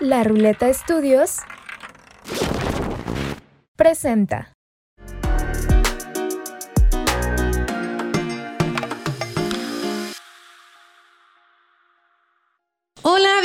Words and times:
La 0.00 0.24
Ruleta 0.24 0.70
Estudios 0.70 1.40
presenta. 3.76 4.54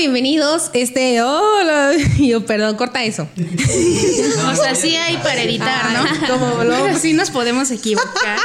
Bienvenidos. 0.06 0.70
Este, 0.74 1.20
hola. 1.24 1.94
Yo, 2.20 2.46
perdón, 2.46 2.76
corta 2.76 3.04
eso. 3.04 3.28
o 4.52 4.56
sea, 4.56 4.76
sí 4.76 4.96
hay 4.96 5.18
para 5.18 5.42
editar, 5.42 5.94
¿no? 5.94 6.28
Como 6.28 6.46
habló. 6.60 6.96
Sí 7.00 7.14
nos 7.14 7.32
podemos 7.32 7.72
equivocar. 7.72 8.38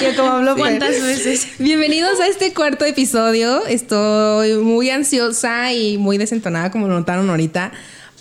Yo 0.00 0.14
como 0.14 0.30
habló. 0.30 0.56
¿Cuántas 0.56 1.02
veces? 1.02 1.48
Bienvenidos 1.58 2.20
a 2.20 2.28
este 2.28 2.54
cuarto 2.54 2.84
episodio. 2.84 3.66
Estoy 3.66 4.58
muy 4.58 4.90
ansiosa 4.90 5.72
y 5.72 5.98
muy 5.98 6.18
desentonada, 6.18 6.70
como 6.70 6.86
lo 6.86 6.94
notaron 6.94 7.28
ahorita. 7.28 7.72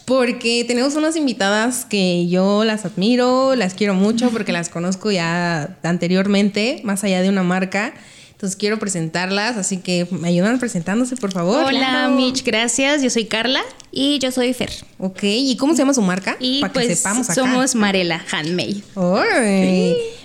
Porque 0.06 0.66
tenemos 0.68 0.96
unas 0.96 1.16
invitadas 1.16 1.86
que 1.86 2.28
yo 2.28 2.64
las 2.64 2.84
admiro, 2.84 3.54
las 3.54 3.76
quiero 3.76 3.94
mucho 3.94 4.32
porque 4.32 4.52
las 4.54 4.70
conozco 4.70 5.12
ya 5.12 5.78
anteriormente, 5.84 6.82
más 6.84 7.04
allá 7.04 7.22
de 7.22 7.30
una 7.30 7.44
marca. 7.44 7.94
Entonces 8.38 8.56
quiero 8.56 8.78
presentarlas, 8.78 9.58
así 9.58 9.78
que 9.78 10.08
me 10.12 10.28
ayudan 10.28 10.60
presentándose, 10.60 11.16
por 11.16 11.32
favor. 11.32 11.64
Hola, 11.64 12.08
Mitch, 12.10 12.44
gracias. 12.44 13.02
Yo 13.02 13.10
soy 13.10 13.26
Carla. 13.26 13.62
Y 13.92 14.20
yo 14.20 14.32
soy 14.32 14.54
Fer. 14.54 14.70
Ok, 15.00 15.24
¿y 15.24 15.58
cómo 15.58 15.74
se 15.74 15.80
llama 15.80 15.96
su 15.96 16.04
marca? 16.04 16.38
Y 16.40 16.62
Para 16.62 16.72
que 16.72 16.82
pues, 16.82 17.00
sepamos 17.00 17.32
acá. 17.32 17.34
somos 17.34 17.74
Marela 17.74 18.24
Handmade. 18.32 18.84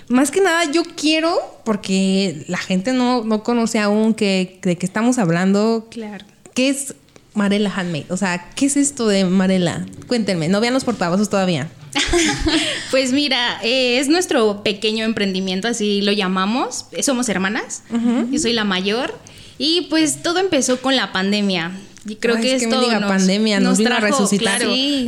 Más 0.09 0.29
que 0.29 0.41
nada, 0.41 0.65
yo 0.71 0.83
quiero, 0.95 1.39
porque 1.65 2.45
la 2.47 2.59
gente 2.59 2.93
no, 2.93 3.23
no 3.23 3.41
conoce 3.41 3.79
aún 3.79 4.13
que, 4.13 4.59
de 4.61 4.77
qué 4.77 4.85
estamos 4.85 5.17
hablando. 5.17 5.87
Claro. 5.89 6.23
¿Qué 6.53 6.69
es 6.69 6.93
Marela 7.33 7.73
Handmade? 7.75 8.05
O 8.09 8.17
sea, 8.17 8.51
¿qué 8.55 8.67
es 8.67 8.77
esto 8.77 9.07
de 9.07 9.25
Marela? 9.25 9.87
Cuéntenme, 10.05 10.49
no 10.49 10.61
vean 10.61 10.75
los 10.75 10.83
portavasos 10.83 11.31
todavía. 11.31 11.67
pues 12.91 13.11
mira, 13.11 13.59
eh, 13.63 13.99
es 13.99 14.07
nuestro 14.07 14.63
pequeño 14.63 15.05
emprendimiento, 15.05 15.67
así 15.67 16.01
lo 16.01 16.11
llamamos. 16.11 16.85
Somos 17.01 17.29
hermanas, 17.29 17.83
yo 18.31 18.39
soy 18.39 18.53
la 18.53 18.63
mayor. 18.63 19.17
Y 19.57 19.81
pues 19.89 20.23
todo 20.23 20.39
empezó 20.39 20.81
con 20.81 20.95
la 20.95 21.11
pandemia. 21.11 21.71
Y 22.05 22.15
creo 22.15 22.35
que 22.35 22.55
esto 22.55 22.81
nos, 22.81 23.03
pandemia 23.03 23.61
nos, 23.61 23.79
nos 23.79 23.87
trajo, 23.87 24.05
a 24.05 24.09
resucitar. 24.09 24.61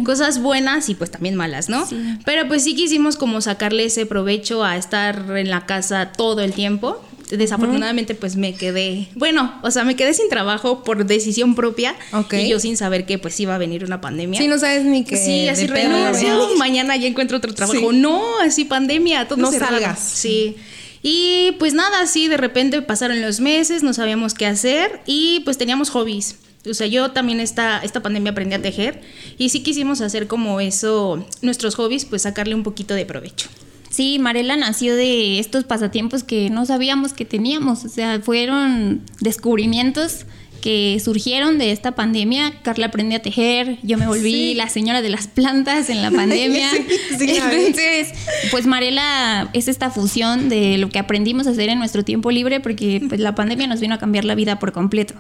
cosas 0.06 0.41
buenas 0.41 0.88
y 0.88 0.95
pues 0.95 1.11
también 1.11 1.36
malas, 1.36 1.67
¿no? 1.67 1.86
Pero 2.23 2.47
pues 2.47 2.63
sí 2.63 2.73
quisimos 2.73 3.17
como 3.17 3.41
sacarle 3.41 3.86
ese 3.86 4.06
provecho 4.06 4.63
a 4.63 4.78
estar 4.78 5.25
en 5.36 5.50
la 5.50 5.66
casa 5.66 6.13
todo 6.13 6.41
el 6.41 6.53
tiempo 6.53 7.02
desafortunadamente 7.30 8.16
pues 8.16 8.36
me 8.36 8.54
quedé, 8.54 9.08
bueno, 9.16 9.59
o 9.64 9.72
sea, 9.72 9.84
me 9.84 9.95
quedé 9.95 10.14
sin 10.14 10.30
trabajo 10.30 10.84
por 10.84 11.06
decisión 11.06 11.56
propia 11.56 11.95
y 12.31 12.50
yo 12.50 12.59
sin 12.59 12.78
saber 12.78 13.06
que 13.06 13.18
pues 13.18 13.40
iba 13.40 13.56
a 13.56 13.58
venir 13.58 13.84
una 13.84 14.02
pandemia. 14.02 14.40
Sí, 14.40 14.48
no 14.48 14.59
sabes 14.59 14.84
ni 14.84 15.04
que 15.04 15.18
Sí, 15.18 15.48
así 15.48 15.68
renuncio, 15.68 16.50
mañana 16.58 16.96
ya 16.98 17.08
encuentro 17.08 17.38
otro 17.38 17.53
trabajo. 17.53 17.92
No, 17.92 18.40
así 18.42 18.66
pandemia, 18.66 19.28
todo 19.28 19.40
No 19.40 19.52
salgas. 19.52 20.00
Sí. 20.00 20.56
Y 21.02 21.52
pues 21.59 21.73
nada, 21.73 22.02
así 22.02 22.28
de 22.28 22.38
repente 22.38 22.81
pasaron 22.81 23.22
los 23.22 23.40
meses, 23.40 23.84
no 23.84 23.94
sabíamos 23.94 24.34
qué 24.34 24.48
hacer 24.48 25.02
y 25.06 25.42
pues 25.42 25.58
teníamos 25.58 25.92
hobbies. 25.92 26.38
O 26.70 26.73
sea, 26.73 26.88
yo 26.88 27.12
también 27.12 27.40
esta, 27.40 27.80
esta 27.84 28.02
pandemia 28.02 28.31
aprendí 28.31 28.56
a 28.56 28.62
tejer 28.62 29.02
y 29.38 29.50
sí 29.50 29.62
quisimos 29.62 30.02
hacer 30.02 30.28
como 30.28 30.59
eso, 30.59 31.23
nuestros 31.42 31.76
hobbies, 31.76 32.06
pues 32.06 32.23
sacarle 32.23 32.56
un 32.56 32.64
poquito 32.64 32.96
de 32.96 33.06
provecho. 33.06 33.50
Sí, 33.95 34.19
Marela 34.19 34.57
nació 34.57 34.93
de 34.93 35.39
estos 35.39 35.63
pasatiempos 35.63 36.25
que 36.25 36.49
no 36.49 36.65
sabíamos 36.65 37.13
que 37.13 37.23
teníamos, 37.23 37.85
o 37.85 37.88
sea, 37.88 38.19
fueron 38.19 38.99
descubrimientos 39.21 40.25
que 40.66 40.99
surgieron 40.99 41.59
de 41.59 41.71
esta 41.71 41.91
pandemia. 41.91 42.52
Carla 42.63 42.88
aprendió 42.88 43.19
a 43.19 43.21
tejer, 43.21 43.77
yo 43.83 43.99
me 43.99 44.08
volví 44.08 44.55
la 44.55 44.67
señora 44.67 45.03
de 45.03 45.09
las 45.09 45.27
plantas 45.27 45.91
en 45.91 46.02
la 46.02 46.09
pandemia. 46.19 46.72
Entonces, 47.11 48.09
pues 48.49 48.66
Marela 48.66 49.52
es 49.53 49.67
esta 49.67 49.91
fusión 49.91 50.50
de 50.50 50.79
lo 50.79 50.90
que 50.90 50.97
aprendimos 50.97 51.45
a 51.45 51.51
hacer 51.51 51.69
en 51.69 51.78
nuestro 51.78 52.03
tiempo 52.03 52.31
libre 52.31 52.62
porque 52.62 53.00
pues 53.07 53.22
la 53.22 53.35
pandemia 53.35 53.67
nos 53.67 53.79
vino 53.79 53.94
a 53.94 54.00
cambiar 54.00 54.25
la 54.25 54.34
vida 54.34 54.57
por 54.57 54.72
completo. 54.72 55.13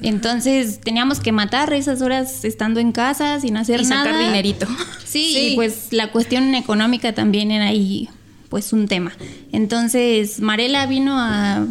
Entonces 0.00 0.78
teníamos 0.80 1.18
que 1.18 1.32
matar 1.32 1.72
esas 1.72 2.00
horas 2.00 2.44
estando 2.44 2.78
en 2.78 2.92
casa 2.92 3.40
sin 3.40 3.56
hacer 3.56 3.80
y 3.80 3.86
nada. 3.86 4.04
sacar 4.04 4.24
dinerito. 4.24 4.68
Sí, 5.04 5.54
y 5.54 5.54
pues 5.56 5.88
la 5.90 6.12
cuestión 6.12 6.54
económica 6.54 7.12
también 7.12 7.50
era 7.50 7.66
ahí 7.66 8.08
pues 8.48 8.72
un 8.72 8.86
tema. 8.86 9.12
Entonces 9.50 10.38
Marela 10.38 10.86
vino 10.86 11.18
a, 11.18 11.66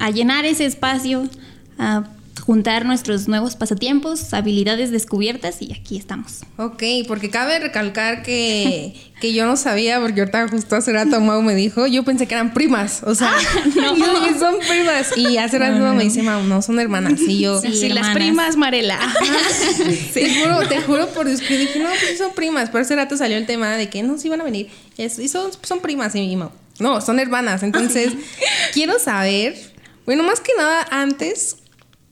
a 0.00 0.10
llenar 0.10 0.46
ese 0.46 0.64
espacio, 0.64 1.28
a 1.78 2.04
juntar 2.44 2.84
nuestros 2.84 3.26
nuevos 3.26 3.56
pasatiempos, 3.56 4.34
habilidades 4.34 4.90
descubiertas 4.90 5.62
y 5.62 5.72
aquí 5.72 5.96
estamos. 5.96 6.40
Ok, 6.58 6.82
porque 7.08 7.30
cabe 7.30 7.58
recalcar 7.58 8.22
que, 8.22 8.94
que 9.20 9.32
yo 9.32 9.46
no 9.46 9.56
sabía, 9.56 9.98
porque 9.98 10.20
ahorita 10.20 10.48
justo 10.48 10.76
hace 10.76 10.92
rato 10.92 11.20
Mau 11.20 11.40
me 11.40 11.54
dijo, 11.54 11.86
yo 11.86 12.02
pensé 12.02 12.26
que 12.26 12.34
eran 12.34 12.52
primas, 12.52 13.02
o 13.02 13.14
sea, 13.14 13.32
no. 13.76 14.38
son 14.38 14.56
primas. 14.68 15.16
Y 15.16 15.38
hace 15.38 15.58
rato 15.58 15.94
me 15.94 16.04
dice, 16.04 16.22
Mau, 16.22 16.42
no, 16.42 16.60
son 16.60 16.78
hermanas. 16.80 17.18
Y 17.26 17.40
yo, 17.40 17.60
sí, 17.60 17.88
las 17.88 18.10
primas 18.10 18.56
Marela. 18.56 18.98
Te 20.12 20.34
juro, 20.34 20.68
te 20.68 20.80
juro 20.82 21.08
por 21.08 21.26
Dios 21.26 21.40
que 21.40 21.56
dije, 21.56 21.78
no, 21.78 21.88
pues 21.88 22.18
son 22.18 22.32
primas. 22.34 22.70
Pero 22.70 22.82
hace 22.82 22.94
rato 22.94 23.16
salió 23.16 23.36
el 23.36 23.46
tema 23.46 23.76
de 23.76 23.88
que 23.88 24.02
no, 24.02 24.18
sí 24.18 24.28
iban 24.28 24.40
a 24.40 24.44
venir. 24.44 24.68
y 24.96 25.28
son, 25.28 25.50
son 25.62 25.80
primas. 25.80 26.14
Y 26.14 26.36
Mau, 26.36 26.50
no, 26.78 27.00
son 27.00 27.18
hermanas. 27.18 27.62
Entonces, 27.62 28.12
quiero 28.72 28.98
saber, 28.98 29.56
bueno, 30.04 30.22
más 30.22 30.40
que 30.40 30.52
nada 30.56 30.86
antes, 30.90 31.56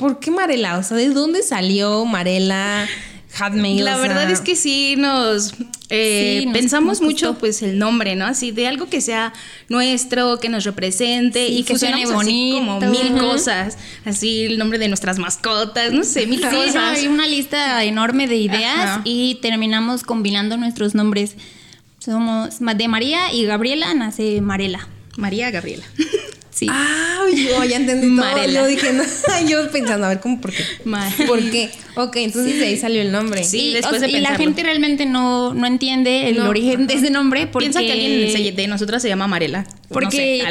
¿por 0.03 0.19
qué 0.19 0.33
Marela? 0.33 0.79
O 0.79 0.83
sea, 0.83 0.97
¿de 0.97 1.11
dónde 1.11 1.45
salió 1.45 2.05
Marela? 2.05 2.89
Handmade, 3.39 3.83
la 3.83 3.97
verdad 3.97 4.29
es 4.31 4.41
que 4.41 4.57
sí 4.57 4.97
nos, 4.99 5.55
eh, 5.89 6.45
pensamos 6.53 7.01
mucho 7.01 7.39
pues 7.39 7.63
el 7.63 7.79
nombre, 7.79 8.15
¿no? 8.15 8.27
Así 8.27 8.51
de 8.51 8.67
algo 8.67 8.91
que 8.91 9.01
sea 9.01 9.33
nuestro, 9.71 10.39
que 10.39 10.51
nos 10.51 10.65
represente 10.65 11.47
y 11.47 11.63
que 11.63 11.79
suene 11.79 12.05
bonito, 12.05 12.59
como 12.59 12.81
mil 12.81 13.17
cosas, 13.17 13.79
así 14.05 14.45
el 14.45 14.59
nombre 14.59 14.79
de 14.79 14.89
nuestras 14.89 15.19
mascotas, 15.19 15.93
no 15.93 16.05
sé, 16.05 16.27
mil 16.27 16.43
cosas. 16.43 16.99
Hay 16.99 17.07
una 17.07 17.27
lista 17.27 17.83
enorme 17.85 18.27
de 18.27 18.37
ideas 18.37 19.01
y 19.05 19.37
terminamos 19.37 20.03
combinando 20.03 20.59
nuestros 20.59 20.95
nombres. 20.95 21.37
Somos 22.01 22.59
de 22.59 22.89
María 22.89 23.33
y 23.33 23.47
Gabriela 23.47 23.95
nace 23.95 24.43
Marela. 24.43 24.89
María 25.17 25.51
Gabriela. 25.51 25.85
Ah, 26.69 27.25
yo 27.35 27.65
ya 27.65 27.77
entendí 27.77 28.15
todo. 28.15 28.47
Yo 28.47 28.67
dije, 28.67 28.93
no, 28.93 29.03
yo 29.49 29.71
pensando, 29.71 30.07
a 30.07 30.11
ver, 30.11 30.21
¿cómo? 30.21 30.41
¿Por 30.41 30.53
qué? 30.53 30.65
¿Por 31.27 31.41
qué? 31.51 31.71
Ok, 31.95 32.17
entonces 32.17 32.59
de 32.59 32.67
ahí 32.67 32.77
salió 32.77 33.03
el 33.03 33.13
nombre. 33.13 33.45
Sí, 33.45 33.73
después 33.73 34.01
de 34.01 34.09
Y 34.09 34.21
la 34.21 34.37
gente 34.37 34.63
realmente 34.63 35.07
no, 35.07 35.55
no 35.55 35.67
entiende 35.67 36.29
el 36.29 36.41
origen 36.41 36.87
de 36.87 36.95
ese 36.95 37.11
nombre 37.11 37.47
porque... 37.47 37.71
Piensa 37.71 37.81
que 37.81 37.93
alguien 37.93 38.57
de 38.57 38.67
nosotras 38.69 39.03
se 39.03 39.09
llama 39.09 39.27
Marela. 39.27 39.67
Porque 39.89 40.43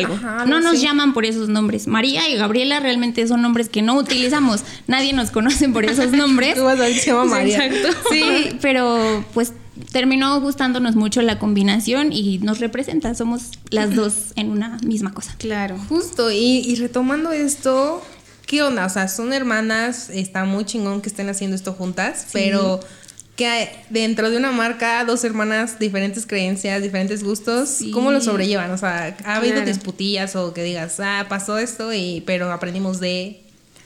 no, 0.48 0.60
nos 0.60 0.82
llaman 0.82 1.14
por 1.14 1.26
esos 1.26 1.50
nombres. 1.50 1.88
María 1.88 2.30
y 2.30 2.36
Gabriela 2.36 2.80
realmente 2.80 3.28
son 3.28 3.42
nombres 3.42 3.70
que 3.70 3.82
no 3.82 3.96
utilizamos. 3.96 4.62
Nadie 4.88 5.14
nos 5.14 5.32
conoce 5.32 5.68
por 5.70 5.86
esos 5.86 6.12
nombres. 6.12 6.56
Tú 6.56 6.64
vas 6.64 6.80
a 6.80 6.84
ver 6.84 6.94
que 6.94 7.00
se 7.00 7.08
llama 7.08 7.26
María. 7.38 7.66
Exacto. 7.66 7.90
Sí, 8.12 8.58
pero 8.62 9.26
pues 9.34 9.54
terminó 9.92 10.40
gustándonos 10.42 10.96
mucho 10.96 11.22
la 11.22 11.40
combinación 11.40 12.12
y 12.12 12.40
nos 12.40 12.60
representa, 12.60 13.14
somos 13.16 13.52
las 13.70 13.96
dos 13.96 14.34
en 14.36 14.50
una 14.50 14.78
misma 14.84 15.14
cosa. 15.14 15.36
Claro. 15.38 15.78
Justo, 15.90 16.32
y, 16.32 16.76
retomando 16.76 17.32
esto, 17.32 18.02
¿qué 18.46 18.64
onda? 18.64 18.86
O 18.86 18.90
sea, 18.90 19.08
son 19.08 19.34
hermanas, 19.34 20.10
está 20.10 20.46
muy 20.46 20.66
chingón 20.66 21.02
que 21.02 21.10
estén 21.10 21.30
haciendo 21.30 21.56
esto 21.56 21.74
juntas, 21.74 22.28
pero 22.34 22.80
que 23.36 23.70
dentro 23.90 24.30
de 24.30 24.38
una 24.38 24.52
marca, 24.52 25.04
dos 25.06 25.24
hermanas, 25.24 25.80
diferentes 25.80 26.26
creencias, 26.26 26.82
diferentes 26.84 27.24
gustos, 27.24 27.80
¿cómo 27.94 28.12
lo 28.12 28.22
sobrellevan? 28.22 28.72
O 28.72 28.78
sea, 28.78 29.18
¿ha 29.26 29.36
habido 29.36 29.62
disputillas 29.62 30.36
o 30.36 30.54
que 30.54 30.64
digas, 30.64 31.00
ah, 31.00 31.26
pasó 31.30 31.58
esto, 31.58 31.94
y, 31.94 32.24
pero 32.26 32.52
aprendimos 32.52 33.00
de 33.00 33.42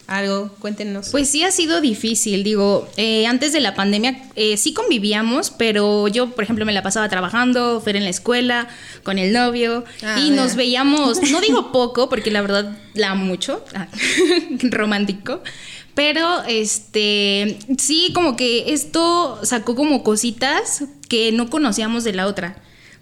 algo, 0.07 0.49
cuéntenos. 0.59 1.09
Pues 1.09 1.29
sí 1.29 1.43
ha 1.43 1.51
sido 1.51 1.81
difícil, 1.81 2.43
digo, 2.43 2.87
eh, 2.97 3.25
antes 3.27 3.53
de 3.53 3.59
la 3.59 3.75
pandemia 3.75 4.21
eh, 4.35 4.57
sí 4.57 4.73
convivíamos, 4.73 5.51
pero 5.51 6.07
yo, 6.07 6.31
por 6.31 6.43
ejemplo, 6.43 6.65
me 6.65 6.73
la 6.73 6.83
pasaba 6.83 7.09
trabajando, 7.09 7.81
fuera 7.81 7.97
en 7.97 8.05
la 8.05 8.11
escuela, 8.11 8.67
con 9.03 9.17
el 9.17 9.33
novio, 9.33 9.83
ah, 10.03 10.19
y 10.19 10.31
nos 10.31 10.55
veíamos, 10.55 11.21
no 11.31 11.41
digo 11.41 11.71
poco, 11.71 12.09
porque 12.09 12.31
la 12.31 12.41
verdad 12.41 12.77
la 12.93 13.11
amo 13.11 13.25
mucho, 13.25 13.63
ah, 13.73 13.87
romántico, 14.61 15.41
pero 15.95 16.43
este, 16.43 17.57
sí, 17.77 18.11
como 18.13 18.35
que 18.35 18.73
esto 18.73 19.39
sacó 19.43 19.75
como 19.75 20.03
cositas 20.03 20.83
que 21.09 21.31
no 21.31 21.49
conocíamos 21.49 22.03
de 22.03 22.13
la 22.13 22.27
otra. 22.27 22.57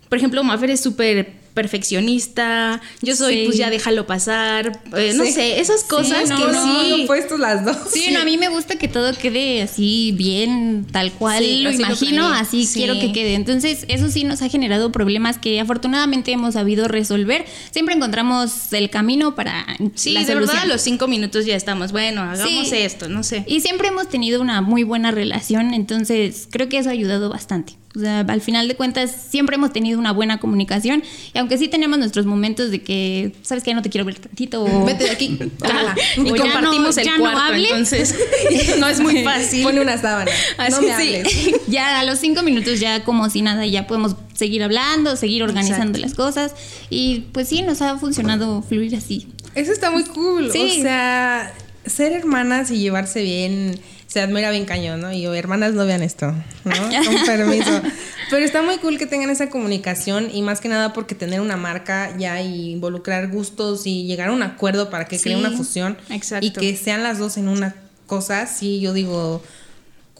Por 0.10 0.20
ejemplo, 0.20 0.44
Mafer 0.44 0.70
es 0.70 0.82
súper 0.82 1.43
perfeccionista, 1.54 2.82
yo 3.02 3.16
soy 3.16 3.34
Sí. 3.34 3.44
pues 3.46 3.58
ya 3.58 3.70
déjalo 3.70 4.06
pasar, 4.08 4.82
eh, 4.98 5.14
no 5.16 5.24
Sí. 5.26 5.32
sé, 5.32 5.60
esas 5.60 5.84
cosas 5.84 6.30
no, 6.30 6.38
que 6.38 6.52
no, 6.52 6.84
sí. 6.84 6.96
no, 7.02 7.08
puestos 7.08 7.40
las 7.40 7.64
dos. 7.66 7.78
Sí, 7.92 8.10
no, 8.12 8.20
a 8.22 8.26
mí 8.26 8.38
me 8.38 8.50
gusta 8.50 8.76
que 8.78 8.88
todo 8.88 9.14
quede 9.14 9.62
así 9.62 10.14
bien, 10.16 10.86
tal 10.92 11.12
cual 11.12 11.44
Sí, 11.44 11.62
lo 11.62 11.72
imagino, 11.72 12.28
así 12.28 12.66
Sí. 12.66 12.80
quiero 12.80 13.00
que 13.00 13.12
quede. 13.12 13.34
Entonces, 13.36 13.86
eso 13.88 14.10
sí 14.10 14.24
nos 14.24 14.42
ha 14.42 14.50
generado 14.50 14.92
problemas 14.92 15.38
que 15.38 15.60
afortunadamente 15.60 16.32
hemos 16.32 16.54
sabido 16.56 16.88
resolver. 16.88 17.46
Siempre 17.72 17.96
encontramos 17.96 18.72
el 18.74 18.90
camino 18.90 19.36
para 19.36 19.66
Sí, 19.96 20.12
la 20.14 20.22
de 20.22 20.26
solución. 20.28 20.40
verdad 20.56 20.64
a 20.64 20.66
los 20.68 20.82
cinco 20.82 21.08
minutos 21.08 21.46
ya 21.46 21.56
estamos, 21.56 21.92
bueno, 21.92 22.22
hagamos 22.22 22.70
Sí. 22.70 22.76
esto, 22.78 23.10
no 23.10 23.24
sé. 23.24 23.44
Y 23.48 23.62
siempre 23.62 23.88
hemos 23.90 24.10
tenido 24.10 24.42
una 24.42 24.62
muy 24.62 24.84
buena 24.84 25.12
relación, 25.12 25.74
entonces 25.74 26.48
creo 26.50 26.70
que 26.70 26.78
eso 26.78 26.90
ha 26.90 26.94
ayudado 26.94 27.30
bastante. 27.30 27.74
O 27.96 28.00
sea, 28.00 28.22
al 28.22 28.42
final 28.42 28.68
de 28.68 28.76
cuentas 28.76 29.12
siempre 29.30 29.56
hemos 29.56 29.72
tenido 29.72 30.00
una 30.00 30.12
buena 30.14 30.40
comunicación 30.40 31.04
y 31.34 31.38
aunque 31.38 31.60
sí 31.60 31.68
tenemos 31.68 32.00
nuestros 32.00 32.26
momentos 32.26 32.72
de 32.72 32.82
que, 32.82 33.34
sabes 33.44 33.64
que 33.64 33.70
ya 33.70 33.76
no 33.76 33.84
te 33.84 33.90
quiero 33.92 34.04
ver 34.06 34.18
tantito 34.18 34.64
o... 34.64 34.86
Vete 34.86 35.04
de 35.04 35.12
aquí. 35.12 35.38
Y 36.18 36.32
O 36.32 36.36
ya 36.36 36.42
compartimos 36.42 36.96
no- 36.96 37.02
el 37.02 37.06
ya 37.08 37.14
no 37.18 37.20
cuarto, 37.22 37.40
hable. 37.42 37.68
entonces 37.70 38.16
no 38.80 38.88
es 38.88 39.00
muy 39.00 39.24
fácil. 39.24 39.64
Pone 39.64 39.80
una 39.82 39.98
sábana. 40.00 40.32
Así 40.58 40.82
no 40.88 40.98
me 40.98 41.24
sí. 41.24 41.54
ya 41.68 42.00
a 42.00 42.04
los 42.04 42.18
cinco 42.20 42.42
minutos 42.42 42.80
ya 42.80 43.04
como 43.04 43.30
si 43.30 43.42
nada, 43.44 43.66
ya 43.66 43.86
podemos 43.86 44.16
seguir 44.34 44.64
hablando, 44.64 45.16
seguir 45.16 45.44
organizando 45.44 46.00
Exacto. 46.00 46.00
las 46.00 46.14
cosas 46.16 46.56
y 46.90 47.26
pues 47.32 47.48
sí, 47.48 47.62
nos 47.62 47.82
ha 47.84 47.98
funcionado 48.00 48.62
fluir 48.64 48.96
así. 48.96 49.28
Eso 49.54 49.72
está 49.72 49.92
muy 49.92 50.04
cool. 50.06 50.52
Sí. 50.52 50.78
O 50.80 50.82
sea, 50.82 51.54
ser 51.86 52.14
hermanas 52.14 52.72
y 52.72 52.80
llevarse 52.80 53.22
bien 53.22 53.80
se 54.14 54.22
admira 54.22 54.52
bien 54.52 54.66
cañón, 54.66 55.02
¿no? 55.02 55.12
Y 55.12 55.24
yo, 55.24 55.34
hermanas, 55.34 55.74
no 55.74 55.88
vean 55.88 56.04
esto, 56.04 56.28
¿no? 56.66 56.72
Con 57.06 57.26
permiso. 57.26 57.82
Pero 58.30 58.46
está 58.46 58.62
muy 58.62 58.78
cool 58.78 59.00
que 59.00 59.08
tengan 59.08 59.32
esa 59.32 59.50
comunicación 59.50 60.30
y 60.32 60.44
más 60.44 60.62
que 60.62 60.70
nada 60.70 60.94
porque 60.94 61.16
tener 61.16 61.42
una 61.42 61.58
marca 61.58 62.16
ya 62.16 62.40
y 62.40 62.70
involucrar 62.74 63.30
gustos 63.30 63.88
y 63.88 64.04
llegar 64.06 64.30
a 64.30 64.34
un 64.34 64.44
acuerdo 64.44 64.92
para 64.92 65.06
que 65.06 65.20
cree 65.20 65.34
Sí, 65.34 65.40
una 65.40 65.50
fusión 65.50 65.98
exacto. 66.12 66.46
y 66.46 66.52
que 66.52 66.78
sean 66.78 67.02
las 67.02 67.18
dos 67.18 67.38
en 67.38 67.48
una 67.48 67.74
cosa, 68.06 68.46
sí, 68.46 68.80
yo 68.80 68.94
digo, 68.94 69.42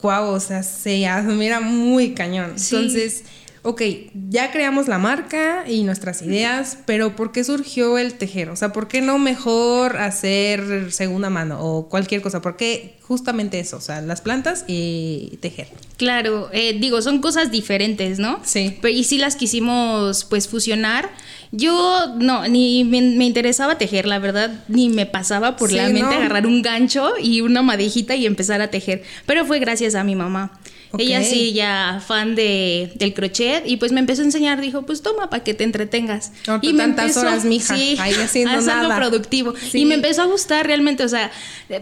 wow, 0.02 0.24
o 0.24 0.40
sea, 0.40 0.64
se 0.64 1.06
admira 1.06 1.60
muy 1.60 2.14
cañón. 2.14 2.58
Sí. 2.58 2.74
Entonces, 2.74 3.22
ok, 3.64 3.82
ya 4.28 4.52
creamos 4.52 4.88
la 4.88 4.98
marca 4.98 5.64
y 5.66 5.84
nuestras 5.84 6.20
ideas, 6.20 6.78
pero 6.84 7.16
¿por 7.16 7.32
qué 7.32 7.42
surgió 7.44 7.96
el 7.96 8.14
tejer? 8.14 8.50
O 8.50 8.56
sea, 8.56 8.72
¿por 8.72 8.88
qué 8.88 9.00
no 9.00 9.18
mejor 9.18 9.96
hacer 9.96 10.92
segunda 10.92 11.30
mano 11.30 11.58
o 11.60 11.88
cualquier 11.88 12.20
cosa? 12.20 12.42
¿Por 12.42 12.56
qué 12.56 12.96
justamente 13.00 13.58
eso? 13.58 13.78
O 13.78 13.80
sea, 13.80 14.02
las 14.02 14.20
plantas 14.20 14.64
y 14.66 15.38
tejer. 15.40 15.68
Claro, 15.96 16.50
eh, 16.52 16.76
digo, 16.78 17.00
son 17.00 17.20
cosas 17.20 17.50
diferentes, 17.50 18.18
¿no? 18.18 18.38
Sí. 18.44 18.76
Pero, 18.82 18.94
y 18.94 19.02
sí 19.04 19.16
las 19.16 19.34
quisimos, 19.34 20.24
pues, 20.26 20.46
fusionar. 20.46 21.08
Yo, 21.50 22.14
no, 22.18 22.46
ni 22.46 22.84
me, 22.84 23.00
me 23.00 23.24
interesaba 23.24 23.78
tejer, 23.78 24.06
la 24.06 24.18
verdad, 24.18 24.64
ni 24.68 24.90
me 24.90 25.06
pasaba 25.06 25.56
por 25.56 25.70
Sí, 25.70 25.76
la 25.76 25.84
mente 25.84 26.02
¿no? 26.02 26.10
agarrar 26.10 26.46
un 26.46 26.60
gancho 26.60 27.12
y 27.18 27.40
una 27.40 27.62
madejita 27.62 28.14
y 28.14 28.26
empezar 28.26 28.60
a 28.60 28.68
tejer. 28.68 29.04
Pero 29.24 29.46
fue 29.46 29.58
gracias 29.58 29.94
a 29.94 30.04
mi 30.04 30.16
mamá. 30.16 30.52
Ok. 30.94 31.00
Ella 31.00 31.22
sí, 31.22 31.52
ya 31.52 32.02
fan 32.06 32.34
de, 32.34 32.92
del 32.96 33.14
crochet 33.14 33.62
y 33.66 33.76
pues 33.76 33.92
me 33.92 34.00
empezó 34.00 34.22
a 34.22 34.24
enseñar, 34.24 34.60
dijo, 34.60 34.82
pues 34.82 35.02
toma 35.02 35.28
para 35.30 35.42
que 35.44 35.54
te 35.54 35.64
entretengas. 35.64 36.32
Y 36.62 36.72
me 36.72 36.78
tantas 36.84 37.16
horas, 37.16 37.44
mija, 37.44 37.74
ahí 37.74 38.14
haciendo 38.14 38.60
nada. 38.60 38.96
productivo. 38.96 39.54
Sí. 39.56 39.80
Y 39.80 39.84
me 39.84 39.94
empezó 39.94 40.22
a 40.22 40.26
gustar 40.26 40.66
realmente, 40.66 41.04
o 41.04 41.08
sea, 41.08 41.30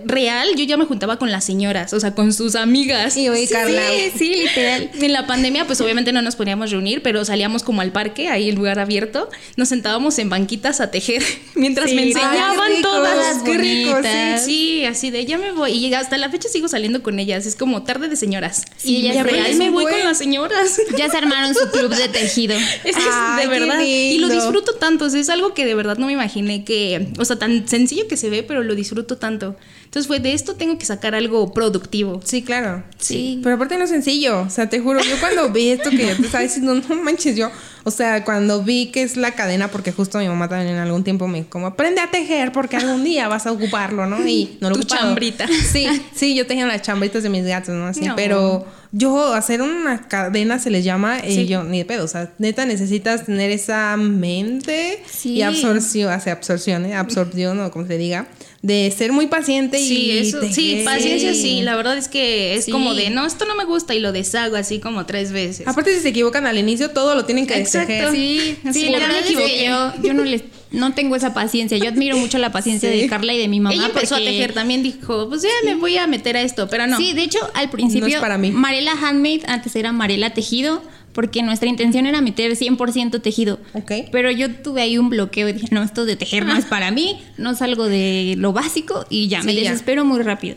real, 0.05 0.49
yo 0.57 0.65
ya 0.65 0.77
me 0.77 0.85
juntaba 0.85 1.19
con 1.19 1.31
las 1.31 1.45
señoras, 1.45 1.93
o 1.93 2.01
sea, 2.01 2.15
con 2.15 2.33
sus 2.33 2.55
amigas. 2.57 3.17
Y 3.17 3.29
oye, 3.29 3.47
Sí, 3.47 3.53
Carla. 3.55 3.83
Sí, 4.17 4.35
literal. 4.35 4.91
En 5.01 5.13
la 5.13 5.27
pandemia, 5.27 5.67
pues 5.67 5.81
obviamente 5.81 6.13
no 6.13 6.23
nos 6.23 6.37
podíamos 6.37 6.71
reunir, 6.71 7.03
pero 7.03 7.25
salíamos 7.25 7.63
como 7.63 7.81
al 7.81 7.93
parque, 7.93 8.29
ahí 8.29 8.49
el 8.49 8.55
lugar 8.55 8.79
abierto, 8.79 9.29
nos 9.57 9.69
sentábamos 9.69 10.19
en 10.19 10.29
banquitas 10.31 10.81
a 10.81 10.91
tejer 10.91 11.23
mientras 11.55 11.91
Sí, 11.91 11.97
me 11.97 12.03
ay, 12.03 12.13
enseñaban 12.13 12.69
qué 12.71 12.77
rico, 12.77 12.89
todas. 12.89 13.43
qué 13.45 13.59
rico, 13.59 13.97
sí. 14.03 14.45
Sí, 14.45 14.85
así 14.87 15.11
de 15.11 15.27
ya 15.27 15.39
me 15.39 15.53
voy. 15.53 15.73
Y 15.73 15.93
hasta 15.95 16.17
la 16.19 16.31
fecha 16.31 16.49
sigo 16.49 16.69
saliendo 16.69 17.03
con 17.03 17.19
ellas. 17.19 17.45
Es 17.47 17.57
como 17.57 17.83
tarde 17.83 18.09
de 18.09 18.17
señoras. 18.17 18.65
Sí, 19.03 19.07
y 19.07 19.15
ya 19.15 19.25
ya 19.25 19.45
sé. 19.45 19.51
Es 19.51 19.57
me 19.59 19.71
voy 19.71 19.85
buen- 19.85 19.95
con 19.97 20.05
las 20.05 20.19
señoras. 20.19 20.81
Ya 20.97 21.09
se 21.11 21.17
armaron 21.19 21.55
su 21.55 21.71
club 21.71 21.95
de 21.95 22.09
tejido. 22.09 22.55
Es 22.55 22.97
que 22.97 23.03
qué 23.03 23.41
de 23.43 23.47
verdad. 23.49 23.81
Y 23.81 24.19
lo 24.19 24.29
disfruto 24.29 24.75
tanto. 24.75 25.07
o 25.07 25.11
sea, 25.11 25.21
es 25.21 25.29
algo 25.31 25.55
que 25.55 25.65
de 25.67 25.75
verdad 25.75 25.97
no 25.99 26.07
me 26.07 26.13
imaginé 26.13 26.65
que. 26.65 27.09
O 27.19 27.25
sea, 27.25 27.37
tan 27.37 27.67
sencillo 27.69 28.07
que 28.09 28.17
se 28.17 28.31
ve, 28.31 28.43
pero 28.43 28.63
lo 28.63 28.75
disfruto 28.75 29.17
tanto. 29.19 29.57
Entonces 29.85 30.07
fue 30.07 30.21
de 30.21 30.33
esto 30.33 30.55
tengo 30.55 30.79
que 30.79 30.87
sacar 30.87 31.15
algo 31.15 31.53
productivo. 31.53 32.21
Sí, 32.25 32.41
claro. 32.43 32.83
Sí. 32.99 33.41
Pero 33.43 33.57
aparte 33.57 33.77
no 33.77 33.85
es 33.85 33.91
sencillo, 33.91 34.41
o 34.41 34.49
sea, 34.49 34.67
te 34.71 34.81
juro, 34.81 35.01
yo 35.03 35.21
cuando 35.21 35.51
vi 35.51 35.69
esto 35.69 35.91
que 35.91 36.07
ya 36.07 36.17
te 36.17 36.23
estaba 36.23 36.43
diciendo, 36.43 36.75
no 36.75 36.95
manches, 37.03 37.37
yo, 37.37 37.51
o 37.85 37.91
sea, 37.91 38.25
cuando 38.25 38.63
vi 38.63 38.87
que 38.87 39.03
es 39.03 39.19
la 39.19 39.33
cadena, 39.33 39.69
porque 39.69 39.93
justo 39.93 40.17
mi 40.19 40.27
mamá 40.29 40.49
también 40.49 40.71
en 40.77 40.79
algún 40.81 41.05
tiempo 41.05 41.29
me 41.29 41.45
como, 41.47 41.67
aprende 41.67 42.01
a 42.01 42.11
tejer 42.11 42.53
porque 42.53 42.79
algún 42.79 43.05
día 43.05 43.29
vas 43.29 43.47
a 43.47 43.53
ocuparlo, 43.53 44.07
¿no? 44.07 44.27
Y 44.27 44.57
no 44.63 44.71
lo 44.71 44.77
Tu 44.77 44.81
ocupado. 44.83 45.03
chambrita. 45.03 45.47
Sí, 45.71 45.87
sí, 46.15 46.35
yo 46.35 46.47
tenía 46.47 46.65
las 46.67 46.81
chambritas 46.81 47.23
de 47.23 47.29
mis 47.29 47.45
gatos, 47.45 47.75
¿no? 47.75 47.85
Así, 47.87 48.01
No. 48.07 48.17
pero 48.17 48.65
yo 48.93 49.33
hacer 49.33 49.63
una 49.63 50.07
cadena 50.09 50.59
se 50.59 50.71
les 50.71 50.85
llama, 50.85 51.21
Sí. 51.27 51.47
yo 51.47 51.65
ni 51.65 51.79
de 51.79 51.85
pedo, 51.87 52.05
o 52.05 52.09
sea, 52.09 52.31
neta 52.39 52.67
necesitas 52.67 53.25
tener 53.27 53.51
esa 53.51 53.97
mente 53.97 55.03
Sí. 55.11 55.31
y 55.37 55.43
absorción, 55.43 56.13
hace 56.13 56.31
absorción, 56.31 56.85
¿eh? 56.87 56.95
absorción 56.95 57.59
o 57.61 57.71
como 57.71 57.87
se 57.87 57.97
diga, 57.97 58.29
de 58.61 58.93
ser 58.97 59.11
muy 59.13 59.27
paciente 59.27 59.81
y 59.81 59.89
Sí, 59.89 60.19
eso, 60.19 60.41
sí, 60.53 60.83
paciencia 60.85 61.35
sí. 61.35 61.63
La 61.63 61.75
verdad 61.75 61.97
es 61.97 62.09
que 62.09 62.55
es 62.55 62.67
Sí. 62.67 62.71
como 62.71 62.95
de, 62.95 63.11
no, 63.11 63.27
esto 63.27 63.45
no 63.47 63.55
me 63.57 63.65
gusta 63.65 63.95
y 63.95 63.99
lo 64.01 64.13
deshago 64.13 64.57
así 64.57 64.79
como 64.79 65.05
tres 65.07 65.33
veces. 65.33 65.67
Aparte, 65.67 65.95
si 65.95 66.01
se 66.01 66.09
equivocan 66.11 66.47
al 66.47 66.59
inicio, 66.59 66.91
todo 66.91 67.15
lo 67.15 67.25
tienen 67.25 67.47
que 67.47 67.57
Exacto. 67.59 68.13
Sí, 68.13 68.57
sí, 68.73 68.85
la 68.91 68.99
me 68.99 69.07
verdad 69.07 69.21
es 69.27 69.37
que 69.37 69.65
yo 70.03 70.13
no 70.15 70.23
les 70.23 70.43
no 70.73 70.93
tengo 70.95 71.17
esa 71.17 71.35
paciencia. 71.35 71.79
Yo 71.79 71.89
admiro 71.89 72.17
mucho 72.17 72.39
la 72.39 72.51
paciencia 72.53 72.91
Sí. 72.91 73.01
de 73.03 73.07
Carla 73.09 73.33
y 73.35 73.39
de 73.39 73.49
mi 73.49 73.61
mamá. 73.61 73.75
Ella 73.75 73.87
empezó 73.87 74.15
porque- 74.17 74.29
a 74.29 74.33
tejer 74.33 74.53
también, 74.53 74.83
dijo, 74.83 75.29
pues 75.29 75.43
ya 75.43 75.49
me 75.65 75.75
voy 75.75 75.97
a 75.99 76.07
meter 76.07 76.37
a 76.37 76.43
esto, 76.43 76.69
pero 76.69 76.87
no. 76.87 76.97
Sí, 76.97 77.13
de 77.13 77.23
hecho, 77.23 77.39
al 77.55 77.71
principio, 77.71 78.09
No 78.09 78.15
es 78.15 78.21
para 78.21 78.39
mí. 78.39 78.51
Marela 78.51 78.93
Handmade 78.93 79.43
antes 79.47 79.75
era 79.77 79.93
Marela 79.93 80.31
Tejido, 80.35 80.83
porque 81.13 81.43
nuestra 81.43 81.69
intención 81.69 82.07
era 82.07 82.23
meter 82.23 82.57
100% 82.57 83.21
tejido. 83.21 83.61
Ok. 83.75 83.93
Pero 84.11 84.31
yo 84.31 84.51
tuve 84.51 84.81
ahí 84.81 84.97
un 84.97 85.11
bloqueo 85.11 85.47
y 85.49 85.53
dije, 85.53 85.69
no, 85.71 85.83
esto 85.83 86.07
de 86.07 86.17
tejer 86.17 86.47
no 86.47 86.57
es 86.57 86.65
para 86.65 86.91
mí, 86.91 87.21
no 87.37 87.55
salgo 87.55 87.85
de 87.87 88.35
lo 88.39 88.55
básico 88.55 89.05
y 89.11 89.29
ya, 89.29 89.43
me 89.43 89.55
ya. 89.55 89.61
desespero 89.71 90.07
muy 90.07 90.23
rápido. 90.23 90.57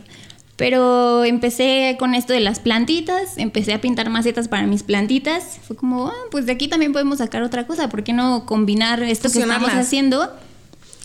Pero 0.55 1.25
empecé 1.25 1.97
con 1.99 2.15
esto 2.15 2.31
de 2.31 2.39
las 2.39 2.59
plantitas, 2.59 3.37
empecé 3.37 3.73
a 3.73 3.81
pintar 3.81 4.09
macetas 4.09 4.47
para 4.47 4.65
mis 4.67 4.83
plantitas. 4.83 5.59
Fue 5.67 5.75
como, 5.75 6.07
ah, 6.07 6.13
pues 6.31 6.45
de 6.45 6.53
aquí 6.53 6.69
también 6.69 6.93
podemos 6.93 7.17
sacar 7.17 7.43
otra 7.43 7.67
cosa, 7.67 7.89
¿por 7.89 8.03
qué 8.03 8.13
no 8.13 8.45
combinar 8.45 9.03
esto 9.03 9.29
que 9.29 9.39
estamos 9.39 9.71
haciendo? 9.71 10.31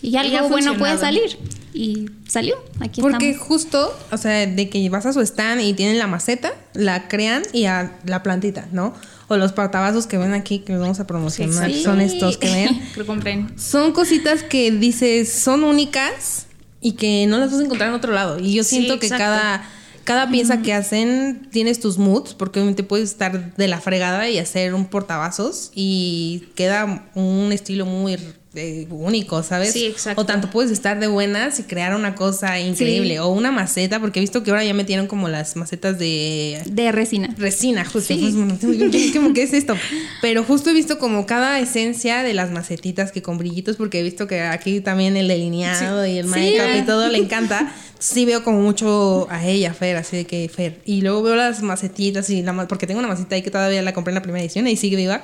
Y 0.01 0.15
algo 0.15 0.47
bueno 0.49 0.77
puede 0.77 0.97
salir. 0.97 1.37
Y 1.73 2.07
salió, 2.27 2.55
aquí 2.81 3.01
Porque 3.01 3.29
estamos. 3.31 3.47
justo, 3.47 3.97
o 4.11 4.17
sea, 4.17 4.45
de 4.45 4.69
que 4.69 4.89
vas 4.89 5.05
a 5.05 5.13
su 5.13 5.21
stand 5.21 5.61
y 5.61 5.73
tienen 5.73 5.99
la 5.99 6.07
maceta, 6.07 6.51
la 6.73 7.07
crean 7.07 7.43
y 7.53 7.65
a 7.65 7.97
la 8.05 8.23
plantita, 8.23 8.67
¿no? 8.73 8.93
O 9.29 9.37
los 9.37 9.53
portavasos 9.53 10.05
que 10.07 10.17
ven 10.17 10.33
aquí, 10.33 10.59
que 10.59 10.73
los 10.73 10.81
vamos 10.81 10.99
a 10.99 11.07
promocionar, 11.07 11.71
Sí. 11.71 11.83
son 11.83 12.01
estos 12.01 12.37
que 12.37 12.49
ven. 12.51 12.81
Lo 12.97 13.05
compren. 13.05 13.57
Son 13.57 13.93
cositas 13.93 14.43
que 14.43 14.71
dices, 14.71 15.31
son 15.31 15.63
únicas 15.63 16.47
y 16.81 16.93
que 16.93 17.25
no 17.27 17.37
las 17.37 17.51
vas 17.51 17.61
a 17.61 17.63
encontrar 17.63 17.89
en 17.89 17.95
otro 17.95 18.11
lado. 18.11 18.39
Y 18.39 18.53
yo 18.53 18.63
Sí, 18.63 18.77
siento 18.77 18.99
que 18.99 19.09
cada, 19.09 19.63
cada 20.03 20.29
pieza 20.29 20.61
que 20.61 20.73
hacen 20.73 21.47
tienes 21.51 21.79
tus 21.79 21.97
moods, 21.97 22.33
porque 22.33 22.59
obviamente 22.59 22.83
puedes 22.83 23.11
estar 23.11 23.55
de 23.55 23.67
la 23.67 23.79
fregada 23.79 24.27
y 24.29 24.39
hacer 24.39 24.73
un 24.73 24.85
portavasos 24.85 25.71
y 25.75 26.49
queda 26.55 27.09
un 27.13 27.51
estilo 27.51 27.85
muy 27.85 28.17
eh, 28.53 28.85
único, 28.89 29.43
¿sabes? 29.43 29.71
Sí, 29.71 29.85
exacto. 29.85 30.21
O 30.21 30.25
tanto 30.25 30.49
puedes 30.49 30.71
estar 30.71 30.99
de 30.99 31.07
buenas 31.07 31.59
y 31.59 31.63
crear 31.63 31.95
una 31.95 32.15
cosa 32.15 32.59
increíble. 32.59 33.19
O 33.21 33.29
una 33.29 33.51
maceta, 33.51 33.99
porque 34.01 34.19
he 34.19 34.21
visto 34.21 34.43
que 34.43 34.51
ahora 34.51 34.65
ya 34.65 34.73
metieron 34.73 35.07
como 35.07 35.29
las 35.29 35.55
macetas 35.55 35.97
de 35.97 36.61
De 36.65 36.91
resina. 36.91 37.33
resina, 37.37 37.85
justo. 37.85 38.13
Sí. 38.13 38.35
Pues, 38.59 39.11
como 39.13 39.33
que 39.33 39.43
es 39.43 39.53
esto. 39.53 39.75
Pero 40.21 40.43
justo 40.43 40.69
he 40.69 40.73
visto 40.73 40.99
como 40.99 41.25
cada 41.25 41.59
esencia 41.59 42.23
de 42.23 42.33
las 42.33 42.51
macetitas 42.51 43.11
que 43.11 43.21
con 43.21 43.37
brillitos, 43.37 43.77
porque 43.77 44.01
he 44.01 44.03
visto 44.03 44.27
que 44.27 44.41
aquí 44.41 44.81
también 44.81 45.15
el 45.15 45.27
delineado 45.29 46.05
y 46.05 46.17
el 46.17 46.27
make-up 46.27 46.77
y 46.77 46.85
todo 46.85 47.07
le 47.07 47.17
encanta. 47.19 47.73
Sí 47.99 48.25
veo 48.25 48.43
como 48.43 48.59
mucho 48.61 49.27
a 49.29 49.45
ella, 49.45 49.73
Fer, 49.75 49.95
así 49.95 50.17
de 50.17 50.25
que 50.25 50.49
Fer. 50.49 50.81
Y 50.85 51.01
luego 51.01 51.21
veo 51.21 51.35
las 51.35 51.61
macetitas 51.61 52.29
y 52.31 52.41
la 52.41 52.67
porque 52.67 52.87
tengo 52.87 52.99
una 52.99 53.07
maceta 53.07 53.35
ahí 53.35 53.43
que 53.43 53.51
todavía 53.51 53.81
la 53.81 53.93
compré 53.93 54.11
en 54.11 54.15
la 54.15 54.21
primera 54.23 54.43
edición 54.43 54.67
y 54.67 54.75
sigue 54.75 54.97
viva. 54.97 55.21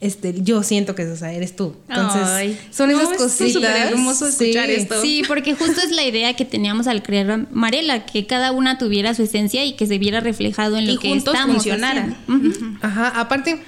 Este, 0.00 0.34
yo 0.42 0.62
siento 0.62 0.94
que 0.94 1.04
o 1.06 1.16
sea, 1.16 1.32
eres 1.32 1.56
tú. 1.56 1.74
Entonces, 1.88 2.22
Ay. 2.26 2.58
son 2.70 2.90
esas 2.90 3.04
No, 3.04 3.12
es 3.12 3.16
cositas. 3.18 3.52
súper 3.52 3.70
hermoso 3.76 4.26
escuchar 4.28 4.68
esto. 4.70 5.00
Sí, 5.00 5.22
porque 5.26 5.54
justo 5.54 5.80
es 5.82 5.90
la 5.92 6.04
idea 6.04 6.34
que 6.34 6.44
teníamos 6.44 6.86
al 6.86 7.02
crear 7.02 7.46
Marela, 7.50 8.04
que 8.04 8.26
cada 8.26 8.52
una 8.52 8.76
tuviera 8.76 9.14
su 9.14 9.22
esencia 9.22 9.64
y 9.64 9.72
que 9.72 9.86
se 9.86 9.96
viera 9.98 10.20
reflejado 10.20 10.76
en 10.76 10.86
lo 10.92 11.00
que 11.00 11.12
estamos 11.14 11.58
haciendo. 11.66 12.14
Ujú. 12.28 12.76
Ajá, 12.82 13.08
aparte, 13.18 13.58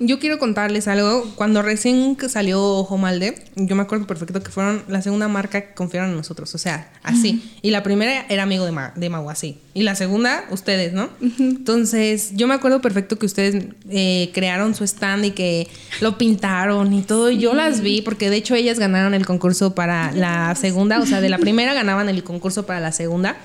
yo 0.00 0.18
quiero 0.18 0.38
contarles 0.38 0.86
algo. 0.86 1.30
Cuando 1.34 1.62
recién 1.62 2.16
salió 2.28 2.62
Ojo 2.62 2.98
Malde, 2.98 3.34
yo 3.56 3.74
me 3.74 3.82
acuerdo 3.82 4.06
perfecto 4.06 4.42
que 4.42 4.50
fueron 4.50 4.82
la 4.88 5.02
segunda 5.02 5.26
marca 5.28 5.60
que 5.60 5.74
confiaron 5.74 6.10
en 6.10 6.16
nosotros. 6.16 6.54
O 6.54 6.58
sea, 6.58 6.92
así. 7.02 7.42
Y 7.62 7.70
la 7.70 7.82
primera 7.82 8.24
era 8.28 8.44
amigo 8.44 8.64
de, 8.64 8.72
Ma 8.72 8.92
de 8.94 9.10
Mau, 9.10 9.28
así. 9.28 9.58
Y 9.74 9.82
la 9.82 9.96
segunda, 9.96 10.44
ustedes, 10.50 10.92
¿no? 10.92 11.08
Entonces, 11.38 12.30
yo 12.34 12.46
me 12.46 12.54
acuerdo 12.54 12.80
perfecto 12.80 13.18
que 13.18 13.26
ustedes 13.26 13.64
eh, 13.90 14.30
crearon 14.32 14.74
su 14.74 14.84
stand 14.84 15.24
y 15.24 15.30
que 15.32 15.68
lo 16.00 16.16
pintaron 16.16 16.92
y 16.92 17.02
todo. 17.02 17.30
Yo 17.30 17.54
las 17.54 17.80
vi 17.80 18.00
porque 18.02 18.30
de 18.30 18.36
hecho 18.36 18.54
ellas 18.54 18.78
ganaron 18.78 19.14
el 19.14 19.26
concurso 19.26 19.74
para 19.74 20.12
la 20.12 20.54
segunda. 20.54 21.00
O 21.00 21.06
sea, 21.06 21.20
de 21.20 21.28
la 21.28 21.38
primera 21.38 21.74
ganaban 21.74 22.08
el 22.08 22.22
concurso 22.22 22.66
para 22.66 22.78
la 22.78 22.92
segunda. 22.92 23.36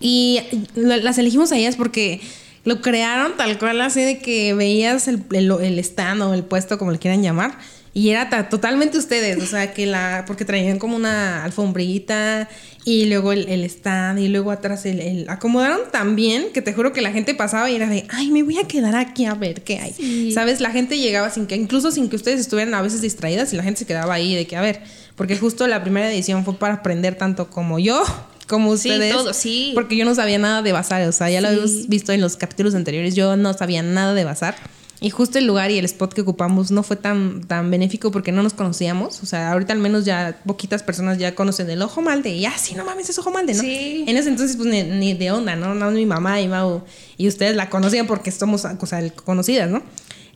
Y 0.00 0.40
las 0.74 1.16
elegimos 1.18 1.52
a 1.52 1.56
ellas 1.56 1.76
porque 1.76 2.20
lo 2.64 2.80
crearon 2.80 3.36
tal 3.36 3.58
cual 3.58 3.80
así 3.80 4.02
de 4.02 4.18
que 4.18 4.54
veías 4.54 5.06
el, 5.08 5.24
el, 5.32 5.78
stand 5.80 6.22
o 6.22 6.34
el 6.34 6.44
puesto, 6.44 6.78
como 6.78 6.90
le 6.90 6.98
quieran 6.98 7.22
llamar. 7.22 7.58
Y 7.96 8.10
era 8.10 8.48
totalmente 8.48 8.98
ustedes, 8.98 9.40
o 9.40 9.46
sea, 9.46 9.72
que 9.72 9.86
la, 9.86 10.24
porque 10.26 10.44
traían 10.44 10.80
como 10.80 10.96
una 10.96 11.44
alfombrita 11.44 12.48
y 12.84 13.06
luego 13.06 13.30
el, 13.32 13.48
el 13.48 13.62
stand 13.64 14.18
y 14.18 14.26
luego 14.26 14.50
atrás 14.50 14.84
el, 14.84 15.26
acomodaron 15.28 15.82
tan 15.92 16.16
bien 16.16 16.46
que 16.52 16.60
te 16.60 16.72
juro 16.72 16.92
que 16.92 17.02
la 17.02 17.12
gente 17.12 17.34
pasaba 17.34 17.70
y 17.70 17.76
era 17.76 17.88
de, 17.88 18.04
ay, 18.08 18.32
me 18.32 18.42
voy 18.42 18.58
a 18.58 18.66
quedar 18.66 18.96
aquí 18.96 19.26
a 19.26 19.34
ver 19.34 19.62
qué 19.62 19.78
hay. 19.78 20.32
¿Sabes? 20.32 20.60
La 20.60 20.72
gente 20.72 20.98
llegaba 20.98 21.30
sin 21.30 21.46
que, 21.46 21.54
incluso 21.54 21.92
sin 21.92 22.08
que 22.08 22.16
ustedes 22.16 22.40
estuvieran 22.40 22.74
a 22.74 22.82
veces 22.82 23.00
distraídas 23.00 23.52
y 23.52 23.56
la 23.56 23.62
gente 23.62 23.78
se 23.78 23.86
quedaba 23.86 24.14
ahí 24.14 24.34
de 24.34 24.48
que, 24.48 24.56
a 24.56 24.60
ver, 24.60 24.82
porque 25.14 25.36
justo 25.38 25.68
la 25.68 25.82
primera 25.82 26.10
edición 26.10 26.44
fue 26.44 26.58
para 26.58 26.74
aprender 26.74 27.14
tanto 27.14 27.48
como 27.48 27.78
yo 27.78 28.02
como 28.46 28.70
ustedes. 28.70 29.12
Sí, 29.12 29.16
todo, 29.16 29.32
sí. 29.34 29.70
Porque 29.74 29.96
yo 29.96 30.04
no 30.04 30.14
sabía 30.14 30.38
nada 30.38 30.62
de 30.62 30.72
bazar, 30.72 31.06
o 31.08 31.12
sea, 31.12 31.30
ya 31.30 31.40
lo 31.40 31.48
habíamos 31.48 31.88
visto 31.88 32.12
en 32.12 32.20
los 32.20 32.36
capítulos 32.36 32.74
anteriores, 32.74 33.14
yo 33.14 33.36
no 33.36 33.52
sabía 33.54 33.82
nada 33.82 34.14
de 34.14 34.24
bazar. 34.24 34.56
Y 35.00 35.10
justo 35.10 35.38
el 35.38 35.46
lugar 35.46 35.70
y 35.70 35.78
el 35.78 35.84
spot 35.84 36.14
que 36.14 36.22
ocupamos 36.22 36.70
no 36.70 36.82
fue 36.82 36.96
tan, 36.96 37.42
tan 37.42 37.70
benéfico 37.70 38.10
porque 38.10 38.32
no 38.32 38.42
nos 38.42 38.54
conocíamos. 38.54 39.22
O 39.22 39.26
sea, 39.26 39.52
ahorita 39.52 39.74
al 39.74 39.78
menos 39.78 40.06
ya 40.06 40.40
poquitas 40.46 40.82
personas 40.82 41.18
ya 41.18 41.34
conocen 41.34 41.68
el 41.68 41.82
ojo 41.82 42.00
malde. 42.00 42.30
Y 42.30 42.40
ya, 42.40 42.56
sí, 42.56 42.74
no 42.74 42.86
mames, 42.86 43.10
es 43.10 43.18
ojo 43.18 43.30
malde, 43.30 43.52
¿no? 43.52 43.60
Sí. 43.60 44.04
En 44.06 44.16
ese 44.16 44.30
entonces, 44.30 44.56
pues 44.56 44.66
ni, 44.66 45.12
de 45.12 45.30
onda, 45.30 45.56
¿no? 45.56 45.74
No, 45.74 45.90
mi 45.90 46.06
mamá 46.06 46.40
y 46.40 46.48
Mau. 46.48 46.84
Y 47.18 47.28
ustedes 47.28 47.54
la 47.54 47.68
conocían 47.68 48.06
porque 48.06 48.30
somos, 48.30 48.64
o 48.64 48.86
sea, 48.86 49.10
conocidas, 49.10 49.68
¿no? 49.68 49.82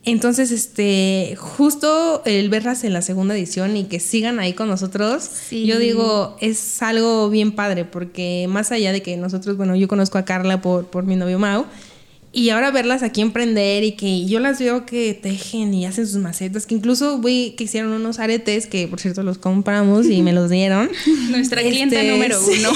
Entonces, 0.05 0.51
este, 0.51 1.37
justo 1.39 2.23
el 2.25 2.49
verlas 2.49 2.85
en 2.85 2.93
la 2.93 3.03
segunda 3.03 3.37
edición 3.37 3.77
y 3.77 3.85
que 3.85 4.01
sigan 4.01 4.39
ahí 4.39 4.53
con 4.53 4.69
nosotros, 4.69 5.31
yo 5.51 5.79
digo, 5.79 6.37
es 6.41 6.83
algo 6.83 7.29
bien 7.31 7.53
padre, 7.53 7.85
porque 7.85 8.47
más 8.49 8.73
allá 8.73 8.93
de 8.93 9.03
que 9.03 9.17
nosotros, 9.17 9.57
bueno, 9.57 9.77
yo 9.77 9.89
conozco 9.89 10.19
a 10.19 10.25
Carla 10.25 10.61
por, 10.61 10.87
por 10.87 11.05
mi 11.05 11.17
novio 11.17 11.39
Mau, 11.39 11.67
y 12.31 12.51
ahora 12.51 12.71
verlas 12.71 13.03
aquí 13.03 13.23
emprender 13.23 13.85
y 13.85 13.93
que 13.93 14.27
yo 14.27 14.39
las 14.39 14.59
veo 14.59 14.85
que 14.85 15.15
tejen 15.15 15.73
y 15.73 15.87
hacen 15.87 16.07
sus 16.07 16.21
macetas, 16.21 16.67
que 16.67 16.75
incluso 16.75 17.19
vi 17.19 17.55
que 17.57 17.65
hicieron 17.65 17.93
unos 17.93 18.19
aretes 18.19 18.67
que 18.67 18.87
por 18.87 19.01
cierto 19.01 19.23
los 19.23 19.39
compramos 19.39 20.07
y 20.07 20.23
me 20.23 20.35
los 20.35 20.51
dieron. 20.51 20.91
Nuestra 21.31 21.63
clienta 21.63 21.97
este, 21.97 22.13
número 22.13 22.39
uno. 22.41 22.71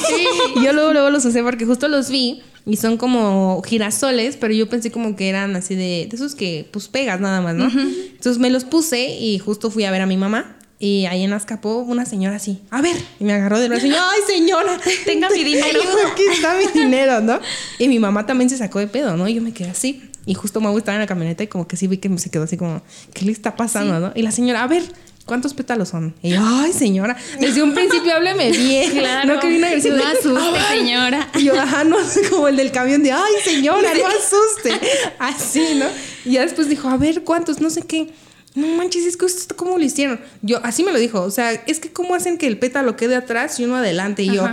Yo 0.64 0.73
luego, 0.73 0.93
luego 0.93 1.11
los 1.11 1.25
usé 1.26 1.43
porque 1.43 1.67
justo 1.67 1.88
los 1.88 2.11
vi 2.11 2.43
y 2.64 2.76
son 2.76 2.97
como 2.97 3.61
girasoles, 3.62 4.37
pero 4.37 4.54
yo 4.54 4.69
pensé 4.69 4.90
como 4.90 5.16
que 5.16 5.28
eran 5.28 5.57
así 5.57 5.75
de, 5.75 6.07
de 6.09 6.11
esos 6.12 6.35
que 6.35 6.69
pues 6.71 6.88
pegas 6.88 7.21
nada 7.21 7.40
más, 7.40 7.54
¿no? 7.54 7.66
Entonces 7.66 8.38
me 8.38 8.50
los 8.50 8.64
puse 8.64 9.16
y 9.19 9.38
justo 9.38 9.71
fui 9.71 9.85
a 9.85 9.90
ver 9.90 10.02
a 10.02 10.07
mi 10.07 10.16
mamá. 10.16 10.57
Y 10.78 11.07
ahí 11.07 11.23
en 11.23 11.33
Azcapó 11.33 11.76
una 11.76 12.04
señora 12.04 12.37
así, 12.37 12.61
a 12.71 12.83
ver, 12.83 12.97
y 13.21 13.25
me 13.25 13.33
agarró 13.33 13.61
de 13.61 13.69
brazo 13.69 13.87
y 13.87 13.92
ay 13.92 14.21
señora, 14.26 14.81
tenga 15.04 15.31
mi 15.31 15.45
dinero. 15.45 15.81
Aquí 16.11 16.23
está 16.33 16.57
mi 16.57 16.66
dinero, 16.81 17.21
¿no? 17.21 17.38
Y 17.78 17.87
mi 17.87 18.00
mamá 18.00 18.26
también 18.26 18.50
se 18.50 18.57
sacó 18.57 18.81
de 18.81 18.88
pedo, 18.88 19.16
¿no? 19.16 19.28
Y 19.28 19.35
yo 19.35 19.42
me 19.42 19.52
quedé 19.52 19.71
así. 19.71 20.02
Y 20.26 20.35
justo 20.35 20.61
me 20.61 20.76
estaba 20.76 20.95
en 20.95 21.00
la 21.00 21.07
camioneta 21.07 21.45
y 21.45 21.47
como 21.47 21.69
que 21.69 21.76
sí 21.76 21.87
vi 21.87 21.99
que 21.99 22.19
se 22.19 22.31
quedó 22.31 22.45
así 22.45 22.57
como, 22.57 22.83
¿qué 23.12 23.25
le 23.25 23.33
está 23.33 23.54
pasando, 23.54 24.00
no? 24.00 24.12
Y 24.16 24.23
la 24.23 24.33
señora, 24.33 24.64
a 24.64 24.66
ver, 24.66 24.83
¿Cuántos 25.26 25.55
pétalos 25.55 25.91
son? 25.91 26.14
Y 26.23 26.31
yo, 26.31 26.41
ay, 26.43 26.73
señora, 26.73 27.17
desde 27.38 27.62
un 27.62 27.75
principio 27.75 28.14
hábleme 28.14 28.50
bien. 28.50 28.91
Claro. 29.02 29.35
No 29.35 29.41
que 29.41 29.49
vino 29.49 29.67
agresivo. 29.67 29.97
No 29.97 30.05
asuste, 30.05 30.61
señora. 30.76 31.29
Y 31.35 31.45
yo, 31.45 31.59
ajá, 31.59 31.85
no, 31.85 31.97
como 32.31 32.49
el 32.49 32.57
del 32.57 32.71
camión 32.73 33.02
de, 33.02 33.12
ay, 33.12 33.33
señora, 33.45 33.91
no 33.95 34.07
asuste. 34.07 34.81
Así, 35.19 35.75
¿no? 35.76 35.87
Y 36.25 36.33
ya 36.33 36.43
después 36.43 36.69
dijo, 36.69 36.88
a 36.88 36.97
ver, 36.97 37.23
¿cuántos? 37.23 37.61
No 37.61 37.71
sé 37.71 37.83
qué. 37.83 38.12
No 38.55 38.67
manches, 38.67 39.07
es 39.07 39.17
que 39.17 39.26
esto, 39.26 39.57
¿cómo 39.57 39.79
lo 39.79 39.85
hicieron? 39.85 40.21
Yo, 40.43 40.61
así 40.62 40.85
me 40.85 40.93
lo 40.93 40.99
dijo. 40.99 41.23
O 41.23 41.31
sea, 41.31 41.52
es 41.52 41.81
que 41.81 41.91
¿cómo 41.91 42.14
hacen 42.14 42.37
que 42.37 42.47
el 42.47 42.59
pétalo 42.59 42.97
quede 42.97 43.17
atrás 43.17 43.59
y 43.59 43.64
uno 43.64 43.76
adelante? 43.76 44.25
Y 44.25 44.35
yo, 44.35 44.47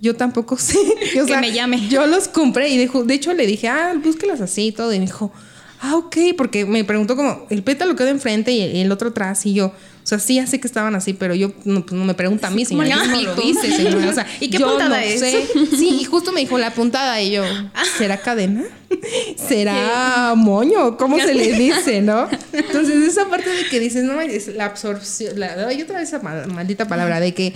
yo 0.00 0.14
tampoco 0.14 0.58
sé. 0.58 0.78
O 1.22 1.26
que 1.26 1.36
me 1.38 1.52
llame. 1.52 1.88
Yo 1.88 2.06
los 2.06 2.28
compré 2.28 2.68
y 2.68 2.76
de, 2.76 2.90
de 3.04 3.14
hecho 3.14 3.32
le 3.32 3.46
dije, 3.46 3.68
ah, 3.68 3.94
búsquelas 4.02 4.40
así 4.40 4.68
y 4.68 4.72
todo. 4.72 4.92
Y 4.92 4.98
me 4.98 5.06
dijo, 5.06 5.32
ah, 5.80 5.96
ok, 5.96 6.16
porque 6.36 6.66
me 6.66 6.84
preguntó 6.84 7.16
como, 7.16 7.46
el 7.50 7.62
pétalo 7.62 7.96
queda 7.96 8.10
enfrente 8.10 8.52
y 8.52 8.80
el 8.80 8.92
otro 8.92 9.08
atrás. 9.08 9.46
Y 9.46 9.54
yo, 9.54 9.72
sea, 10.10 10.18
sí, 10.18 10.34
ya 10.34 10.46
sé 10.46 10.58
que 10.60 10.66
estaban 10.66 10.94
así, 10.96 11.14
pero 11.14 11.34
yo 11.34 11.52
no, 11.64 11.86
pues, 11.86 11.92
no 11.98 12.04
me 12.04 12.14
pregunta 12.14 12.48
a 12.48 12.50
mí, 12.50 12.64
señor. 12.64 12.86
Yo 12.86 12.96
no 12.96 13.22
lo 13.22 13.42
hice, 13.42 13.70
señor. 13.70 14.04
O 14.06 14.12
sea, 14.12 14.26
¿Y 14.40 14.50
qué 14.50 14.58
puntada 14.58 15.04
es? 15.04 15.20
Sé. 15.20 15.46
Sí, 15.76 16.00
y 16.00 16.04
justo 16.04 16.32
me 16.32 16.40
dijo 16.40 16.58
la 16.58 16.72
puntada 16.74 17.20
y 17.22 17.30
yo, 17.30 17.44
¿será 17.98 18.18
cadena? 18.18 18.64
¿Será 19.36 20.34
moño? 20.36 20.96
¿Cómo 20.96 21.18
se 21.18 21.32
le 21.32 21.52
dice, 21.52 22.00
no? 22.00 22.28
Entonces, 22.52 22.96
esa 23.06 23.28
parte 23.28 23.50
de 23.50 23.68
que 23.68 23.78
dices, 23.78 24.02
no, 24.02 24.20
es 24.20 24.48
la 24.48 24.66
absorción, 24.66 25.38
la, 25.38 25.68
hay 25.68 25.82
otra 25.82 26.00
vez 26.00 26.08
esa 26.08 26.18
maldita 26.18 26.88
palabra 26.88 27.20
de 27.20 27.32
que 27.32 27.54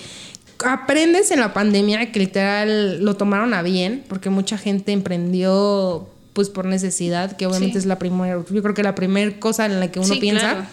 aprendes 0.65 1.31
en 1.33 1.41
la 1.41 1.53
pandemia 1.53 2.13
que 2.13 2.21
literal 2.21 3.05
lo 3.05 3.17
tomaron 3.17 3.53
a 3.53 3.63
bien, 3.63 4.05
porque 4.09 4.31
mucha 4.31 4.59
gente 4.59 4.93
emprendió 4.93 6.09
pues 6.33 6.51
por 6.51 6.67
necesidad, 6.67 7.37
que 7.37 7.47
obviamente 7.47 7.79
es 7.79 7.87
la 7.87 7.99
primera, 7.99 8.43
yo 8.51 8.63
creo 8.63 8.75
que 8.75 8.83
la 8.83 8.95
primera 8.95 9.39
cosa 9.39 9.67
en 9.67 9.81
la 9.81 9.91
que 9.91 10.01
uno 10.01 10.15
piensa. 10.21 10.69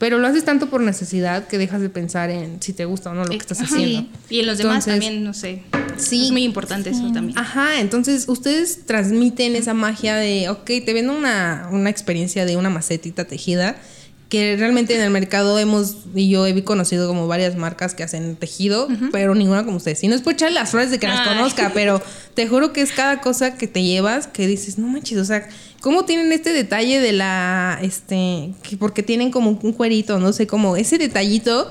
Pero 0.00 0.16
lo 0.16 0.26
haces 0.26 0.46
tanto 0.46 0.70
por 0.70 0.80
necesidad 0.80 1.46
que 1.46 1.58
dejas 1.58 1.82
de 1.82 1.90
pensar 1.90 2.30
en 2.30 2.62
si 2.62 2.72
te 2.72 2.86
gusta 2.86 3.10
o 3.10 3.14
no 3.14 3.22
lo 3.22 3.28
que 3.28 3.36
estás 3.36 3.60
haciendo. 3.60 4.08
Y 4.30 4.40
en 4.40 4.46
los 4.46 4.56
demás 4.56 4.86
también, 4.86 5.22
no 5.22 5.34
sé. 5.34 5.60
Sí. 5.98 6.24
Es 6.24 6.32
muy 6.32 6.42
importante 6.42 6.88
eso 6.88 7.12
también. 7.12 7.36
Ajá, 7.36 7.80
entonces 7.80 8.26
ustedes 8.26 8.86
transmiten 8.86 9.56
esa 9.56 9.74
magia 9.74 10.16
de, 10.16 10.48
ok, 10.48 10.64
te 10.64 10.94
vendo 10.94 11.12
una, 11.12 11.68
una 11.70 11.90
experiencia 11.90 12.46
de 12.46 12.56
una 12.56 12.70
macetita 12.70 13.26
tejida 13.26 13.76
que 14.30 14.56
realmente 14.56 14.94
en 14.94 15.02
el 15.02 15.10
mercado 15.10 15.58
hemos, 15.58 15.96
y 16.14 16.30
yo 16.30 16.46
he 16.46 16.62
conocido 16.62 17.08
como 17.08 17.26
varias 17.26 17.56
marcas 17.56 17.96
que 17.96 18.04
hacen 18.04 18.36
tejido, 18.36 18.86
pero 19.10 19.34
ninguna 19.34 19.64
como 19.64 19.78
ustedes. 19.78 20.04
Y 20.04 20.08
no 20.08 20.14
es 20.14 20.22
por 20.22 20.34
echarle 20.34 20.54
las 20.54 20.70
flores 20.70 20.92
de 20.92 21.00
que 21.00 21.08
las 21.08 21.26
conozca, 21.26 21.72
pero 21.74 22.00
te 22.34 22.46
juro 22.46 22.72
que 22.72 22.80
es 22.80 22.92
cada 22.92 23.20
cosa 23.20 23.56
que 23.56 23.66
te 23.66 23.82
llevas 23.82 24.28
que 24.28 24.46
dices, 24.46 24.78
no 24.78 24.86
manches, 24.86 25.18
o 25.18 25.24
sea, 25.24 25.48
¿cómo 25.80 26.04
tienen 26.04 26.30
este 26.30 26.52
detalle 26.52 27.00
de 27.00 27.12
la, 27.12 27.80
este, 27.82 28.52
que 28.62 28.76
porque 28.76 29.02
tienen 29.02 29.32
como 29.32 29.58
un 29.60 29.72
cuerito, 29.72 30.20
no 30.20 30.32
sé, 30.32 30.46
como 30.46 30.76
ese 30.76 30.96
detallito 30.96 31.68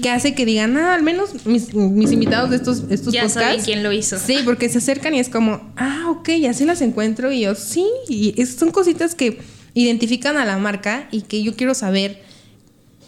que 0.00 0.08
hace 0.08 0.32
que 0.36 0.46
digan, 0.46 0.76
ah, 0.76 0.94
al 0.94 1.02
menos 1.02 1.44
mis, 1.44 1.74
invitados 1.74 2.50
de 2.50 2.56
estos, 2.56 2.84
estos 2.88 3.12
ya 3.12 3.28
saben 3.28 3.60
quién 3.62 3.82
lo 3.82 3.90
hizo. 3.90 4.16
Sí, 4.16 4.38
porque 4.44 4.68
se 4.68 4.78
acercan 4.78 5.12
y 5.16 5.18
es 5.18 5.28
como, 5.28 5.72
ah, 5.76 6.06
ok, 6.10 6.28
así 6.48 6.64
las 6.64 6.82
encuentro 6.82 7.32
y 7.32 7.40
yo, 7.40 7.56
sí, 7.56 7.84
y 8.08 8.46
son 8.46 8.70
cositas 8.70 9.16
que 9.16 9.55
identifican 9.76 10.38
a 10.38 10.44
la 10.44 10.56
marca 10.56 11.06
y 11.12 11.22
que 11.22 11.42
yo 11.42 11.54
quiero 11.54 11.74
saber. 11.74 12.22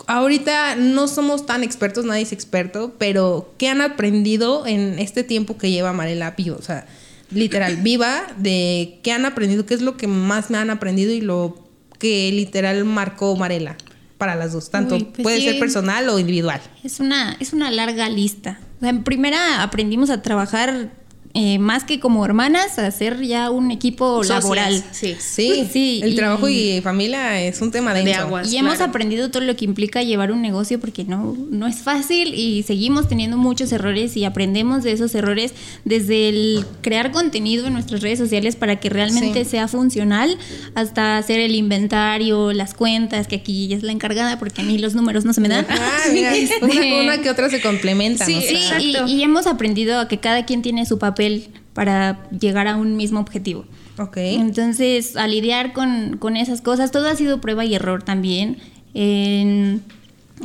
Ahorita 0.06 0.76
no 0.76 1.08
somos 1.08 1.46
tan 1.46 1.64
expertos, 1.64 2.04
nadie 2.04 2.22
es 2.22 2.32
experto, 2.32 2.94
pero 2.98 3.52
¿qué 3.58 3.68
han 3.68 3.80
aprendido 3.80 4.66
en 4.66 4.98
este 4.98 5.24
tiempo 5.24 5.58
que 5.58 5.70
lleva 5.70 5.92
Marela 5.92 6.36
Pío? 6.36 6.56
O 6.56 6.62
sea, 6.62 6.86
literal, 7.30 7.76
viva, 7.82 8.26
de 8.36 9.00
qué 9.02 9.12
han 9.12 9.24
aprendido, 9.24 9.66
qué 9.66 9.74
es 9.74 9.82
lo 9.82 9.96
que 9.96 10.06
más 10.06 10.50
me 10.50 10.58
han 10.58 10.70
aprendido 10.70 11.12
y 11.12 11.20
lo 11.20 11.66
que 11.98 12.30
literal 12.32 12.84
marcó 12.84 13.34
Marela 13.34 13.76
para 14.18 14.34
las 14.34 14.52
dos, 14.52 14.70
tanto 14.70 14.98
pues 14.98 15.22
puede 15.22 15.40
ser 15.40 15.58
personal 15.58 16.08
o 16.08 16.18
individual. 16.18 16.60
Es 16.84 17.00
una, 17.00 17.36
es 17.40 17.52
una 17.52 17.70
larga 17.70 18.08
lista. 18.10 18.60
en 18.82 19.04
primera 19.04 19.62
aprendimos 19.62 20.10
a 20.10 20.22
trabajar 20.22 20.90
eh, 21.40 21.60
más 21.60 21.84
que 21.84 22.00
como 22.00 22.24
hermanas, 22.24 22.80
hacer 22.80 23.22
ya 23.22 23.52
un 23.52 23.70
equipo 23.70 24.24
laboral. 24.24 24.82
Sí. 24.90 25.14
sí. 25.20 25.68
sí. 25.72 26.00
El 26.02 26.16
trabajo 26.16 26.48
y 26.48 26.80
familia 26.80 27.40
es 27.40 27.60
un 27.60 27.70
tema 27.70 27.94
de, 27.94 28.02
de 28.02 28.14
aguas. 28.14 28.52
Y 28.52 28.56
hemos 28.56 28.80
aprendido 28.80 29.30
todo 29.30 29.44
lo 29.44 29.54
que 29.54 29.64
implica 29.64 30.02
llevar 30.02 30.32
un 30.32 30.42
negocio 30.42 30.80
porque 30.80 31.04
no, 31.04 31.36
no 31.48 31.68
es 31.68 31.76
fácil 31.76 32.34
y 32.34 32.64
seguimos 32.64 33.08
teniendo 33.08 33.36
muchos 33.36 33.70
errores 33.70 34.16
y 34.16 34.24
aprendemos 34.24 34.82
de 34.82 34.90
esos 34.90 35.14
errores 35.14 35.54
desde 35.84 36.28
el 36.28 36.64
crear 36.82 37.12
contenido 37.12 37.68
en 37.68 37.74
nuestras 37.74 38.02
redes 38.02 38.18
sociales 38.18 38.56
para 38.56 38.80
que 38.80 38.90
realmente 38.90 39.44
sea 39.44 39.68
funcional 39.68 40.36
hasta 40.74 41.18
hacer 41.18 41.38
el 41.38 41.54
inventario, 41.54 42.52
las 42.52 42.74
cuentas, 42.74 43.28
que 43.28 43.36
aquí 43.36 43.66
ella 43.66 43.76
es 43.76 43.84
la 43.84 43.92
encargada 43.92 44.40
porque 44.40 44.62
a 44.62 44.64
mí 44.64 44.76
los 44.76 44.96
números 44.96 45.24
no 45.24 45.32
se 45.32 45.40
me 45.40 45.48
dan. 45.48 45.64
Ah, 45.70 46.00
mira, 46.12 46.32
una, 47.00 47.18
que 47.18 47.30
otra 47.30 47.48
se 47.48 47.60
complementan. 47.60 48.26
Sí, 48.26 48.96
y 49.06 49.22
hemos 49.22 49.46
aprendido 49.46 50.00
a 50.00 50.08
que 50.08 50.18
cada 50.18 50.44
quien 50.44 50.62
tiene 50.62 50.84
su 50.84 50.98
papel 50.98 51.27
para 51.74 52.28
llegar 52.30 52.66
a 52.66 52.76
un 52.76 52.96
mismo 52.96 53.20
objetivo. 53.20 53.64
Okay. 53.98 54.36
Entonces, 54.36 55.16
a 55.16 55.26
lidiar 55.26 55.72
con, 55.72 56.18
con, 56.18 56.36
esas 56.36 56.60
cosas, 56.60 56.90
todo 56.90 57.08
ha 57.08 57.16
sido 57.16 57.40
prueba 57.40 57.64
y 57.64 57.74
error 57.74 58.02
también. 58.02 58.58
En 58.94 59.82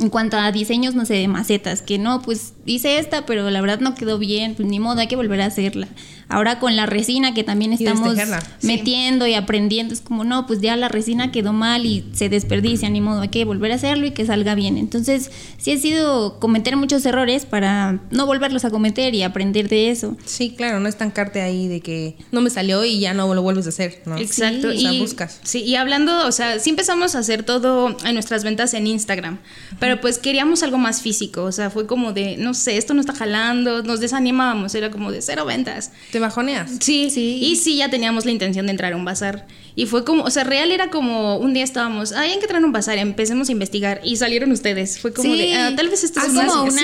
en 0.00 0.10
cuanto 0.10 0.36
a 0.36 0.50
diseños, 0.52 0.94
no 0.94 1.04
sé, 1.04 1.14
de 1.14 1.28
macetas, 1.28 1.82
que 1.82 1.98
no, 1.98 2.22
pues 2.22 2.54
hice 2.66 2.98
esta, 2.98 3.26
pero 3.26 3.50
la 3.50 3.60
verdad 3.60 3.80
no 3.80 3.94
quedó 3.94 4.18
bien, 4.18 4.54
pues 4.54 4.68
ni 4.68 4.80
modo, 4.80 5.00
hay 5.00 5.06
que 5.06 5.16
volver 5.16 5.40
a 5.40 5.46
hacerla. 5.46 5.88
Ahora 6.28 6.58
con 6.58 6.74
la 6.74 6.86
resina 6.86 7.34
que 7.34 7.44
también 7.44 7.72
estamos 7.72 8.16
metiendo 8.62 9.26
y 9.26 9.34
aprendiendo, 9.34 9.92
es 9.92 10.00
como, 10.00 10.24
no, 10.24 10.46
pues 10.46 10.60
ya 10.60 10.74
la 10.76 10.88
resina 10.88 11.30
quedó 11.30 11.52
mal 11.52 11.84
y 11.84 12.04
se 12.12 12.28
desperdicia, 12.28 12.88
ni 12.88 13.00
modo, 13.00 13.20
hay 13.20 13.28
que 13.28 13.44
volver 13.44 13.72
a 13.72 13.74
hacerlo 13.74 14.06
y 14.06 14.12
que 14.12 14.24
salga 14.24 14.54
bien. 14.54 14.78
Entonces, 14.78 15.30
sí 15.58 15.72
ha 15.72 15.78
sido 15.78 16.40
cometer 16.40 16.76
muchos 16.76 17.04
errores 17.04 17.44
para 17.44 18.00
no 18.10 18.26
volverlos 18.26 18.64
a 18.64 18.70
cometer 18.70 19.14
y 19.14 19.22
aprender 19.22 19.68
de 19.68 19.90
eso. 19.90 20.16
Sí, 20.24 20.54
claro, 20.56 20.80
no 20.80 20.88
estancarte 20.88 21.42
ahí 21.42 21.68
de 21.68 21.80
que 21.80 22.16
no 22.32 22.40
me 22.40 22.50
salió 22.50 22.84
y 22.84 23.00
ya 23.00 23.12
no 23.12 23.32
lo 23.34 23.42
vuelves 23.42 23.66
a 23.66 23.68
hacer, 23.68 24.02
¿no? 24.06 24.16
Exacto. 24.16 24.72
y, 24.72 24.78
o 24.78 24.80
sea, 24.80 25.00
buscas. 25.00 25.40
Sí, 25.42 25.62
y 25.62 25.76
hablando, 25.76 26.26
o 26.26 26.32
sea, 26.32 26.58
sí 26.58 26.70
empezamos 26.70 27.14
a 27.14 27.18
hacer 27.18 27.42
todo 27.42 27.96
en 28.04 28.14
nuestras 28.14 28.44
ventas 28.44 28.72
en 28.74 28.86
Instagram, 28.86 29.38
pero 29.84 30.00
pues 30.00 30.16
queríamos 30.16 30.62
algo 30.62 30.78
más 30.78 31.02
físico, 31.02 31.44
o 31.44 31.52
sea, 31.52 31.68
fue 31.68 31.86
como 31.86 32.14
de, 32.14 32.38
no 32.38 32.54
sé, 32.54 32.78
esto 32.78 32.94
no 32.94 33.00
está 33.00 33.12
jalando, 33.12 33.82
nos 33.82 34.00
desanimábamos, 34.00 34.74
era 34.74 34.90
como 34.90 35.12
de 35.12 35.20
cero 35.20 35.44
ventas. 35.44 35.92
¿Te 36.10 36.20
bajoneas? 36.20 36.70
Sí, 36.80 37.10
sí. 37.10 37.38
Y 37.42 37.56
sí, 37.56 37.76
ya 37.76 37.90
teníamos 37.90 38.24
la 38.24 38.30
intención 38.30 38.64
de 38.64 38.70
entrar 38.70 38.94
a 38.94 38.96
un 38.96 39.04
bazar. 39.04 39.46
Y 39.76 39.86
fue 39.86 40.04
como, 40.04 40.22
o 40.22 40.30
sea, 40.30 40.44
real 40.44 40.70
era 40.70 40.88
como 40.88 41.36
un 41.36 41.52
día 41.52 41.64
estábamos, 41.64 42.12
ay, 42.12 42.30
hay 42.30 42.38
que 42.38 42.54
a 42.54 42.58
un 42.58 42.70
bazar, 42.70 42.96
empecemos 42.98 43.48
a 43.48 43.52
investigar 43.52 44.00
y 44.04 44.16
salieron 44.16 44.52
ustedes. 44.52 45.00
Fue 45.00 45.12
como 45.12 45.34
de, 45.34 45.52
ah, 45.54 45.72
tal 45.74 45.88
vez 45.88 46.04
esto 46.04 46.20
es 46.20 46.26
como 46.26 46.62
una 46.62 46.82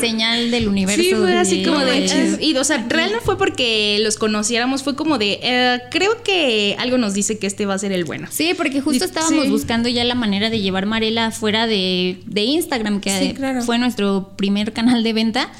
señal 0.00 0.52
del 0.52 0.68
universo. 0.68 1.02
Sí, 1.02 1.14
fue 1.14 1.36
así 1.36 1.64
como 1.64 1.80
de, 1.80 2.38
y, 2.40 2.56
o 2.56 2.62
sea, 2.62 2.86
real 2.88 3.10
no 3.12 3.20
fue 3.20 3.36
porque 3.36 3.98
los 4.02 4.16
conociéramos, 4.16 4.84
fue 4.84 4.94
como 4.94 5.18
de, 5.18 5.40
eh, 5.42 5.80
creo 5.90 6.22
que 6.22 6.76
algo 6.78 6.96
nos 6.96 7.14
dice 7.14 7.38
que 7.38 7.48
este 7.48 7.66
va 7.66 7.74
a 7.74 7.78
ser 7.78 7.90
el 7.90 8.04
bueno. 8.04 8.28
Sí, 8.30 8.52
porque 8.56 8.80
justo 8.80 9.04
estábamos 9.04 9.50
buscando 9.50 9.88
ya 9.88 10.04
la 10.04 10.14
manera 10.14 10.48
de 10.48 10.60
llevar 10.60 10.86
Marela 10.86 11.32
fuera 11.32 11.66
de, 11.66 12.18
de 12.24 12.42
Instagram, 12.42 13.00
que 13.00 13.34
fue 13.66 13.78
nuestro 13.78 14.30
primer 14.36 14.72
canal 14.72 15.02
de 15.02 15.12
venta 15.12 15.50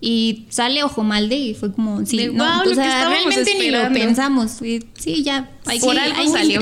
y 0.00 0.46
sale 0.50 0.82
Ojo 0.82 1.02
Malde 1.02 1.36
y 1.36 1.54
fue 1.54 1.72
como, 1.72 2.04
sí, 2.04 2.28
no, 2.32 2.62
o 2.62 2.74
sea, 2.74 3.08
realmente 3.08 3.54
ni 3.58 3.70
lo 3.70 3.92
pensamos. 3.92 4.52
sí, 4.52 5.22
ya, 5.24 5.50
hay 5.64 5.80
que, 5.80 5.90
algo 5.90 6.32
salió. 6.32 6.60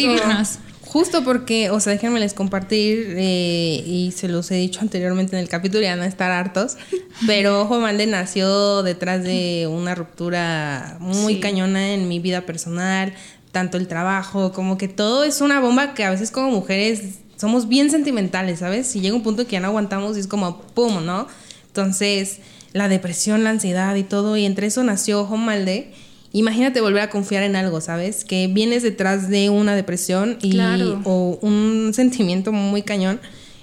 Justo 0.94 1.24
porque, 1.24 1.70
o 1.70 1.80
sea, 1.80 1.92
déjenme 1.92 2.20
les 2.20 2.34
compartir, 2.34 3.16
eh, 3.16 3.82
y 3.84 4.12
se 4.12 4.28
los 4.28 4.48
he 4.52 4.54
dicho 4.54 4.80
anteriormente 4.80 5.34
en 5.34 5.42
el 5.42 5.48
capítulo, 5.48 5.82
ya 5.82 5.96
no 5.96 6.04
estar 6.04 6.30
hartos, 6.30 6.76
pero 7.26 7.62
Ojo 7.62 7.80
Malde 7.80 8.06
nació 8.06 8.84
detrás 8.84 9.24
de 9.24 9.66
una 9.68 9.96
ruptura 9.96 10.96
muy 11.00 11.40
cañona 11.40 11.94
en 11.94 12.06
mi 12.06 12.20
vida 12.20 12.42
personal, 12.42 13.12
tanto 13.50 13.76
el 13.76 13.88
trabajo, 13.88 14.52
como 14.52 14.78
que 14.78 14.86
todo 14.86 15.24
es 15.24 15.40
una 15.40 15.58
bomba 15.58 15.94
que 15.94 16.04
a 16.04 16.10
veces 16.10 16.30
como 16.30 16.50
mujeres 16.50 17.18
somos 17.36 17.68
bien 17.68 17.90
sentimentales, 17.90 18.60
¿sabes? 18.60 18.94
Y 18.94 19.00
llega 19.00 19.16
un 19.16 19.24
punto 19.24 19.46
que 19.46 19.52
ya 19.52 19.60
no 19.60 19.66
aguantamos 19.66 20.16
y 20.16 20.20
es 20.20 20.28
como, 20.28 20.60
¡pum!, 20.60 21.04
¿no? 21.04 21.26
Entonces 21.66 22.38
la 22.74 22.88
depresión, 22.88 23.44
la 23.44 23.50
ansiedad 23.50 23.94
y 23.94 24.02
todo, 24.02 24.36
y 24.36 24.44
entre 24.44 24.66
eso 24.66 24.82
nació 24.84 25.22
Ojo 25.22 25.38
Malde. 25.38 25.92
Imagínate 26.32 26.80
volver 26.80 27.02
a 27.02 27.08
confiar 27.08 27.44
en 27.44 27.54
algo, 27.54 27.80
¿sabes? 27.80 28.24
Que 28.24 28.48
vienes 28.48 28.82
detrás 28.82 29.30
de 29.30 29.48
una 29.48 29.76
depresión 29.76 30.36
y, 30.42 30.58
o 31.04 31.38
un 31.40 31.92
sentimiento 31.94 32.50
muy 32.52 32.82
cañón 32.82 33.20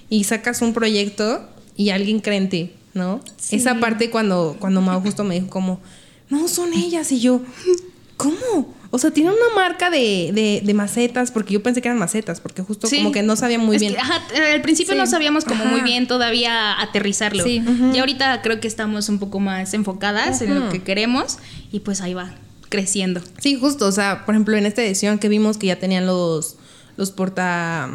y 0.08 0.24
sacas 0.24 0.62
un 0.62 0.72
proyecto 0.72 1.46
y 1.76 1.90
alguien 1.90 2.20
cree 2.20 2.38
en 2.38 2.48
ti, 2.48 2.72
¿no? 2.94 3.20
Esa 3.50 3.78
parte 3.78 4.08
cuando, 4.08 4.56
cuando 4.58 4.80
Mau 4.80 5.02
justo 5.02 5.24
me 5.24 5.34
dijo 5.34 5.48
como, 5.48 5.80
no, 6.30 6.48
son 6.48 6.72
ellas 6.72 7.12
y 7.12 7.20
yo, 7.20 7.42
¿cómo? 8.16 8.74
O 8.94 8.98
sea, 8.98 9.10
tiene 9.10 9.30
una 9.30 9.54
marca 9.54 9.88
de, 9.88 10.60
de, 10.62 10.74
macetas, 10.74 11.30
porque 11.30 11.54
yo 11.54 11.62
pensé 11.62 11.80
que 11.80 11.88
eran 11.88 11.98
macetas, 11.98 12.42
porque 12.42 12.60
justo 12.62 12.88
como 12.90 13.10
que 13.10 13.22
no 13.22 13.36
sabía 13.36 13.58
muy 13.58 13.78
bien. 13.78 13.96
al 13.98 14.60
principio 14.60 14.94
no 14.94 15.06
sabíamos 15.06 15.46
como 15.46 15.64
muy 15.64 15.80
bien 15.80 16.06
todavía 16.06 16.78
aterrizarlo. 16.78 17.42
Y 17.46 17.98
ahorita 17.98 18.42
creo 18.42 18.60
que 18.60 18.68
estamos 18.68 19.08
un 19.08 19.18
poco 19.18 19.40
más 19.40 19.72
enfocadas 19.72 20.42
en 20.42 20.54
lo 20.54 20.68
que 20.68 20.82
queremos 20.82 21.38
y 21.72 21.80
pues 21.80 22.02
ahí 22.02 22.12
va 22.12 22.34
creciendo. 22.68 23.22
Sí, 23.38 23.56
justo. 23.58 23.86
O 23.86 23.92
sea, 23.92 24.26
por 24.26 24.34
ejemplo, 24.34 24.58
en 24.58 24.66
esta 24.66 24.82
edición 24.82 25.18
que 25.18 25.30
vimos 25.30 25.56
que 25.56 25.68
ya 25.68 25.76
tenían 25.76 26.04
los, 26.06 26.56
los 26.98 27.12
porta. 27.12 27.90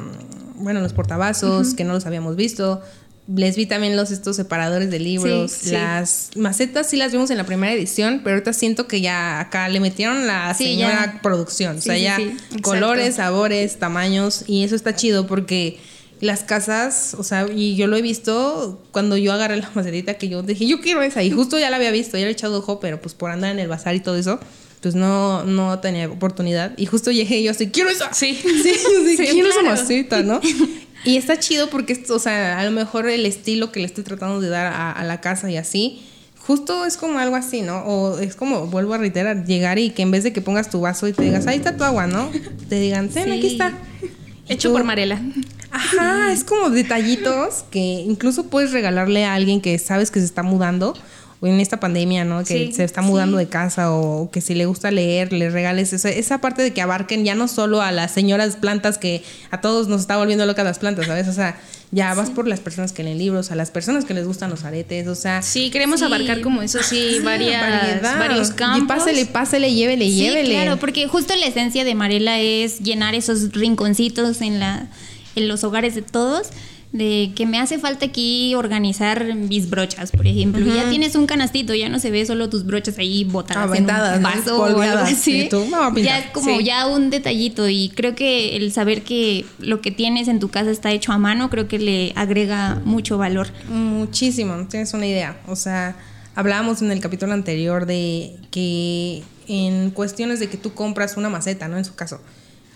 Bueno, 0.56 0.82
los 0.82 0.94
portavasos, 0.94 1.76
que 1.76 1.84
no 1.84 1.94
los 1.94 2.08
habíamos 2.08 2.36
visto 2.36 2.82
les 3.28 3.56
vi 3.58 3.66
también 3.66 3.96
los 3.96 4.12
estos 4.12 4.36
separadores 4.36 4.90
de 4.90 5.00
libros. 5.00 5.66
las 5.66 6.32
macetas 6.36 6.90
sí 6.90 6.98
las 6.98 7.12
vimos 7.12 7.30
en 7.30 7.38
la 7.38 7.46
primera 7.46 7.74
edición, 7.74 8.22
pero 8.24 8.36
ahorita 8.36 8.54
siento 8.54 8.88
que 8.88 9.02
ya 9.02 9.40
acá 9.40 9.68
le 9.68 9.80
metieron 9.80 10.28
la 10.28 10.54
señora 10.54 11.20
producción. 11.22 11.78
o 11.78 11.82
sea, 11.82 11.98
ya 11.98 12.18
colores, 12.62 13.16
sabores, 13.16 13.78
tamaños. 13.78 14.46
Y 14.48 14.64
eso 14.64 14.76
está 14.76 14.96
chido 14.96 15.28
porque 15.28 15.78
las 16.22 16.44
casas, 16.44 17.16
o 17.18 17.24
sea, 17.24 17.48
y 17.54 17.76
yo 17.76 17.88
lo 17.88 17.98
he 17.98 18.02
visto 18.02 18.82
cuando 18.92 19.18
yo 19.18 19.34
agarré 19.34 19.58
la 19.58 19.70
macetita 19.76 20.14
que 20.16 20.30
yo 20.30 20.42
dije, 20.42 20.66
yo 20.66 20.80
quiero 20.80 21.02
esa. 21.02 21.22
Y 21.24 21.32
justo 21.32 21.60
ya 21.60 21.70
la 21.70 21.76
había 21.76 21.92
visto, 21.92 22.18
ya 22.18 22.24
le 22.24 22.30
he 22.30 22.34
echado 22.34 22.60
ojo, 22.60 22.80
pero 22.80 23.02
pues 23.02 23.14
por 23.14 23.32
andar 23.32 23.52
en 23.52 23.60
el 23.60 23.68
bazar 23.68 23.96
y 23.96 24.00
todo 24.00 24.16
eso 24.16 24.40
pues 24.82 24.96
no, 24.96 25.44
no 25.44 25.80
tenía 25.80 26.08
oportunidad. 26.08 26.78
Y 26.78 26.86
justo 26.86 27.12
llegué 27.12 27.40
y 27.40 27.44
yo 27.44 27.52
así, 27.52 27.68
quiero 27.68 27.90
esa. 27.90 28.14
Sí, 28.14 28.36
sí, 28.64 28.74
sí, 28.74 29.18
quiero 29.18 29.50
esa 29.50 29.64
maceta, 29.64 30.24
¿no? 30.24 30.40
Y 31.08 31.16
está 31.16 31.40
chido 31.40 31.70
porque, 31.70 32.04
o 32.10 32.20
sea, 32.20 32.60
a 32.60 32.66
lo 32.66 32.72
mejor 32.72 33.08
el 33.08 33.26
estilo 33.26 33.72
que 33.72 33.80
le 33.80 33.86
estoy 33.86 34.04
tratando 34.04 34.42
de 34.42 34.50
dar 34.50 34.74
a, 34.76 35.02
la 35.06 35.22
casa 35.22 35.50
y 35.50 35.56
así, 35.56 36.02
justo 36.38 36.86
es 36.86 36.98
como 36.98 37.18
algo 37.18 37.38
así, 37.38 37.62
¿no? 37.62 37.78
O 37.86 38.20
es 38.20 38.36
como, 38.36 38.68
vuelvo 38.68 38.94
a 38.94 38.98
reiterar, 38.98 39.46
llegar 39.46 39.80
y 39.80 39.92
que 39.92 40.02
en 40.02 40.12
vez 40.12 40.26
de 40.26 40.34
que 40.34 40.42
pongas 40.42 40.70
tu 40.70 40.82
vaso 40.82 41.08
y 41.08 41.14
te 41.14 41.24
digas, 41.24 41.48
ahí 41.48 41.60
está 41.60 41.78
tu 41.78 41.86
agua, 41.86 42.08
¿no? 42.08 42.30
Te 42.68 42.82
digan, 42.82 43.08
ten, 43.08 43.32
aquí 43.32 43.48
está. 43.48 43.72
Hecho 44.50 44.74
por 44.74 44.84
Marela. 44.84 45.22
Ajá, 45.72 46.34
es 46.34 46.44
como 46.44 46.72
detallitos 46.72 47.64
que 47.72 47.80
incluso 47.80 48.48
puedes 48.48 48.74
regalarle 48.74 49.24
a 49.24 49.34
alguien 49.34 49.62
que 49.62 49.80
sabes 49.80 50.12
que 50.12 50.20
se 50.20 50.26
está 50.26 50.44
mudando 50.44 50.94
en 51.42 51.60
esta 51.60 51.80
pandemia, 51.80 52.26
¿no? 52.26 52.44
Que 52.44 52.72
se 52.74 52.84
está 52.84 53.02
mudando 53.02 53.38
de 53.38 53.48
casa 53.48 53.92
o 53.92 54.32
que 54.32 54.42
si 54.42 54.56
le 54.56 54.66
gusta 54.66 54.90
leer, 54.90 55.32
le 55.32 55.50
regales 55.50 55.94
esa, 55.94 56.10
esa 56.10 56.40
parte 56.40 56.64
de 56.64 56.74
que 56.74 56.82
abarquen 56.82 57.24
ya 57.26 57.36
no 57.36 57.48
solo 57.48 57.82
a 57.82 57.92
las 57.92 58.12
señoras 58.12 58.56
plantas 58.56 58.98
que 58.98 59.24
a 59.52 59.62
todos 59.62 59.88
nos 59.88 60.02
está 60.02 60.18
volviendo 60.18 60.46
locas 60.46 60.66
las 60.66 60.80
plantas, 60.80 61.06
¿sabes? 61.06 61.28
O 61.28 61.34
sea, 61.34 61.60
ya 61.92 62.14
vas 62.16 62.32
por 62.32 62.48
las 62.48 62.60
personas 62.60 62.92
que 62.92 63.04
leen 63.04 63.20
libros, 63.20 63.52
a 63.52 63.56
las 63.56 63.70
personas 63.70 64.04
que 64.04 64.14
les 64.14 64.26
gustan 64.26 64.50
los 64.50 64.64
aretes, 64.64 65.08
o 65.08 65.16
sea. 65.16 65.42
Sí, 65.44 65.70
queremos 65.70 66.02
abarcar 66.02 66.42
como 66.42 66.62
eso, 66.64 66.80
sí, 66.82 67.20
varias, 67.24 68.02
varios 68.02 68.50
campos. 68.50 68.84
Y 68.84 68.88
pásele, 68.88 69.26
pásele, 69.26 69.74
llévele, 69.74 70.06
sí, 70.06 70.16
llévele. 70.16 70.50
Claro, 70.50 70.78
porque 70.78 71.08
justo 71.08 71.36
la 71.36 71.46
esencia 71.46 71.84
de 71.84 71.94
Marela 71.94 72.40
es 72.40 72.80
llenar 72.80 73.14
esos 73.16 73.52
rinconcitos 73.52 74.42
en 74.42 74.60
la 74.60 74.88
en 75.36 75.48
los 75.48 75.64
hogares 75.64 75.94
de 75.94 76.02
todos 76.02 76.48
de 76.92 77.34
que 77.36 77.46
me 77.46 77.60
hace 77.60 77.80
falta 77.80 78.06
aquí 78.06 78.56
organizar 78.56 79.36
mis 79.36 79.70
brochas, 79.70 80.12
por 80.12 80.26
ejemplo. 80.26 80.66
Ya 80.74 80.90
tienes 80.90 81.16
un 81.16 81.28
canastito, 81.28 81.76
ya 81.76 81.90
no 81.90 82.00
se 82.00 82.12
ve 82.12 82.26
solo 82.26 82.50
tus 82.50 82.66
brochas 82.66 82.98
ahí 82.98 83.24
botadas 83.24 83.78
en 83.78 83.84
un 83.84 84.24
vaso 84.24 84.58
o 84.58 84.64
algo 84.64 84.82
así. 84.82 85.50
Ya 85.98 86.20
es 86.20 86.32
como 86.32 86.60
ya 86.60 86.88
un 86.88 87.10
detallito 87.10 87.68
y 87.68 87.90
creo 87.90 88.16
que 88.16 88.56
el 88.56 88.72
saber 88.72 89.04
que 89.04 89.46
lo 89.60 89.82
que 89.82 89.92
tienes 89.92 90.28
en 90.28 90.40
tu 90.40 90.50
casa 90.50 90.72
está 90.72 90.92
hecho 90.92 91.12
a 91.12 91.18
mano, 91.18 91.50
creo 91.50 91.68
que 91.68 91.80
le 91.80 92.14
agrega 92.16 92.82
mucho 92.86 93.18
valor. 93.18 93.48
Muchísimo, 93.70 94.68
tienes 94.70 94.94
una 94.94 95.08
idea. 95.08 95.42
O 95.48 95.56
sea, 95.56 95.98
hablábamos 96.36 96.82
en 96.82 96.92
el 96.92 97.02
capítulo 97.02 97.34
anterior 97.34 97.86
de 97.86 98.38
que 98.50 99.24
en 99.48 99.92
cuestiones 99.92 100.40
de 100.40 100.48
que 100.48 100.58
tú 100.58 100.74
compras 100.74 101.18
una 101.18 101.30
maceta, 101.30 101.68
¿no? 101.68 101.78
En 101.78 101.86
su 101.86 101.96
caso 101.96 102.22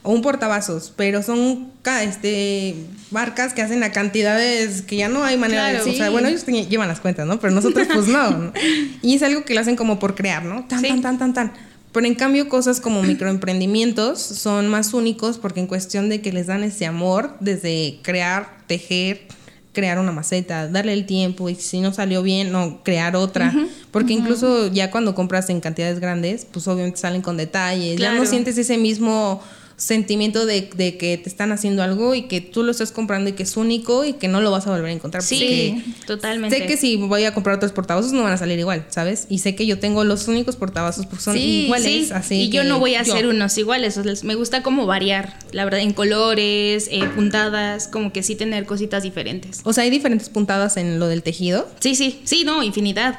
o 0.04 0.12
un 0.12 0.22
portavasos, 0.22 0.92
pero 0.96 1.22
son 1.22 1.72
este, 2.02 2.76
marcas 3.12 3.54
que 3.54 3.62
hacen 3.62 3.80
la 3.80 3.92
cantidades 3.92 4.82
que 4.82 4.96
ya 4.96 5.10
no 5.10 5.24
hay 5.24 5.38
manera 5.38 5.68
de... 5.68 5.82
O 5.82 5.94
sea, 5.94 6.10
bueno, 6.10 6.28
ellos 6.28 6.46
llevan 6.46 6.88
las 6.88 7.00
cuentas, 7.00 7.28
¿no? 7.28 7.40
Pero 7.40 7.54
nosotros 7.54 7.88
pues 7.94 8.08
no, 8.08 8.52
Y 9.02 9.16
es 9.16 9.24
algo 9.24 9.46
que 9.46 9.54
lo 9.54 9.62
hacen 9.62 9.76
como 9.76 10.00
por 10.00 10.16
crear, 10.16 10.44
¿no? 10.44 10.66
Tan, 10.68 10.82
tan, 10.82 11.02
tan, 11.02 11.18
tan, 11.20 11.34
tan. 11.34 11.54
Pero 11.92 12.08
en 12.08 12.16
cambio 12.16 12.48
cosas 12.48 12.80
como 12.80 13.04
microemprendimientos 13.04 14.22
son 14.22 14.70
más 14.70 14.94
únicos 14.94 15.38
porque 15.38 15.60
en 15.60 15.68
cuestión 15.68 16.10
de 16.10 16.22
que 16.22 16.32
les 16.32 16.48
dan 16.48 16.64
ese 16.64 16.86
amor 16.86 17.36
desde 17.42 18.00
crear, 18.02 18.58
tejer, 18.66 19.28
crear 19.74 20.00
una 20.00 20.14
maceta, 20.14 20.68
darle 20.70 20.94
el 20.94 21.06
tiempo 21.06 21.50
y 21.50 21.56
si 21.56 21.82
no 21.82 21.94
salió 21.94 22.24
bien, 22.24 22.52
no, 22.52 22.82
crear 22.84 23.16
otra. 23.16 23.54
porque 23.92 24.14
incluso 24.14 24.72
ya 24.72 24.90
cuando 24.90 25.14
compras 25.16 25.50
en 25.50 25.60
cantidades 25.60 26.00
grandes, 26.00 26.46
pues 26.46 26.68
obviamente 26.68 26.98
salen 26.98 27.22
con 27.22 27.36
detalles, 27.36 28.00
ya 28.00 28.14
no 28.14 28.26
sientes 28.26 28.58
ese 28.58 28.78
mismo 28.78 29.42
sentimiento 29.82 30.46
de, 30.46 30.70
que 30.70 31.18
te 31.18 31.28
están 31.28 31.52
haciendo 31.52 31.82
algo 31.82 32.14
y 32.14 32.24
que 32.24 32.40
tú 32.40 32.62
lo 32.62 32.70
estás 32.70 32.92
comprando 32.92 33.32
y 33.32 33.34
que 33.34 33.42
es 33.44 33.58
único 33.58 34.06
y 34.06 34.14
que 34.14 34.28
no 34.28 34.40
lo 34.40 34.52
vas 34.52 34.68
a 34.68 34.70
volver 34.70 34.86
a 34.86 34.92
encontrar. 34.92 35.24
Sí, 35.24 35.84
totalmente. 36.06 36.56
Sé 36.56 36.68
que 36.68 36.78
si 36.78 36.98
voy 36.98 37.24
a 37.24 37.34
comprar 37.34 37.56
otros 37.56 37.72
portavasos 37.72 38.14
no 38.14 38.22
van 38.22 38.34
a 38.34 38.38
salir 38.38 38.60
igual, 38.60 38.86
¿sabes? 38.90 39.26
Y 39.28 39.40
sé 39.40 39.56
que 39.56 39.66
yo 39.66 39.80
tengo 39.80 40.04
los 40.04 40.28
únicos 40.28 40.56
portavasos 40.56 41.08
porque 41.08 41.24
son 41.24 41.36
iguales. 41.36 42.12
Así 42.12 42.44
y 42.44 42.50
yo 42.50 42.64
no 42.64 42.80
voy 42.80 42.94
a 42.94 43.02
hacer 43.02 43.26
unos 43.26 43.58
iguales. 43.58 44.24
me 44.24 44.36
gusta 44.36 44.62
como 44.62 44.86
variar, 44.86 45.36
la 45.52 45.66
verdad, 45.66 45.80
en 45.80 45.94
colores, 45.94 46.88
eh, 46.92 47.02
puntadas, 47.16 47.88
como 47.88 48.14
que 48.14 48.22
sí 48.22 48.36
tener 48.36 48.68
cositas 48.68 49.02
diferentes. 49.02 49.62
O 49.64 49.74
sea, 49.74 49.84
hay 49.84 49.90
diferentes 49.90 50.30
puntadas 50.30 50.78
en 50.78 51.00
lo 51.00 51.08
del 51.08 51.24
tejido. 51.24 51.68
Sí, 51.80 51.96
sí, 51.96 52.22
sí, 52.24 52.44
no, 52.44 52.62
infinidad. 52.62 53.18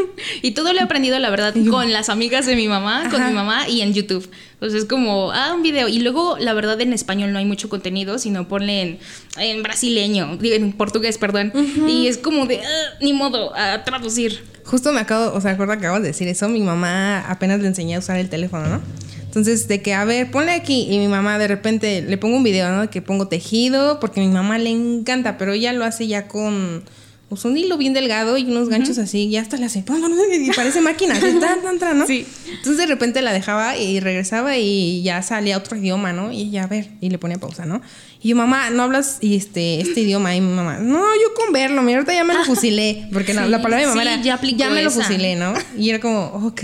y 0.42 0.50
todo 0.50 0.74
lo 0.74 0.80
he 0.80 0.82
aprendido, 0.82 1.18
la 1.18 1.30
verdad, 1.30 1.54
con 1.70 1.90
las 1.90 2.10
amigas 2.10 2.44
de 2.44 2.54
mi 2.54 2.68
mamá, 2.68 3.08
con 3.10 3.26
mi 3.26 3.32
mamá 3.32 3.66
y 3.66 3.80
en 3.80 3.94
YouTube. 3.94 4.28
Entonces 4.62 4.84
es 4.84 4.88
como, 4.88 5.32
ah, 5.32 5.54
un 5.56 5.64
video. 5.64 5.88
Y 5.88 5.98
luego, 5.98 6.36
la 6.38 6.54
verdad, 6.54 6.80
en 6.80 6.92
español 6.92 7.32
no 7.32 7.40
hay 7.40 7.44
mucho 7.44 7.68
contenido, 7.68 8.16
sino 8.20 8.46
ponle 8.46 9.00
en, 9.36 9.62
brasileño, 9.64 10.38
en 10.40 10.72
portugués, 10.72 11.18
perdón. 11.18 11.52
Y 11.88 12.06
es 12.06 12.16
como 12.16 12.46
de, 12.46 12.60
ah, 12.60 12.96
ni 13.00 13.12
modo, 13.12 13.52
a 13.56 13.82
traducir. 13.82 14.44
Justo 14.64 14.92
me 14.92 15.00
acabo, 15.00 15.36
o 15.36 15.40
sea, 15.40 15.50
acuerdo 15.50 15.72
que 15.72 15.80
acabo 15.80 15.98
de 15.98 16.06
decir 16.06 16.28
eso. 16.28 16.48
Mi 16.48 16.60
mamá 16.60 17.28
apenas 17.28 17.58
le 17.58 17.66
enseñé 17.66 17.96
a 17.96 17.98
usar 17.98 18.18
el 18.18 18.28
teléfono, 18.28 18.68
¿no? 18.68 18.80
Entonces, 19.24 19.66
de 19.66 19.82
que, 19.82 19.94
a 19.94 20.04
ver, 20.04 20.30
ponle 20.30 20.52
aquí. 20.52 20.86
Y 20.88 21.00
mi 21.00 21.08
mamá 21.08 21.40
de 21.40 21.48
repente 21.48 22.00
le 22.00 22.16
pongo 22.16 22.36
un 22.36 22.44
video, 22.44 22.70
¿no? 22.70 22.88
Que 22.88 23.02
pongo 23.02 23.26
tejido, 23.26 23.98
porque 23.98 24.20
a 24.20 24.22
mi 24.22 24.30
mamá 24.30 24.58
le 24.58 24.70
encanta, 24.70 25.38
pero 25.38 25.54
ella 25.54 25.72
lo 25.72 25.84
hace 25.84 26.06
ya 26.06 26.28
con 26.28 26.84
pues, 27.32 27.46
un 27.46 27.56
hilo 27.56 27.78
bien 27.78 27.94
delgado 27.94 28.36
y 28.36 28.44
unos 28.44 28.68
ganchos 28.68 28.98
así, 28.98 29.20
y 29.24 29.38
hasta 29.38 29.56
le 29.56 29.64
hace, 29.64 29.78
y 30.38 30.50
parece 30.50 30.82
máquina, 30.82 31.18
tan, 31.18 31.78
tan, 31.78 31.98
¿no? 31.98 32.06
Sí. 32.06 32.26
Entonces 32.46 32.76
de 32.76 32.84
repente 32.84 33.22
la 33.22 33.32
dejaba 33.32 33.78
y 33.78 34.00
regresaba 34.00 34.58
y 34.58 35.02
ya 35.02 35.22
salía 35.22 35.56
otro 35.56 35.78
idioma, 35.78 36.12
¿no? 36.12 36.30
Y 36.30 36.50
ya 36.50 36.64
a 36.64 36.66
ver, 36.66 36.90
y 37.00 37.08
le 37.08 37.16
ponía 37.16 37.38
pausa, 37.38 37.64
¿no? 37.64 37.80
Y 38.20 38.28
yo, 38.28 38.36
mamá, 38.36 38.68
¿no 38.68 38.82
hablas 38.82 39.16
este, 39.22 39.80
este 39.80 40.02
idioma? 40.02 40.36
Y 40.36 40.42
mi 40.42 40.54
mamá, 40.54 40.80
no, 40.80 40.98
yo 40.98 41.32
con 41.34 41.54
verlo, 41.54 41.80
mira, 41.80 42.00
ahorita 42.00 42.12
ya 42.12 42.24
me 42.24 42.34
lo 42.34 42.44
fusilé, 42.44 43.08
porque 43.14 43.32
la, 43.32 43.44
palabra 43.62 43.78
de 43.78 43.86
mi 43.86 43.88
mamá 43.88 44.02
era, 44.02 44.20
ya, 44.20 44.38
ya 44.54 44.68
me 44.68 44.82
lo 44.82 44.90
fusilé, 44.90 45.34
¿no? 45.34 45.54
Y 45.78 45.88
era 45.88 46.00
como, 46.00 46.26
ok, 46.48 46.60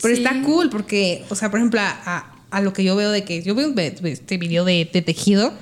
pero 0.00 0.14
está 0.14 0.40
cool, 0.44 0.70
porque, 0.70 1.26
o 1.28 1.34
sea, 1.34 1.50
por 1.50 1.60
ejemplo, 1.60 1.80
a, 1.82 2.32
a, 2.50 2.60
lo 2.62 2.72
que 2.72 2.84
yo 2.84 2.96
veo 2.96 3.10
de 3.10 3.24
que, 3.24 3.42
yo 3.42 3.54
veo 3.54 3.74
este 3.76 4.38
video 4.38 4.64
de, 4.64 4.88
de 4.90 5.02
tejido, 5.02 5.52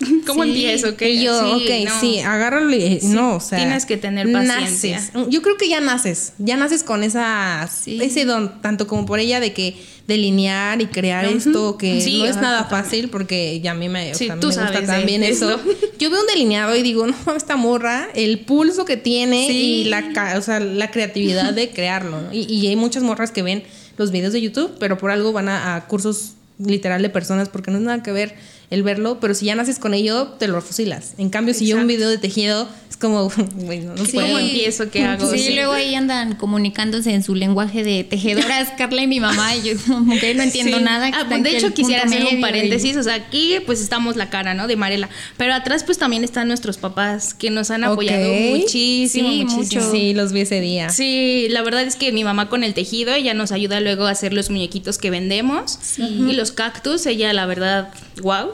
¿Cómo 0.26 0.44
empiezo? 0.44 0.90
Okay, 0.90 1.22
yo, 1.22 1.58
sí, 1.58 1.64
ok, 1.64 1.90
sí, 2.00 2.20
agárralo 2.20 2.74
y 2.74 3.00
no, 3.04 3.36
o 3.36 3.40
sea. 3.40 3.58
Tienes 3.58 3.84
que 3.84 3.96
tener 3.96 4.30
paciencia. 4.32 4.96
Naces. 4.96 5.28
Yo 5.28 5.42
creo 5.42 5.56
que 5.56 5.68
ya 5.68 5.80
naces. 5.80 6.32
Ya 6.38 6.56
naces 6.56 6.82
con 6.82 7.04
esa, 7.04 7.68
ese 7.86 8.24
don, 8.24 8.62
tanto 8.62 8.86
como 8.86 9.04
por 9.04 9.18
ella 9.18 9.40
de 9.40 9.52
que 9.52 9.76
delinear 10.06 10.80
y 10.80 10.86
crear 10.86 11.24
esto, 11.24 11.76
que 11.76 11.94
no 12.18 12.24
es 12.24 12.36
nada 12.36 12.64
fácil, 12.64 13.10
porque 13.10 13.60
ya 13.60 13.72
a 13.72 13.74
mí 13.74 13.88
me, 13.88 14.12
gusta 14.42 14.72
también 14.84 15.22
eso. 15.22 15.60
Yo 15.98 16.10
veo 16.10 16.20
un 16.20 16.26
delineado 16.26 16.74
y 16.74 16.82
digo, 16.82 17.06
no, 17.06 17.36
esta 17.36 17.56
morra, 17.56 18.08
el 18.14 18.40
pulso 18.40 18.84
que 18.84 18.96
tiene 18.96 19.52
y 19.52 19.84
la, 19.84 20.34
o 20.36 20.42
sea, 20.42 20.58
la 20.60 20.90
creatividad 20.90 21.52
de 21.52 21.70
crearlo. 21.70 22.22
Y, 22.32 22.52
y, 22.52 22.66
hay 22.66 22.76
muchas 22.76 23.02
morras 23.02 23.30
que 23.30 23.42
ven 23.42 23.62
los 23.98 24.10
videos 24.10 24.32
de 24.32 24.40
YouTube, 24.40 24.72
pero 24.80 24.98
por 24.98 25.10
algo 25.10 25.32
van 25.32 25.48
a, 25.48 25.76
a 25.76 25.86
cursos 25.86 26.32
literal 26.58 27.02
de 27.02 27.10
personas, 27.10 27.48
porque 27.48 27.70
no 27.70 27.78
es 27.78 27.84
nada 27.84 28.02
que 28.02 28.12
ver 28.12 28.34
el 28.70 28.84
verlo, 28.84 29.18
pero 29.20 29.34
si 29.34 29.46
ya 29.46 29.56
naces 29.56 29.80
con 29.80 29.94
ello, 29.94 30.28
te 30.38 30.46
lo 30.46 30.60
fusilas. 30.62 31.14
En 31.18 31.28
cambio, 31.28 31.54
si 31.54 31.66
yo 31.66 31.76
un 31.76 31.88
video 31.88 32.08
de 32.08 32.18
tejido, 32.18 32.68
es 32.88 32.96
como, 32.96 33.28
bueno, 33.54 33.94
no 33.96 34.06
sí. 34.06 34.12
¿Cómo 34.12 34.38
empiezo? 34.38 34.90
¿Qué 34.90 35.02
hago? 35.02 35.28
Sí, 35.28 35.54
luego 35.54 35.72
ahí 35.72 35.96
andan 35.96 36.36
comunicándose 36.36 37.12
en 37.12 37.24
su 37.24 37.34
lenguaje 37.34 37.82
de 37.82 38.04
tejedoras, 38.04 38.70
Carla 38.78 39.02
y 39.02 39.08
mi 39.08 39.18
mamá, 39.18 39.56
y 39.56 39.62
yo 39.62 39.72
como 39.88 40.16
que 40.18 40.34
no 40.34 40.44
entiendo 40.44 40.78
nada. 40.78 41.10
Ah, 41.12 41.24
de 41.24 41.56
hecho, 41.56 41.74
quisiera 41.74 42.04
hacer 42.04 42.24
un 42.32 42.40
paréntesis, 42.40 42.96
o 42.96 43.02
sea, 43.02 43.14
aquí 43.14 43.56
pues 43.66 43.80
estamos 43.80 44.14
la 44.14 44.30
cara, 44.30 44.54
¿no? 44.54 44.68
De 44.68 44.76
Marela, 44.76 45.08
pero 45.36 45.52
atrás 45.52 45.82
pues 45.82 45.98
también 45.98 46.22
están 46.22 46.46
nuestros 46.46 46.78
papás, 46.78 47.34
que 47.34 47.50
nos 47.50 47.72
han 47.72 47.82
apoyado 47.82 48.32
muchísimo, 48.32 49.30
sí, 49.30 49.44
muchísimo. 49.46 49.90
Sí, 49.90 50.14
los 50.14 50.32
vi 50.32 50.42
ese 50.42 50.60
día. 50.60 50.90
Sí, 50.90 51.48
la 51.50 51.62
verdad 51.62 51.82
es 51.82 51.96
que 51.96 52.12
mi 52.12 52.22
mamá 52.22 52.48
con 52.48 52.62
el 52.62 52.74
tejido, 52.74 53.14
ella 53.14 53.34
nos 53.34 53.50
ayuda 53.50 53.80
luego 53.80 54.06
a 54.06 54.10
hacer 54.10 54.32
los 54.32 54.48
muñequitos 54.48 54.98
que 54.98 55.10
vendemos, 55.10 55.78
y 55.98 56.32
los 56.34 56.52
cactus, 56.52 57.06
ella 57.06 57.32
la 57.32 57.46
verdad, 57.46 57.92
wow. 58.22 58.50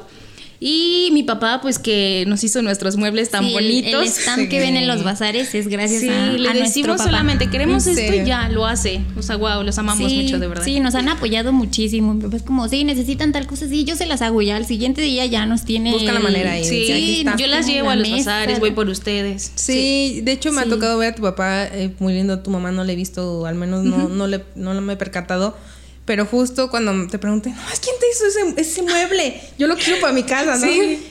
Y 0.58 1.10
mi 1.12 1.22
papá, 1.22 1.60
pues 1.60 1.78
que 1.78 2.24
nos 2.26 2.42
hizo 2.42 2.62
nuestros 2.62 2.96
muebles 2.96 3.30
tan 3.30 3.52
bonitos. 3.52 4.02
El 4.02 4.08
stand 4.08 4.48
que 4.48 4.58
ven 4.58 4.76
en 4.76 4.86
los 4.86 5.04
bazares 5.04 5.54
es 5.54 5.68
gracias 5.68 6.00
sí, 6.00 6.08
a, 6.08 6.32
le 6.32 6.52
decimos 6.54 7.02
solamente 7.02 7.50
queremos 7.50 7.86
esto 7.86 8.14
y 8.14 8.24
ya 8.24 8.48
lo 8.48 8.64
hace. 8.64 9.02
O 9.18 9.22
sea, 9.22 9.36
wow, 9.36 9.62
los 9.62 9.76
amamos 9.78 10.10
mucho, 10.10 10.38
de 10.38 10.48
verdad. 10.48 10.64
Sí, 10.64 10.80
nos 10.80 10.94
han 10.94 11.08
apoyado 11.08 11.52
muchísimo. 11.52 12.14
Mi 12.14 12.22
papá 12.22 12.36
es 12.36 12.42
como, 12.42 12.68
sí, 12.68 12.84
necesitan 12.84 13.32
tal 13.32 13.46
cosa, 13.46 13.68
sí, 13.68 13.84
yo 13.84 13.96
se 13.96 14.06
las 14.06 14.22
hago 14.22 14.40
ya. 14.40 14.56
Al 14.56 14.66
siguiente 14.66 15.02
día 15.02 15.26
ya 15.26 15.44
nos 15.44 15.64
tiene. 15.64 15.92
Busca 15.92 16.12
la 16.12 16.20
manera 16.20 16.52
ahí. 16.52 16.64
Sí, 16.64 17.24
yo 17.36 17.46
las 17.46 17.66
llevo 17.66 17.90
a 17.90 17.96
los 17.96 18.10
bazares, 18.10 18.58
voy 18.58 18.70
por 18.70 18.88
ustedes. 18.88 19.52
Sí, 19.56 20.20
de 20.22 20.32
hecho 20.32 20.52
me 20.52 20.62
ha 20.62 20.64
tocado 20.64 20.96
ver 20.98 21.12
a 21.12 21.14
tu 21.14 21.22
papá, 21.22 21.64
eh, 21.64 21.92
muy 21.98 22.14
lindo, 22.14 22.38
tu 22.40 22.50
mamá 22.50 22.72
no 22.72 22.82
le 22.84 22.94
he 22.94 22.96
visto, 22.96 23.44
al 23.44 23.56
menos 23.56 23.84
no, 23.84 24.08
no, 24.08 24.26
le, 24.26 24.42
no 24.54 24.80
me 24.80 24.94
he 24.94 24.96
percatado 24.96 25.54
pero 26.06 26.24
justo 26.24 26.70
cuando 26.70 27.08
te 27.08 27.18
pregunté, 27.18 27.50
no, 27.50 27.56
¿quién 27.82 27.96
te 28.00 28.06
hizo 28.08 28.26
ese, 28.26 28.60
ese 28.60 28.82
mueble? 28.82 29.40
Yo 29.58 29.66
lo 29.66 29.74
quiero 29.76 30.00
para 30.00 30.12
mi 30.12 30.22
casa, 30.22 30.56
¿no? 30.56 30.66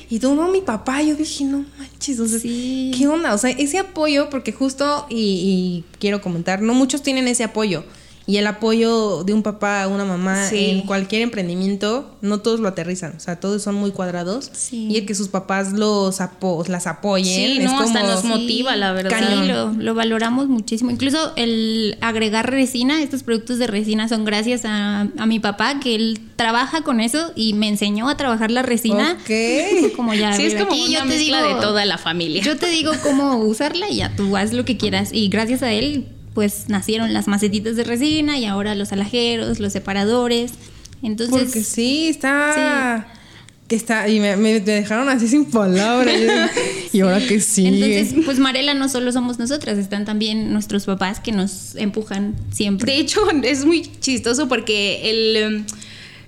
Y 0.10 0.20
tú, 0.20 0.34
no, 0.34 0.48
mi 0.48 0.62
papá. 0.62 1.02
Yo 1.02 1.16
dije, 1.16 1.44
no 1.44 1.66
manches, 1.78 2.18
o 2.20 2.28
sea, 2.28 2.40
¿qué 2.40 3.06
onda? 3.08 3.34
O 3.34 3.38
sea, 3.38 3.50
ese 3.50 3.78
apoyo, 3.78 4.30
porque 4.30 4.54
justo, 4.54 5.06
y, 5.10 5.84
y 5.92 5.98
quiero 6.00 6.22
comentar, 6.22 6.62
no 6.62 6.74
muchos 6.74 7.04
tienen 7.04 7.28
ese 7.28 7.44
apoyo. 7.44 7.84
Y 8.28 8.38
el 8.38 8.48
apoyo 8.48 9.24
de 9.24 9.34
un 9.34 9.44
papá, 9.44 9.88
una 9.88 10.04
mamá 10.04 10.50
en 10.52 10.82
cualquier 10.82 11.22
emprendimiento, 11.22 12.18
no 12.22 12.40
todos 12.40 12.60
lo 12.60 12.68
aterrizan. 12.68 13.14
O 13.16 13.20
sea, 13.20 13.40
todos 13.40 13.62
son 13.62 13.76
muy 13.76 13.92
cuadrados. 13.92 14.52
Y 14.72 14.98
el 14.98 15.06
que 15.06 15.14
sus 15.14 15.28
papás 15.28 15.74
los 15.74 16.20
las 16.68 16.88
apoyen. 16.88 17.58
Sí, 17.58 17.60
no, 17.64 17.80
hasta 17.80 18.04
nos 18.04 18.24
motiva, 18.24 18.76
la 18.76 18.94
verdad. 18.94 19.20
Sí, 19.20 19.48
lo, 19.48 19.72
lo, 19.74 19.94
valoramos 19.94 20.48
muchísimo. 20.48 20.90
Incluso 20.90 21.34
el 21.36 21.98
agregar 22.02 22.50
resina, 22.50 23.04
estos 23.04 23.24
productos 23.24 23.60
de 23.60 23.68
resina 23.68 24.08
son 24.08 24.26
gracias 24.26 24.66
a, 24.66 25.08
a, 25.18 25.26
mi 25.26 25.40
papá, 25.40 25.80
que 25.80 25.96
él 25.96 26.20
trabaja 26.36 26.82
con 26.82 27.00
eso 27.00 27.32
y 27.36 27.54
me 27.54 27.68
enseñó 27.68 28.10
a 28.10 28.18
trabajar 28.18 28.50
la 28.50 28.64
resina. 28.64 29.18
Ok. 29.22 29.94
Como 29.96 30.14
ya, 30.14 30.34
sí, 30.34 30.44
es 30.44 30.56
como 30.56 30.74
una 30.76 30.88
yo 30.88 31.08
te 31.08 31.18
digo, 31.18 31.38
de 31.38 31.62
toda 31.62 31.86
la 31.86 31.98
familia. 31.98 32.42
Yo 32.42 32.58
te 32.58 32.70
digo 32.70 32.92
cómo 33.04 33.38
usarla 33.38 33.90
y 33.90 33.98
ya 33.98 34.16
tú 34.16 34.36
haz 34.36 34.54
lo 34.54 34.66
que 34.66 34.78
quieras. 34.78 35.10
Y 35.12 35.30
gracias 35.30 35.62
a 35.64 35.72
él 35.72 36.08
pues 36.36 36.66
nacieron 36.68 37.14
las 37.14 37.28
macetitas 37.28 37.76
de 37.78 37.86
resina 37.86 38.38
y 38.38 38.46
ahora 38.46 38.76
los 38.76 38.92
alajeros, 38.92 39.60
los 39.60 39.74
separadores. 39.74 40.52
Entonces, 41.02 41.46
Porque 41.46 41.64
sí, 41.64 42.10
está... 42.10 43.08
Que 43.68 43.76
está, 43.76 44.08
y 44.08 44.20
me, 44.20 44.60
dejaron 44.60 45.10
así 45.10 45.28
sin 45.28 45.46
palabras. 45.46 46.16
y 46.94 47.00
ahora 47.00 47.20
que 47.26 47.40
sí. 47.40 47.66
Entonces, 47.66 48.24
pues 48.24 48.38
Marela 48.38 48.76
no 48.76 48.88
solo 48.90 49.12
somos 49.12 49.40
nosotras, 49.40 49.80
están 49.80 50.06
también 50.06 50.54
nuestros 50.54 50.86
papás 50.86 51.20
que 51.20 51.32
nos 51.32 51.76
empujan 51.76 52.36
siempre. 52.52 52.92
De 52.92 53.00
hecho, 53.00 53.22
es 53.44 53.66
muy 53.66 53.82
chistoso 53.82 54.48
porque 54.48 55.10
el 55.10 55.66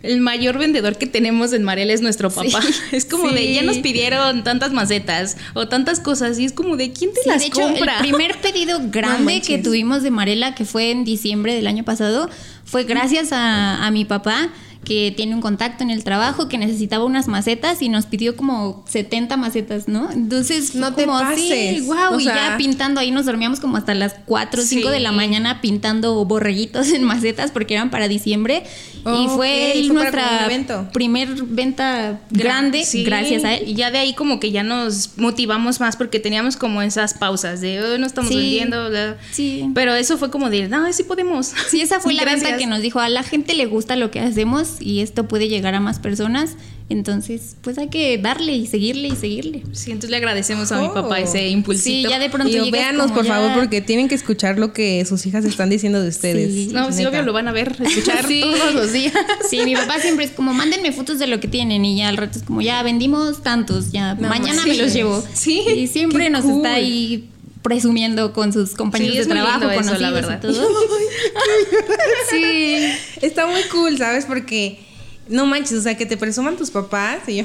el 0.07 0.21
mayor 0.21 0.57
vendedor 0.57 0.97
que 0.97 1.05
tenemos 1.05 1.53
en 1.53 1.63
Marela 1.63 1.93
es 1.93 2.01
nuestro 2.01 2.29
papá. 2.29 2.61
Es 2.91 3.05
como 3.05 3.29
de, 3.29 3.53
ya 3.53 3.63
nos 3.63 3.77
pidieron 3.77 4.43
tantas 4.43 4.71
macetas 4.71 5.37
o 5.53 5.67
tantas 5.67 5.99
cosas 5.99 6.39
y 6.39 6.45
es 6.45 6.53
como 6.53 6.77
de, 6.77 6.91
¿quién 6.93 7.11
te 7.13 7.29
las 7.29 7.41
de 7.41 7.47
hecho, 7.47 7.67
El 7.67 7.89
primer 7.99 8.39
pedido 8.39 8.79
grande 8.89 9.41
que 9.41 9.57
tuvimos 9.57 10.03
de 10.03 10.11
Marela, 10.11 10.55
que 10.55 10.65
fue 10.65 10.91
en 10.91 11.03
diciembre 11.03 11.53
del 11.53 11.67
año 11.67 11.83
pasado, 11.83 12.29
fue 12.63 12.85
gracias 12.85 13.31
a, 13.31 13.85
a 13.85 13.91
mi 13.91 14.05
papá 14.05 14.49
que 14.87 15.11
tiene 15.11 15.35
un 15.35 15.41
contacto 15.41 15.83
en 15.83 15.91
el 15.91 16.05
trabajo 16.05 16.47
que 16.47 16.57
necesitaba 16.57 17.03
unas 17.03 17.27
macetas 17.27 17.81
y 17.81 17.89
nos 17.89 18.05
pidió 18.05 18.37
como 18.37 18.85
70 18.87 19.35
macetas, 19.35 19.89
¿no? 19.89 20.09
Entonces, 20.09 20.75
no 20.75 20.93
te 20.93 21.05
como 21.05 21.19
pases. 21.19 21.85
wow, 21.85 22.17
y 22.17 22.23
ya 22.23 22.55
pintando 22.57 23.01
ahí 23.01 23.11
nos 23.11 23.25
dormíamos 23.25 23.59
como 23.59 23.75
hasta 23.75 23.93
las 23.93 24.15
4 24.25 24.61
o 24.61 24.65
5 24.65 24.89
de 24.89 25.01
la 25.01 25.11
mañana 25.11 25.59
pintando 25.59 26.23
borreguitos 26.23 26.89
en 26.93 27.03
macetas 27.03 27.51
porque 27.51 27.73
eran 27.73 27.89
para 27.89 28.07
diciembre 28.07 28.63
y 29.05 29.27
fue, 29.27 29.83
nuestra 29.91 30.49
primer 30.93 31.29
venta 31.43 32.21
grande 32.29 32.85
gracias 33.05 33.43
a 33.43 33.55
él. 33.55 33.67
Y 33.67 33.75
ya 33.75 33.91
de 33.91 33.99
ahí 33.99 34.13
como 34.13 34.39
que 34.39 34.51
ya 34.51 34.63
nos 34.63 35.17
motivamos 35.17 35.79
más 35.79 35.95
porque 35.95 36.19
teníamos 36.19 36.57
como 36.57 36.81
esas 36.81 37.13
pausas 37.13 37.61
de 37.61 37.81
oh, 37.81 37.97
no 37.97 38.05
estamos 38.05 38.29
vendiendo, 38.29 38.89
sí. 39.31 39.69
pero 39.73 39.95
eso 39.95 40.17
fue 40.17 40.29
como 40.29 40.49
de, 40.49 40.67
no, 40.67 40.91
sí 40.93 41.03
podemos. 41.03 41.53
Sí, 41.69 41.81
esa 41.81 41.99
fue 41.99 42.13
la 42.15 42.25
venta 42.25 42.57
que 42.57 42.67
nos 42.67 42.81
dijo, 42.81 42.99
a 42.99 43.09
la 43.09 43.23
gente 43.23 43.53
le 43.53 43.65
gusta 43.65 43.95
lo 43.95 44.11
que 44.11 44.19
hacemos 44.19 44.76
y 44.79 45.01
esto 45.01 45.27
puede 45.27 45.47
llegar 45.49 45.75
a 45.75 45.79
más 45.79 45.99
personas. 45.99 46.55
Entonces, 46.89 47.57
pues 47.61 47.77
hay 47.77 47.89
que 47.89 48.17
darle 48.17 48.53
y 48.53 48.65
seguirle 48.65 49.09
y 49.09 49.15
seguirle. 49.15 49.63
Sí, 49.73 49.91
entonces 49.91 50.09
le 50.09 50.17
agradecemos 50.17 50.71
a 50.71 50.81
mi 50.81 50.87
papá 50.87 51.09
oh. 51.09 51.15
ese 51.15 51.49
impulsito. 51.49 52.07
Sí, 52.07 52.09
ya 52.09 52.17
de 52.17 52.29
pronto 52.29 52.47
y 52.49 52.71
véanos, 52.71 53.11
por 53.11 53.25
favor, 53.25 53.53
porque 53.55 53.81
tienen 53.81 54.07
que 54.07 54.15
escuchar 54.15 54.57
lo 54.57 54.71
que 54.71 55.03
sus 55.03 55.25
hijas 55.25 55.43
están 55.43 55.69
diciendo 55.69 56.01
de 56.01 56.07
ustedes. 56.07 56.71
no, 56.71 56.91
sí, 56.93 57.05
obvio 57.05 57.23
lo 57.23 57.33
van 57.33 57.49
a 57.49 57.51
ver, 57.51 57.75
escuchar 57.83 58.25
todos 58.41 58.73
los 58.73 58.93
días. 58.93 59.13
Sí, 59.49 59.59
mi 59.65 59.75
papá 59.75 59.99
siempre 59.99 60.25
es 60.25 60.31
como, 60.31 60.53
mándenme 60.53 60.93
fotos 60.93 61.19
de 61.19 61.27
lo 61.27 61.41
que 61.41 61.49
tienen 61.49 61.83
y 61.83 61.97
ya 61.97 62.07
al 62.07 62.15
rato 62.15 62.39
es 62.39 62.45
como, 62.45 62.61
ya 62.61 62.81
vendimos 62.83 63.43
tantos, 63.43 63.91
ya 63.91 64.15
mañana 64.15 64.65
me 64.65 64.77
los 64.77 64.93
llevo. 64.93 65.23
Sí. 65.33 65.63
Y 65.75 65.87
siempre 65.87 66.29
nos 66.29 66.45
está 66.45 66.75
ahí 66.75 67.29
presumiendo 67.67 68.31
con 68.31 68.53
sus 68.53 68.75
compañeros 68.75 69.27
de 69.27 69.33
trabajo, 69.33 69.69
eso, 69.69 69.97
la 69.97 70.11
verdad. 70.11 70.41
sí, 72.29 72.87
está 73.21 73.45
muy 73.45 73.61
cool, 73.63 73.97
¿sabes? 73.97 74.25
Porque 74.25 74.79
no 75.27 75.45
manches, 75.45 75.79
o 75.79 75.81
sea, 75.81 75.97
que 75.97 76.05
te 76.05 76.15
presuman 76.15 76.55
tus 76.55 76.71
papás 76.71 77.19
y 77.27 77.37
yo 77.37 77.43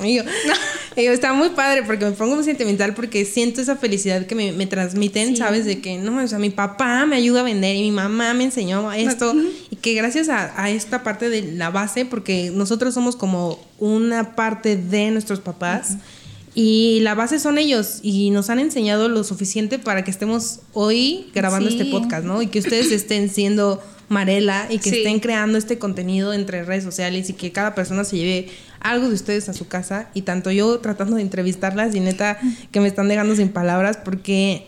y 0.00 0.14
yo, 0.14 1.12
está 1.12 1.32
muy 1.32 1.50
padre 1.50 1.82
porque 1.82 2.04
me 2.04 2.12
pongo 2.12 2.36
muy 2.36 2.44
sentimental 2.44 2.94
porque 2.94 3.24
siento 3.24 3.60
esa 3.60 3.74
felicidad 3.74 4.26
que 4.26 4.34
me, 4.34 4.66
transmiten, 4.66 5.36
¿sabes? 5.36 5.64
De 5.64 5.80
que, 5.80 5.98
no, 5.98 6.22
o 6.22 6.28
sea, 6.28 6.38
mi 6.38 6.50
papá 6.50 7.04
me 7.04 7.16
ayuda 7.16 7.40
a 7.40 7.42
vender 7.42 7.74
y 7.74 7.82
mi 7.82 7.90
mamá 7.90 8.32
me 8.32 8.44
enseñó 8.44 8.92
esto 8.92 9.34
y 9.70 9.76
que 9.76 9.94
gracias 9.94 10.28
a, 10.28 10.70
esta 10.70 11.02
parte 11.02 11.28
de 11.28 11.42
la 11.42 11.70
base, 11.70 12.04
porque 12.04 12.52
nosotros 12.54 12.94
somos 12.94 13.16
como 13.16 13.58
una 13.78 14.36
parte 14.36 14.76
de 14.76 15.10
nuestros 15.10 15.40
papás 15.40 15.96
Y 16.60 16.98
la 17.02 17.14
base 17.14 17.38
son 17.38 17.56
ellos 17.56 18.00
y 18.02 18.30
nos 18.30 18.50
han 18.50 18.58
enseñado 18.58 19.08
lo 19.08 19.22
suficiente 19.22 19.78
para 19.78 20.02
que 20.02 20.10
estemos 20.10 20.58
hoy 20.72 21.30
grabando 21.32 21.70
Sí. 21.70 21.78
este 21.78 21.88
podcast, 21.88 22.24
¿no? 22.24 22.42
Y 22.42 22.48
que 22.48 22.58
ustedes 22.58 22.90
estén 22.90 23.30
siendo 23.30 23.80
Marela 24.08 24.66
y 24.68 24.78
que 24.78 24.90
Sí. 24.90 24.96
estén 24.96 25.20
creando 25.20 25.56
este 25.56 25.78
contenido 25.78 26.32
entre 26.32 26.64
redes 26.64 26.82
sociales 26.82 27.30
y 27.30 27.34
que 27.34 27.52
cada 27.52 27.76
persona 27.76 28.02
se 28.02 28.16
lleve 28.16 28.48
algo 28.80 29.06
de 29.08 29.14
ustedes 29.14 29.48
a 29.48 29.52
su 29.52 29.68
casa 29.68 30.10
y 30.14 30.22
tanto 30.22 30.50
yo 30.50 30.80
tratando 30.80 31.14
de 31.14 31.22
entrevistarlas 31.22 31.94
y 31.94 32.00
neta 32.00 32.40
que 32.72 32.80
me 32.80 32.88
están 32.88 33.06
dejando 33.06 33.36
sin 33.36 33.50
palabras 33.50 33.96
porque 34.04 34.66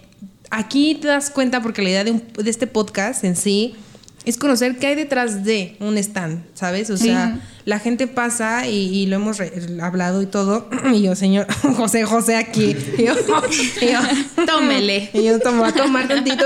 aquí 0.50 0.94
te 0.94 1.08
das 1.08 1.30
cuenta 1.30 1.60
porque 1.60 1.82
la 1.82 1.88
idea 1.90 2.04
de, 2.04 2.12
un- 2.12 2.22
de 2.40 2.50
este 2.50 2.68
podcast 2.68 3.24
en 3.24 3.34
sí 3.34 3.74
es 4.24 4.36
conocer 4.36 4.76
qué 4.78 4.88
hay 4.88 4.94
detrás 4.96 5.44
de 5.44 5.76
un 5.80 5.96
stand, 5.98 6.42
¿sabes? 6.54 6.90
O 6.90 6.96
sea, 6.96 7.38
la 7.64 7.78
gente 7.78 8.06
pasa 8.06 8.66
y, 8.66 8.76
y 8.94 9.06
lo 9.06 9.16
hemos 9.16 9.38
re- 9.38 9.52
hablado 9.80 10.20
y 10.22 10.26
todo. 10.26 10.68
Y 10.92 11.02
yo, 11.02 11.14
señor 11.16 11.46
José, 11.76 12.04
José 12.04 12.36
aquí. 12.36 12.76
Y 12.98 13.04
yo, 13.04 13.14
y 13.80 13.86
yo, 13.92 14.44
Tómele. 14.46 15.10
Y 15.14 15.24
yo 15.24 15.38
tomo 15.40 15.64
a 15.64 15.72
tomar 15.72 16.06
tantito. 16.08 16.44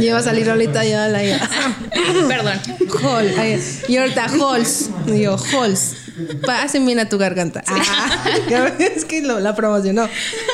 Y 0.00 0.06
iba 0.06 0.18
a 0.18 0.22
salir 0.22 0.48
ahorita 0.50 0.84
ya 0.84 1.08
la 1.08 1.20
Perdón. 2.28 2.58
Hall. 3.02 3.30
Y 3.88 3.96
ahorita 3.96 4.26
Halls. 4.26 4.90
Y 5.06 5.20
yo, 5.22 5.36
Halls. 5.36 5.94
Pasen 6.44 6.84
bien 6.86 6.98
a 6.98 7.08
tu 7.08 7.18
garganta. 7.18 7.62
Ah, 7.66 8.22
ves, 8.78 8.96
es 8.96 9.04
que 9.04 9.22
lo- 9.22 9.40
la 9.40 9.54
promocionó. 9.54 10.08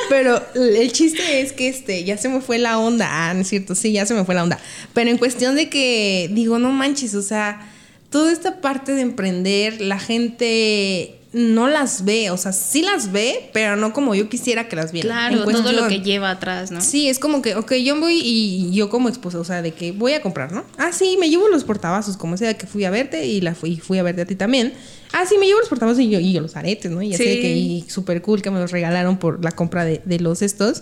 Pero 0.09 0.41
el 0.55 0.91
chiste 0.91 1.41
es 1.41 1.51
que 1.53 1.67
este, 1.67 2.03
ya 2.03 2.17
se 2.17 2.29
me 2.29 2.41
fue 2.41 2.57
la 2.57 2.77
onda. 2.79 3.07
Ah, 3.09 3.33
no 3.33 3.41
es 3.41 3.47
cierto, 3.49 3.75
sí, 3.75 3.91
ya 3.91 4.05
se 4.05 4.13
me 4.13 4.25
fue 4.25 4.35
la 4.35 4.43
onda. 4.43 4.59
Pero 4.93 5.09
en 5.09 5.17
cuestión 5.17 5.55
de 5.55 5.69
que, 5.69 6.29
digo, 6.33 6.59
no 6.59 6.71
manches, 6.71 7.13
o 7.15 7.21
sea, 7.21 7.69
toda 8.09 8.31
esta 8.31 8.61
parte 8.61 8.93
de 8.93 9.01
emprender, 9.01 9.81
la 9.81 9.99
gente 9.99 11.18
no 11.31 11.67
las 11.67 12.05
ve, 12.05 12.31
o 12.31 12.37
sea, 12.37 12.51
sí 12.51 12.81
las 12.81 13.11
ve, 13.11 13.51
pero 13.53 13.75
no 13.75 13.93
como 13.93 14.15
yo 14.15 14.29
quisiera 14.29 14.67
que 14.67 14.75
las 14.75 14.91
vieran. 14.91 15.11
Claro, 15.29 15.43
todo 15.45 15.71
lo 15.73 15.87
que 15.87 15.99
lleva 16.01 16.31
atrás, 16.31 16.71
¿no? 16.71 16.81
Sí, 16.81 17.07
es 17.07 17.19
como 17.19 17.41
que, 17.43 17.55
ok, 17.55 17.73
yo 17.75 17.99
voy 17.99 18.19
y 18.23 18.71
yo 18.73 18.89
como 18.89 19.09
esposa, 19.09 19.39
o 19.39 19.43
sea, 19.43 19.61
de 19.61 19.71
que 19.71 19.91
voy 19.91 20.13
a 20.13 20.21
comprar, 20.23 20.51
¿no? 20.51 20.63
Ah, 20.77 20.91
sí, 20.91 21.17
me 21.19 21.29
llevo 21.29 21.47
los 21.47 21.63
portavasos, 21.63 22.17
como 22.17 22.35
sea 22.35 22.55
que 22.57 22.65
fui 22.65 22.83
a 22.85 22.89
verte 22.89 23.27
y 23.27 23.41
la 23.41 23.53
fui, 23.53 23.77
fui 23.77 23.99
a 23.99 24.03
verte 24.03 24.21
a 24.21 24.25
ti 24.25 24.35
también. 24.35 24.73
Ah, 25.11 25.25
sí, 25.27 25.35
me 25.39 25.45
llevo 25.45 25.59
los 25.59 25.69
portavasos 25.69 25.99
y 25.99 26.09
yo, 26.09 26.19
y 26.19 26.33
yo 26.33 26.41
los 26.41 26.55
aretes, 26.55 26.91
¿no? 26.91 27.01
Y 27.03 27.13
así 27.13 27.23
de 27.23 27.35
Sí. 27.35 27.41
que, 27.41 27.55
y 27.55 27.85
súper 27.89 28.21
cool 28.23 28.41
que 28.41 28.49
me 28.49 28.59
los 28.59 28.71
regalaron 28.71 29.17
por 29.19 29.43
la 29.43 29.51
compra 29.51 29.85
de, 29.85 30.01
de 30.05 30.19
los 30.19 30.41
estos. 30.41 30.81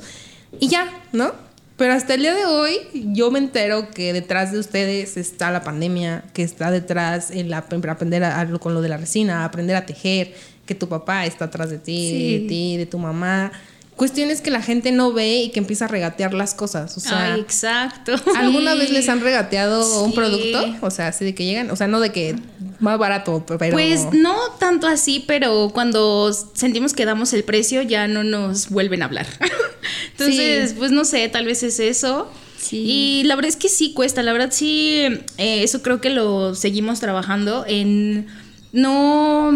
Y 0.62 0.70
ya, 0.70 0.90
¿no? 1.12 1.34
Pero 1.78 1.94
hasta 1.94 2.16
el 2.16 2.22
día 2.22 2.34
de 2.34 2.46
hoy 2.46 2.72
yo 3.14 3.30
me 3.30 3.38
entero 3.40 3.92
que 3.92 4.12
detrás 4.12 4.52
de 4.52 4.60
ustedes 4.60 5.16
está 5.16 5.52
la 5.52 5.64
pandemia, 5.64 6.24
que 6.34 6.42
está 6.44 6.72
detrás 6.72 7.30
el 7.32 7.54
ap- 7.54 7.72
aprender 7.88 8.24
a, 8.24 8.42
a- 8.42 8.60
con 8.60 8.74
lo 8.74 8.82
de 8.82 8.90
la 8.90 8.98
resina, 8.98 9.46
aprender 9.46 9.76
a 9.76 9.86
tejer, 9.86 10.34
que 10.66 10.74
tu 10.76 10.90
papá 10.90 11.26
está 11.26 11.46
atrás 11.46 11.70
de 11.70 11.78
ti, 11.78 12.10
Sí. 12.10 12.38
de 12.40 12.48
ti, 12.50 12.78
de 12.78 12.86
tu 12.88 12.98
mamá. 12.98 13.52
Cuestiones 13.98 14.42
que 14.42 14.52
la 14.52 14.62
gente 14.62 14.92
no 14.94 15.12
ve 15.12 15.38
y 15.38 15.50
que 15.50 15.60
empieza 15.60 15.86
a 15.86 15.88
regatear 15.90 16.34
las 16.34 16.54
cosas. 16.54 16.96
O 16.96 17.00
sea, 17.00 17.34
Ay, 17.34 17.42
exacto. 17.42 18.14
¿alguna 18.38 18.74
Sí. 18.74 18.80
vez 18.80 18.92
les 18.92 19.10
han 19.10 19.20
regateado 19.22 20.04
un 20.04 20.14
producto? 20.14 20.64
O 20.82 20.92
sea, 20.92 21.08
así 21.08 21.26
de 21.26 21.34
que 21.36 21.44
llegan, 21.46 21.70
o 21.72 21.76
sea, 21.76 21.88
no 21.88 22.00
de 22.00 22.12
que 22.12 22.36
más 22.80 22.98
barato, 23.00 23.44
pero... 23.48 23.74
Pues 23.74 24.06
no 24.14 24.36
tanto 24.60 24.88
así, 24.88 25.24
pero 25.28 25.72
cuando 25.74 26.32
sentimos 26.54 26.94
que 26.94 27.06
damos 27.06 27.34
el 27.34 27.44
precio 27.44 27.82
ya 27.82 28.08
no 28.08 28.24
nos 28.24 28.70
vuelven 28.70 29.02
a 29.02 29.06
hablar. 29.06 29.26
Entonces, 30.12 30.70
Sí. 30.70 30.76
pues 30.78 30.92
no 30.92 31.04
sé, 31.04 31.28
tal 31.30 31.46
vez 31.46 31.64
es 31.64 31.80
eso. 31.80 32.32
Sí. 32.60 32.84
Y 32.86 33.24
la 33.26 33.36
verdad 33.36 33.50
es 33.50 33.56
que 33.56 33.70
sí 33.70 33.94
cuesta, 33.94 34.22
la 34.24 34.32
verdad 34.34 34.50
sí, 34.52 35.02
eh, 35.38 35.64
eso 35.64 35.82
creo 35.82 36.02
que 36.02 36.10
lo 36.12 36.54
seguimos 36.54 37.00
trabajando 37.00 37.66
en 37.68 38.28
no, 38.74 39.52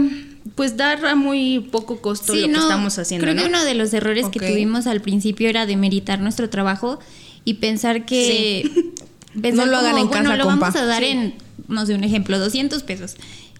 pues 0.55 0.77
dar 0.77 1.05
a 1.05 1.15
muy 1.15 1.59
poco 1.71 2.01
costo 2.01 2.33
Sí, 2.33 2.41
lo 2.41 2.47
que 2.47 2.53
estamos 2.59 2.97
haciendo. 2.97 3.23
Creo 3.25 3.35
¿no? 3.35 3.41
que 3.43 3.47
uno 3.49 3.63
de 3.63 3.75
los 3.75 3.93
errores 3.93 4.27
que 4.29 4.39
tuvimos 4.39 4.87
al 4.87 5.01
principio 5.01 5.49
era 5.49 5.65
demeritar 5.65 6.19
nuestro 6.19 6.49
trabajo 6.49 6.99
y 7.45 7.55
pensar 7.55 8.05
que. 8.05 8.69
pensar 9.41 9.65
No 9.65 9.71
lo 9.71 9.77
hagan 9.77 9.97
en 9.97 10.07
bueno, 10.07 10.23
casa, 10.29 10.37
lo 10.37 10.43
compa". 10.45 10.59
vamos 10.71 10.75
a 10.81 10.85
dar 10.85 11.03
Sí. 11.03 11.09
en, 11.09 11.33
no 11.67 11.85
sé, 11.85 11.93
un 11.95 12.03
ejemplo, 12.03 12.37
200 12.39 12.83
pesos. 12.83 13.15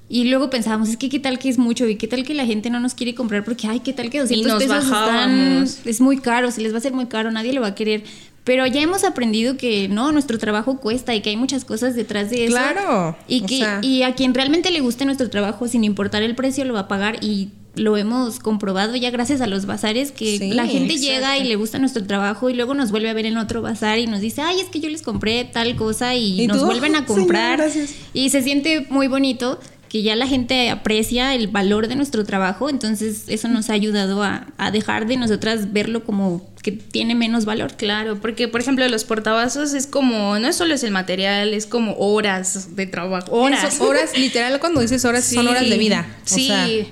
Y 0.09 0.25
luego 0.25 0.49
pensábamos, 0.49 0.89
es 0.89 0.97
que 0.97 1.07
qué 1.07 1.19
tal 1.19 1.39
que 1.39 1.47
es 1.47 1.57
mucho 1.57 1.87
y 1.87 1.95
qué 1.95 2.05
tal 2.05 2.25
que 2.25 2.33
la 2.33 2.45
gente 2.45 2.69
no 2.69 2.81
nos 2.81 2.93
quiere 2.95 3.15
comprar 3.15 3.45
porque, 3.45 3.67
ay, 3.67 3.79
qué 3.79 3.93
tal 3.93 4.09
que 4.09 4.19
200 4.19 4.45
nos 4.51 4.61
pesos 4.61 4.83
están, 4.83 5.63
es 5.85 6.01
muy 6.01 6.17
caro, 6.17 6.51
se 6.51 6.59
les 6.59 6.73
va 6.73 6.75
a 6.75 6.79
hacer 6.79 6.91
muy 6.91 7.05
caro, 7.05 7.31
nadie 7.31 7.53
lo 7.53 7.61
va 7.61 7.67
a 7.67 7.75
querer. 7.75 8.03
Pero 8.43 8.65
ya 8.65 8.81
hemos 8.81 9.03
aprendido 9.03 9.55
que 9.55 9.87
no, 9.87 10.11
nuestro 10.11 10.37
trabajo 10.39 10.77
cuesta 10.79 11.13
y 11.13 11.21
que 11.21 11.29
hay 11.29 11.37
muchas 11.37 11.63
cosas 11.63 11.95
detrás 11.95 12.29
de 12.31 12.45
eso. 12.45 12.53
Claro, 12.55 13.15
Y, 13.27 13.43
o 13.43 13.45
que, 13.45 13.57
sea. 13.59 13.79
y 13.83 14.01
a 14.03 14.15
quien 14.15 14.33
realmente 14.33 14.71
le 14.71 14.79
guste 14.79 15.05
nuestro 15.05 15.29
trabajo, 15.29 15.67
sin 15.67 15.83
importar 15.83 16.23
el 16.23 16.35
precio, 16.35 16.65
lo 16.65 16.73
va 16.73 16.81
a 16.81 16.87
pagar 16.87 17.23
y 17.23 17.49
lo 17.75 17.95
hemos 17.95 18.39
comprobado 18.39 18.97
ya 18.97 19.11
gracias 19.11 19.39
a 19.39 19.47
los 19.47 19.65
bazares 19.65 20.11
que 20.11 20.37
Sí, 20.39 20.49
la 20.51 20.65
gente 20.67 20.93
exacto. 20.95 21.05
llega 21.13 21.37
y 21.37 21.45
le 21.47 21.55
gusta 21.55 21.79
nuestro 21.79 22.03
trabajo 22.05 22.49
y 22.49 22.53
luego 22.53 22.73
nos 22.73 22.91
vuelve 22.91 23.09
a 23.09 23.13
ver 23.13 23.25
en 23.25 23.37
otro 23.37 23.61
bazar 23.61 23.97
y 23.97 24.07
nos 24.07 24.19
dice, 24.19 24.41
ay, 24.41 24.59
es 24.59 24.67
que 24.67 24.81
yo 24.81 24.89
les 24.89 25.03
compré 25.03 25.45
tal 25.45 25.77
cosa 25.77 26.15
y, 26.15 26.41
¿Y 26.41 26.47
nos 26.47 26.59
tú? 26.59 26.65
vuelven 26.65 26.95
a 26.95 27.05
Señor, 27.05 27.15
comprar. 27.19 27.59
gracias. 27.59 27.91
y 28.13 28.29
se 28.31 28.41
siente 28.41 28.87
muy 28.89 29.07
bonito 29.07 29.57
que 29.91 30.03
ya 30.03 30.15
la 30.15 30.25
gente 30.25 30.69
aprecia 30.69 31.35
el 31.35 31.49
valor 31.49 31.89
de 31.89 31.95
nuestro 31.97 32.23
trabajo, 32.23 32.69
entonces 32.69 33.23
eso 33.27 33.49
nos 33.49 33.69
ha 33.69 33.73
ayudado 33.73 34.23
a, 34.23 34.47
a 34.57 34.71
dejar 34.71 35.05
de 35.05 35.17
nosotras 35.17 35.73
verlo 35.73 36.05
como 36.05 36.49
que 36.63 36.71
tiene 36.71 37.13
menos 37.13 37.43
valor. 37.43 37.73
Claro, 37.75 38.21
porque 38.21 38.47
por 38.47 38.61
ejemplo 38.61 38.87
los 38.87 39.03
portavasos 39.03 39.73
es 39.73 39.87
como, 39.87 40.39
no 40.39 40.47
es 40.47 40.55
solo 40.55 40.73
es 40.75 40.83
el 40.85 40.91
material, 40.91 41.53
es 41.53 41.65
como 41.65 41.93
horas 41.97 42.75
de 42.77 42.85
trabajo, 42.87 43.33
horas. 43.33 43.73
Eso, 43.73 43.83
horas, 43.89 44.17
literal, 44.17 44.61
cuando 44.61 44.79
dices 44.79 45.03
horas, 45.03 45.25
son 45.25 45.49
horas 45.49 45.69
de 45.69 45.77
vida. 45.77 46.07
O 46.23 46.35
Sí. 46.35 46.87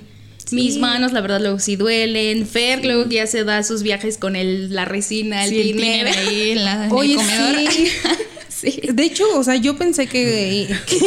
Mis 0.51 0.77
manos, 0.79 1.13
la 1.13 1.21
verdad, 1.21 1.39
luego 1.39 1.59
sí 1.59 1.75
duelen. 1.75 2.47
Fer, 2.47 2.83
luego 2.83 3.07
que 3.07 3.15
ya 3.15 3.27
se 3.27 3.43
da 3.43 3.61
sus 3.61 3.83
viajes 3.83 4.17
con 4.17 4.35
el, 4.35 4.73
la 4.73 4.83
resina, 4.83 5.43
el 5.45 5.51
Sí, 5.51 5.59
el 5.61 5.67
tiner. 5.77 6.07
tiner 6.11 6.27
ahí 6.27 6.49
en 6.51 6.65
la- 6.65 6.73
en 6.75 6.83
el 6.83 6.89
comedor. 6.89 7.55
sí. 8.61 8.79
De 8.93 9.03
hecho, 9.03 9.23
o 9.37 9.43
sea, 9.43 9.55
yo 9.55 9.77
pensé 9.77 10.07
que. 10.07 10.67
que 10.85 10.97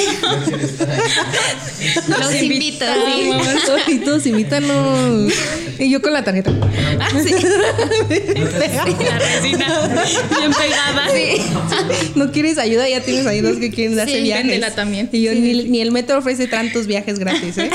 Los 2.08 2.34
invito. 2.42 2.84
y 3.88 3.98
todos 3.98 4.26
invítanos. 4.26 5.32
Y 5.78 5.90
yo 5.90 6.00
con 6.02 6.12
la 6.12 6.22
tarjeta. 6.24 6.52
Ah, 7.00 7.08
sí. 7.10 7.30
la 7.42 8.84
resina 9.18 9.90
bien 10.38 10.52
pegada. 10.52 11.06
No 12.14 12.30
quieres 12.32 12.58
ayuda, 12.58 12.88
ya 12.88 13.00
tienes 13.02 13.26
ayudas 13.26 13.56
que 13.56 13.70
quieren 13.70 13.96
darse 13.96 14.16
Sí, 14.16 14.22
viajes. 14.22 14.74
también. 14.74 15.08
Y 15.12 15.22
yo 15.22 15.32
ni, 15.34 15.64
ni 15.64 15.80
el 15.80 15.90
metro 15.90 16.18
ofrece 16.18 16.46
tantos 16.46 16.86
viajes 16.86 17.18
gratis, 17.18 17.58
¿eh? 17.58 17.70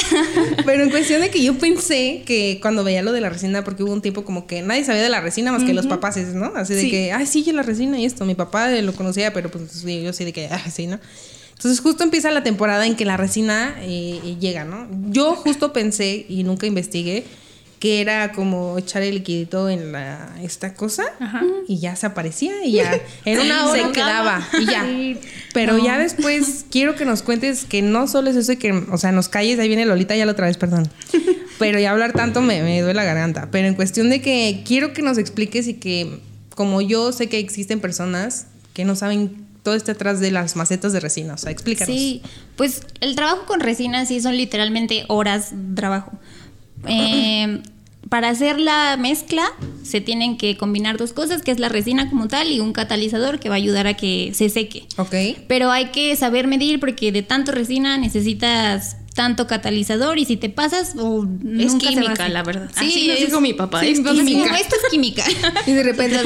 Pero 0.66 0.84
en 0.84 0.90
cuestión 0.90 1.22
de 1.22 1.30
que 1.30 1.44
yo 1.44 1.58
pensé 1.58 2.22
que 2.26 2.60
cuando 2.62 2.84
veía 2.84 3.02
lo 3.02 3.12
de 3.12 3.22
la 3.22 3.30
resina, 3.30 3.64
porque 3.64 3.84
hubo 3.84 3.92
un 3.94 4.02
tiempo 4.02 4.24
como 4.24 4.48
que 4.48 4.62
nadie 4.62 4.84
sabía 4.86 5.02
de 5.02 5.10
la 5.10 5.22
resina 5.22 5.52
más 5.52 5.64
que 5.64 5.74
los 5.74 5.88
papás, 5.88 6.18
¿no? 6.18 6.52
Así 6.56 6.74
de 6.74 6.82
Sí. 6.82 6.90
que, 6.92 7.12
ay, 7.12 7.26
sí, 7.26 7.44
yo 7.44 7.54
la 7.54 7.64
resina 7.64 8.00
y 8.00 8.06
esto. 8.06 8.24
Mi 8.26 8.36
papá 8.36 8.70
lo 8.70 8.94
conocía, 8.94 9.34
pero 9.34 9.50
pues 9.50 9.64
sí, 9.70 10.04
yo 10.04 10.14
sí 10.14 10.26
de 10.26 10.34
que, 10.34 10.48
ah, 10.52 10.70
sí, 10.70 10.88
¿no? 10.88 11.00
Entonces 11.52 11.80
justo 11.80 12.04
empieza 12.04 12.30
la 12.30 12.44
temporada 12.44 12.86
en 12.86 12.96
que 12.96 13.04
la 13.04 13.18
resina 13.18 13.76
eh, 13.82 14.20
eh, 14.24 14.36
llega, 14.40 14.64
¿no? 14.64 14.88
Yo 15.10 15.36
justo 15.36 15.74
pensé 15.74 16.26
y 16.30 16.44
nunca 16.44 16.68
investigué 16.68 17.26
que 17.80 18.02
era 18.02 18.32
como 18.32 18.78
echar 18.78 19.04
el 19.04 19.16
liquidito 19.16 19.70
en 19.70 19.92
la 19.92 20.36
esta 20.42 20.74
cosa 20.74 21.04
Ajá. 21.20 21.44
y 21.68 21.80
ya 21.80 21.96
se 21.96 22.08
aparecía 22.08 22.66
y 22.66 22.74
ya 22.74 23.00
en 23.26 23.40
una 23.40 23.72
Se 23.72 23.82
hora 23.82 23.92
quedaba 23.92 24.48
y 24.60 24.66
ya. 24.66 24.86
Pero 25.54 25.84
ya 25.84 25.98
después 25.98 26.66
quiero 26.72 26.96
que 26.96 27.06
nos 27.06 27.22
cuentes 27.22 27.66
que 27.66 27.82
no 27.82 28.08
solo 28.08 28.30
es 28.30 28.36
eso 28.36 28.54
y 28.54 28.58
que, 28.58 28.72
o 28.72 28.98
sea, 28.98 29.12
nos 29.12 29.30
calles, 29.30 29.60
ahí 29.60 29.68
viene 29.68 29.86
Lolita 29.86 30.16
ya 30.16 30.26
la 30.26 30.32
otra 30.32 30.48
vez, 30.48 30.58
perdón. 30.58 30.90
Pero 31.60 31.80
ya 31.80 31.92
hablar 31.92 32.14
tanto 32.14 32.42
me, 32.42 32.62
me 32.62 32.82
duele 32.82 32.94
la 32.94 33.04
garganta. 33.04 33.50
Pero 33.52 33.68
en 33.68 33.74
cuestión 33.74 34.10
de 34.10 34.22
que 34.22 34.64
quiero 34.66 34.94
que 34.94 35.02
nos 35.02 35.18
expliques 35.18 35.68
y 35.68 35.76
que, 35.76 36.20
como 36.56 36.82
yo 36.82 37.12
sé 37.12 37.30
que 37.30 37.40
existen 37.40 37.80
personas 37.80 38.48
que 38.74 38.86
no 38.86 38.96
saben 38.96 39.47
todo 39.68 39.76
este 39.76 39.92
atrás 39.92 40.22
de 40.22 40.32
las 40.32 40.56
macetas 40.56 40.94
de 40.94 41.02
resina, 41.02 41.34
o 41.34 41.38
sea, 41.38 41.52
explícanos. 41.52 41.94
Sí, 41.94 42.22
pues 42.56 42.84
el 43.02 43.18
trabajo 43.18 43.44
con 43.46 43.60
resina 43.60 44.06
sí 44.06 44.22
son 44.22 44.38
literalmente 44.38 45.04
horas 45.10 45.50
de 45.52 45.76
trabajo. 45.76 46.14
Eh, 46.88 47.62
para 48.10 48.30
hacer 48.30 48.62
la 48.62 48.96
mezcla 48.98 49.44
se 49.84 50.00
tienen 50.00 50.38
que 50.38 50.56
combinar 50.56 50.96
dos 50.96 51.12
cosas, 51.12 51.42
que 51.42 51.52
es 51.52 51.60
la 51.60 51.68
resina 51.68 52.10
como 52.10 52.30
tal 52.30 52.50
y 52.50 52.62
un 52.62 52.72
catalizador 52.72 53.42
que 53.42 53.50
va 53.50 53.56
a 53.56 53.58
ayudar 53.58 53.88
a 53.88 53.96
que 53.96 54.32
se 54.34 54.48
seque. 54.48 54.86
Ok. 54.96 55.14
Pero 55.50 55.70
hay 55.70 55.88
que 55.88 56.16
saber 56.16 56.48
medir 56.48 56.80
porque 56.80 57.12
de 57.12 57.22
tanto 57.22 57.52
resina 57.52 57.98
necesitas 57.98 58.96
tanto 59.18 59.48
catalizador 59.48 60.20
y 60.20 60.26
si 60.26 60.38
te 60.38 60.48
pasas 60.50 60.94
o 60.96 61.24
Es 61.24 61.74
nunca 61.74 61.90
se 61.90 61.96
va 61.96 62.02
a 62.02 62.04
química, 62.04 62.30
la 62.30 62.44
verdad. 62.44 62.70
Así 62.76 63.08
nos 63.08 63.20
dijo 63.20 63.42
mi 63.42 63.54
papá, 63.54 63.82
sí, 63.82 63.88
es 63.90 64.00
química. 64.00 64.58
esto 64.60 64.76
es 64.76 64.92
química. 64.92 65.24
Y 65.66 65.72
de 65.72 65.82
repente, 65.84 66.20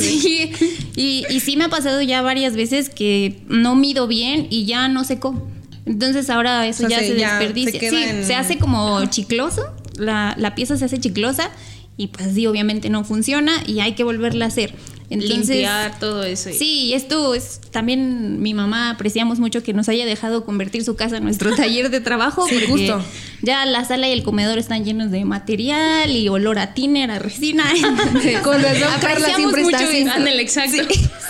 sí. 0.00 0.52
Y, 0.96 1.24
y 1.30 1.40
sí 1.40 1.56
me 1.56 1.64
ha 1.64 1.68
pasado 1.70 2.02
ya 2.02 2.20
varias 2.20 2.54
veces 2.54 2.90
que 2.90 3.40
no 3.48 3.74
mido 3.74 4.06
bien 4.06 4.46
y 4.50 4.66
ya 4.66 4.86
no 4.88 5.02
secó. 5.04 5.48
Entonces 5.86 6.28
ahora 6.30 6.66
eso 6.66 6.84
O 6.84 6.88
sea, 6.88 7.00
ya 7.00 7.06
se- 7.06 7.16
ya 7.18 7.38
desperdicia. 7.38 7.80
se 7.80 7.90
sí, 7.90 7.96
en- 7.96 8.24
se 8.26 8.34
hace 8.34 8.58
como 8.58 9.04
chicloso, 9.06 9.62
la, 9.96 10.34
la 10.38 10.54
pieza 10.54 10.76
se 10.76 10.84
hace 10.84 10.98
chiclosa 11.00 11.50
y 11.96 12.08
pues 12.08 12.34
sí, 12.34 12.46
obviamente 12.46 12.90
no 12.90 13.02
funciona 13.04 13.52
y 13.66 13.80
hay 13.80 13.94
que 13.94 14.04
volverla 14.04 14.44
a 14.44 14.48
hacer. 14.48 14.74
Entonces, 15.10 15.48
Limpiar 15.48 15.98
todo 16.00 16.24
eso. 16.24 16.48
y- 16.50 16.54
Sí, 16.54 16.94
esto 16.94 17.34
es 17.34 17.60
también 17.70 18.40
mi 18.40 18.54
mamá 18.54 18.90
apreciamos 18.90 19.38
mucho 19.38 19.62
que 19.62 19.72
nos 19.74 19.88
haya 19.88 20.06
dejado 20.06 20.44
convertir 20.44 20.82
su 20.84 20.96
casa 20.96 21.18
en 21.18 21.24
nuestro 21.24 21.54
taller 21.56 21.90
de 21.90 22.00
trabajo 22.00 22.46
Sí, 22.48 22.54
porque 22.54 22.66
justo. 22.88 23.04
ya 23.42 23.66
la 23.66 23.84
sala 23.84 24.08
y 24.08 24.12
el 24.12 24.22
comedor 24.22 24.58
están 24.58 24.84
llenos 24.84 25.10
de 25.10 25.24
material 25.24 26.10
y 26.10 26.28
olor 26.28 26.58
a 26.58 26.72
tiner, 26.74 27.10
a 27.10 27.18
resina. 27.18 27.64
Entonces, 27.74 28.40
Con 28.40 28.62
razón, 28.62 28.88
Carla 29.00 29.34
siempre 29.36 29.62
está 29.62 29.78
mucho 29.78 29.88
así. 29.90 29.98
eso. 29.98 30.10
Ándale, 30.12 30.42
exacto. 30.42 30.82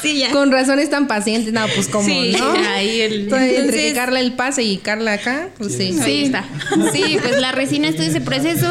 Sí, 0.03 0.19
ya. 0.19 0.31
Con 0.31 0.53
razón 0.53 0.79
es 0.79 0.89
tan 0.91 1.09
paciente. 1.09 1.51
No, 1.51 1.67
pues 1.75 1.89
como, 1.89 2.07
Sí, 2.07 2.33
¿no? 2.39 2.53
ahí 2.75 3.01
el- 3.01 3.23
Entonces, 3.25 3.59
entre 3.59 3.77
que 3.89 3.93
Carla 3.95 4.21
el 4.21 4.33
pase 4.35 4.63
y 4.63 4.77
Carla 4.79 5.15
acá, 5.15 5.49
pues 5.59 5.77
sí. 5.77 5.93
Sí, 6.05 6.25
está. 6.27 6.45
Sí, 6.93 7.17
pues 7.21 7.41
la 7.41 7.51
resina 7.53 7.89
es 7.89 7.97
todo 7.97 8.07
ese 8.07 8.21
proceso. 8.21 8.69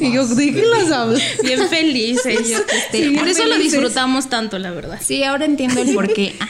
Y 0.00 0.12
yo, 0.12 0.26
¿de 0.26 0.52
qué 0.52 0.62
las 0.66 0.90
hablo? 0.90 1.18
Bien 1.44 1.68
feliz 1.68 2.24
ellos. 2.26 2.62
Sí, 2.90 3.14
por 3.18 3.28
eso 3.28 3.44
lo 3.44 3.54
felices. 3.54 3.72
disfrutamos 3.72 4.28
tanto, 4.28 4.58
la 4.58 4.70
verdad. 4.70 4.98
Sí, 5.04 5.22
ahora 5.24 5.44
entiendo 5.44 5.80
el 5.82 5.94
porqué. 5.94 6.34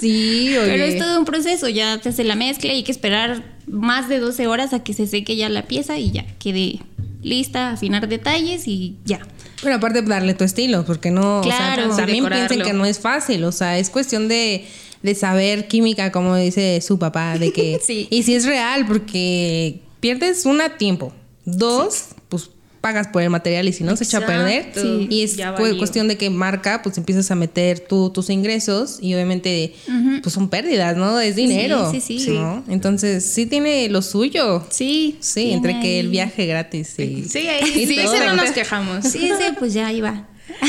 Sí, 0.00 0.56
oye. 0.56 0.66
Pero 0.70 0.84
es 0.84 0.96
todo 0.96 1.18
un 1.18 1.24
proceso, 1.24 1.68
ya 1.68 2.00
se 2.00 2.10
hace 2.10 2.22
la 2.22 2.36
mezcla 2.36 2.72
y 2.72 2.76
hay 2.76 2.82
que 2.84 2.92
esperar 2.92 3.42
más 3.66 4.08
de 4.08 4.20
12 4.20 4.46
horas 4.46 4.72
a 4.72 4.84
que 4.84 4.92
se 4.94 5.08
seque 5.08 5.34
ya 5.34 5.48
la 5.48 5.62
pieza 5.66 5.98
y 5.98 6.12
ya 6.12 6.24
quede 6.38 6.78
lista, 7.20 7.70
afinar 7.72 8.06
detalles 8.06 8.68
y 8.68 8.94
ya. 9.04 9.18
Pero 9.60 9.74
aparte 9.74 10.02
darle 10.02 10.34
tu 10.34 10.44
estilo, 10.44 10.84
porque 10.84 11.10
no, 11.10 11.40
Claro. 11.42 11.86
o 11.86 11.88
sea, 11.88 12.04
también 12.04 12.22
Decorarlo. 12.22 12.46
piensen 12.46 12.64
que 12.64 12.72
no 12.78 12.84
es 12.86 13.00
fácil, 13.00 13.42
o 13.42 13.50
sea, 13.50 13.76
es 13.76 13.90
cuestión 13.90 14.28
de, 14.28 14.66
de 15.02 15.14
saber 15.16 15.66
química, 15.66 16.12
como 16.12 16.36
dice 16.36 16.80
su 16.80 16.96
papá, 17.00 17.36
de 17.36 17.52
que... 17.52 17.80
Sí. 17.84 18.06
Y 18.08 18.22
si 18.22 18.36
es 18.36 18.44
real, 18.46 18.86
porque 18.86 19.80
pierdes 19.98 20.46
una 20.46 20.76
tiempo, 20.76 21.12
dos, 21.56 22.06
pues 22.28 22.50
pagas 22.80 23.08
por 23.08 23.22
el 23.22 23.28
material 23.30 23.66
y 23.66 23.72
si 23.72 23.82
no 23.82 23.96
se 23.96 24.04
echa 24.04 24.18
a 24.18 24.26
perder. 24.26 24.72
Y 25.10 25.22
es 25.22 25.36
cuestión 25.78 26.06
de 26.06 26.16
que 26.16 26.30
marca, 26.30 26.80
pues 26.82 26.96
empiezas 26.96 27.28
a 27.30 27.34
meter 27.34 27.80
tú 27.80 28.10
tus 28.10 28.30
ingresos 28.30 28.98
y 29.02 29.14
obviamente 29.14 29.74
pues 30.22 30.32
son 30.32 30.48
pérdidas, 30.48 30.96
¿no? 30.96 31.18
Es 31.18 31.34
dinero. 31.36 31.90
sí, 31.90 32.00
sí. 32.00 32.30
¿no? 32.30 32.62
Entonces 32.68 33.24
sí 33.24 33.46
tiene 33.46 33.88
lo 33.88 34.00
suyo. 34.00 34.64
Sí. 34.70 35.16
Sí, 35.20 35.50
entre 35.50 35.80
que 35.80 35.98
el 36.00 36.06
ahí- 36.06 36.12
viaje 36.12 36.46
gratis 36.46 36.94
y... 36.98 37.24
Sí, 37.24 37.48
ahí 37.48 37.64
y 37.82 37.86
sí, 37.86 37.96
todo. 38.04 38.16
no 38.26 38.36
nos 38.36 38.50
quejamos. 38.52 39.04
Sí, 39.04 39.28
ese 39.28 39.52
pues 39.58 39.72
ya 39.74 39.92
iba. 39.92 40.28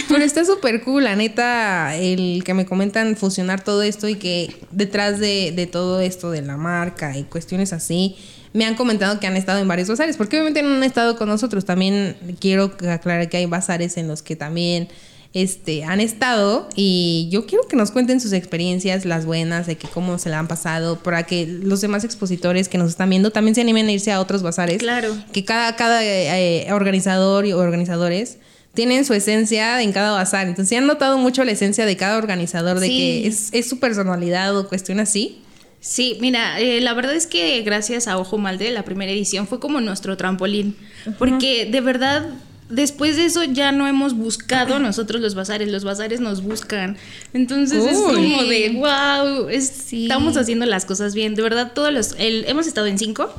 Pero 0.09 0.23
está 0.23 0.43
súper 0.43 0.83
cool, 0.83 1.03
la 1.05 1.15
neta, 1.15 1.95
el 1.95 2.43
que 2.43 2.53
me 2.53 2.65
comentan 2.65 3.15
fusionar 3.15 3.63
todo 3.63 3.81
esto 3.81 4.07
y 4.09 4.15
que 4.15 4.53
detrás 4.71 5.19
de, 5.19 5.53
de 5.55 5.67
todo 5.67 6.01
esto 6.01 6.31
de 6.31 6.41
la 6.41 6.57
marca 6.57 7.17
y 7.17 7.23
cuestiones 7.23 7.71
así, 7.71 8.15
me 8.53 8.65
han 8.65 8.75
comentado 8.75 9.19
que 9.19 9.27
han 9.27 9.37
estado 9.37 9.59
en 9.59 9.67
varios 9.67 9.87
bazares, 9.89 10.17
porque 10.17 10.37
obviamente 10.37 10.61
no 10.61 10.75
han 10.75 10.83
estado 10.83 11.17
con 11.17 11.29
nosotros. 11.29 11.65
También 11.65 12.15
quiero 12.39 12.73
aclarar 12.89 13.29
que 13.29 13.37
hay 13.37 13.45
bazares 13.45 13.97
en 13.97 14.07
los 14.07 14.21
que 14.23 14.35
también 14.35 14.87
este, 15.33 15.83
han 15.83 15.99
estado 15.99 16.67
y 16.75 17.29
yo 17.31 17.45
quiero 17.45 17.67
que 17.67 17.75
nos 17.75 17.91
cuenten 17.91 18.19
sus 18.19 18.33
experiencias, 18.33 19.05
las 19.05 19.25
buenas, 19.25 19.67
de 19.67 19.75
que 19.77 19.87
cómo 19.87 20.17
se 20.17 20.29
la 20.29 20.39
han 20.39 20.47
pasado, 20.47 20.97
para 20.97 21.23
que 21.23 21.45
los 21.45 21.81
demás 21.81 22.03
expositores 22.03 22.67
que 22.67 22.79
nos 22.79 22.89
están 22.89 23.09
viendo 23.11 23.29
también 23.31 23.53
se 23.53 23.61
animen 23.61 23.87
a 23.87 23.91
irse 23.91 24.11
a 24.11 24.19
otros 24.19 24.41
bazares. 24.41 24.79
Claro. 24.79 25.15
Que 25.31 25.45
cada, 25.45 25.75
cada 25.75 26.03
eh, 26.03 26.67
organizador 26.73 27.45
y 27.45 27.53
organizadores 27.53 28.37
tienen 28.73 29.05
su 29.05 29.13
esencia 29.13 29.81
en 29.83 29.91
cada 29.91 30.11
bazar. 30.11 30.47
Entonces, 30.47 30.69
¿sí 30.69 30.75
han 30.75 30.87
notado 30.87 31.17
mucho 31.17 31.43
la 31.43 31.51
esencia 31.51 31.85
de 31.85 31.97
cada 31.97 32.17
organizador, 32.17 32.79
de 32.79 32.87
Sí. 32.87 32.97
que 32.97 33.27
es, 33.27 33.49
es 33.51 33.69
su 33.69 33.79
personalidad 33.79 34.57
o 34.57 34.67
cuestión 34.67 34.99
así. 34.99 35.41
Sí, 35.81 36.17
mira, 36.19 36.59
eh, 36.59 36.81
la 36.81 36.93
verdad 36.93 37.15
es 37.15 37.25
que 37.25 37.61
gracias 37.61 38.07
a 38.07 38.17
Ojo 38.17 38.37
Malde, 38.37 38.69
la 38.71 38.83
primera 38.83 39.11
edición 39.11 39.47
fue 39.47 39.59
como 39.59 39.79
nuestro 39.79 40.17
trampolín, 40.17 40.75
porque 41.17 41.65
de 41.65 41.79
verdad 41.81 42.29
después 42.69 43.15
de 43.15 43.25
eso 43.25 43.43
ya 43.43 43.71
no 43.71 43.87
hemos 43.87 44.13
buscado 44.15 44.79
nosotros 44.79 45.21
los 45.21 45.35
bazares, 45.35 45.69
los 45.71 45.83
bazares 45.83 46.19
nos 46.19 46.41
buscan. 46.43 46.97
Entonces 47.33 47.83
es 47.85 47.97
como 47.97 48.43
de, 48.43 48.69
wow, 48.75 49.47
Sí. 49.59 50.03
estamos 50.03 50.37
haciendo 50.37 50.65
las 50.65 50.85
cosas 50.85 51.13
bien. 51.15 51.35
De 51.35 51.41
verdad, 51.41 51.71
todos 51.73 51.91
los, 51.91 52.15
el- 52.17 52.45
hemos 52.47 52.67
estado 52.67 52.87
en 52.87 52.97
cinco 52.97 53.33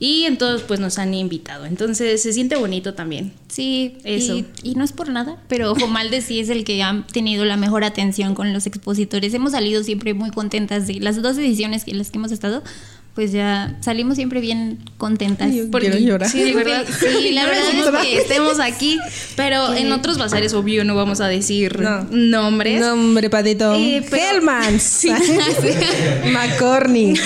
y 0.00 0.24
en 0.24 0.36
todos 0.38 0.62
pues 0.62 0.80
nos 0.80 0.98
han 0.98 1.14
invitado. 1.14 1.64
Entonces 1.64 2.22
se 2.22 2.32
siente 2.32 2.56
bonito 2.56 2.94
también. 2.94 3.32
Sí, 3.48 3.96
Eso. 4.04 4.36
Y, 4.36 4.44
y 4.62 4.74
no 4.74 4.84
es 4.84 4.92
por 4.92 5.08
nada, 5.08 5.36
pero 5.48 5.74
Jomalde 5.74 6.20
sí 6.20 6.40
es 6.40 6.48
el 6.48 6.64
que 6.64 6.82
ha 6.82 7.06
tenido 7.12 7.44
la 7.44 7.56
mejor 7.56 7.84
atención 7.84 8.34
con 8.34 8.52
los 8.52 8.66
expositores. 8.66 9.32
Hemos 9.34 9.52
salido 9.52 9.82
siempre 9.84 10.12
muy 10.14 10.30
contentas 10.30 10.86
de 10.86 11.00
las 11.00 11.22
dos 11.22 11.38
ediciones 11.38 11.84
en 11.86 11.98
las 11.98 12.10
que 12.10 12.18
hemos 12.18 12.32
estado, 12.32 12.62
pues 13.16 13.32
ya 13.32 13.74
salimos 13.80 14.16
siempre 14.16 14.42
bien 14.42 14.78
contentas. 14.98 15.48
Ay, 15.50 15.56
yo 15.56 15.70
quiero 15.70 15.96
llorar. 15.96 16.28
Sí, 16.30 16.42
de 16.42 16.52
verdad. 16.52 16.84
Sí, 16.86 17.32
la 17.32 17.46
verdad 17.46 17.62
es 17.70 18.06
que 18.06 18.18
estemos 18.18 18.60
aquí, 18.60 18.98
pero 19.36 19.74
en 19.74 19.90
otros 19.90 20.18
bazares, 20.18 20.52
obvio, 20.52 20.84
no 20.84 20.94
vamos 20.94 21.22
a 21.22 21.26
decir 21.26 21.80
No. 21.80 22.06
nombres. 22.10 22.78
Nombre, 22.78 23.30
patito. 23.30 23.74
Eh, 23.74 24.04
Hellmans. 24.12 25.06
McCorney. 26.32 27.14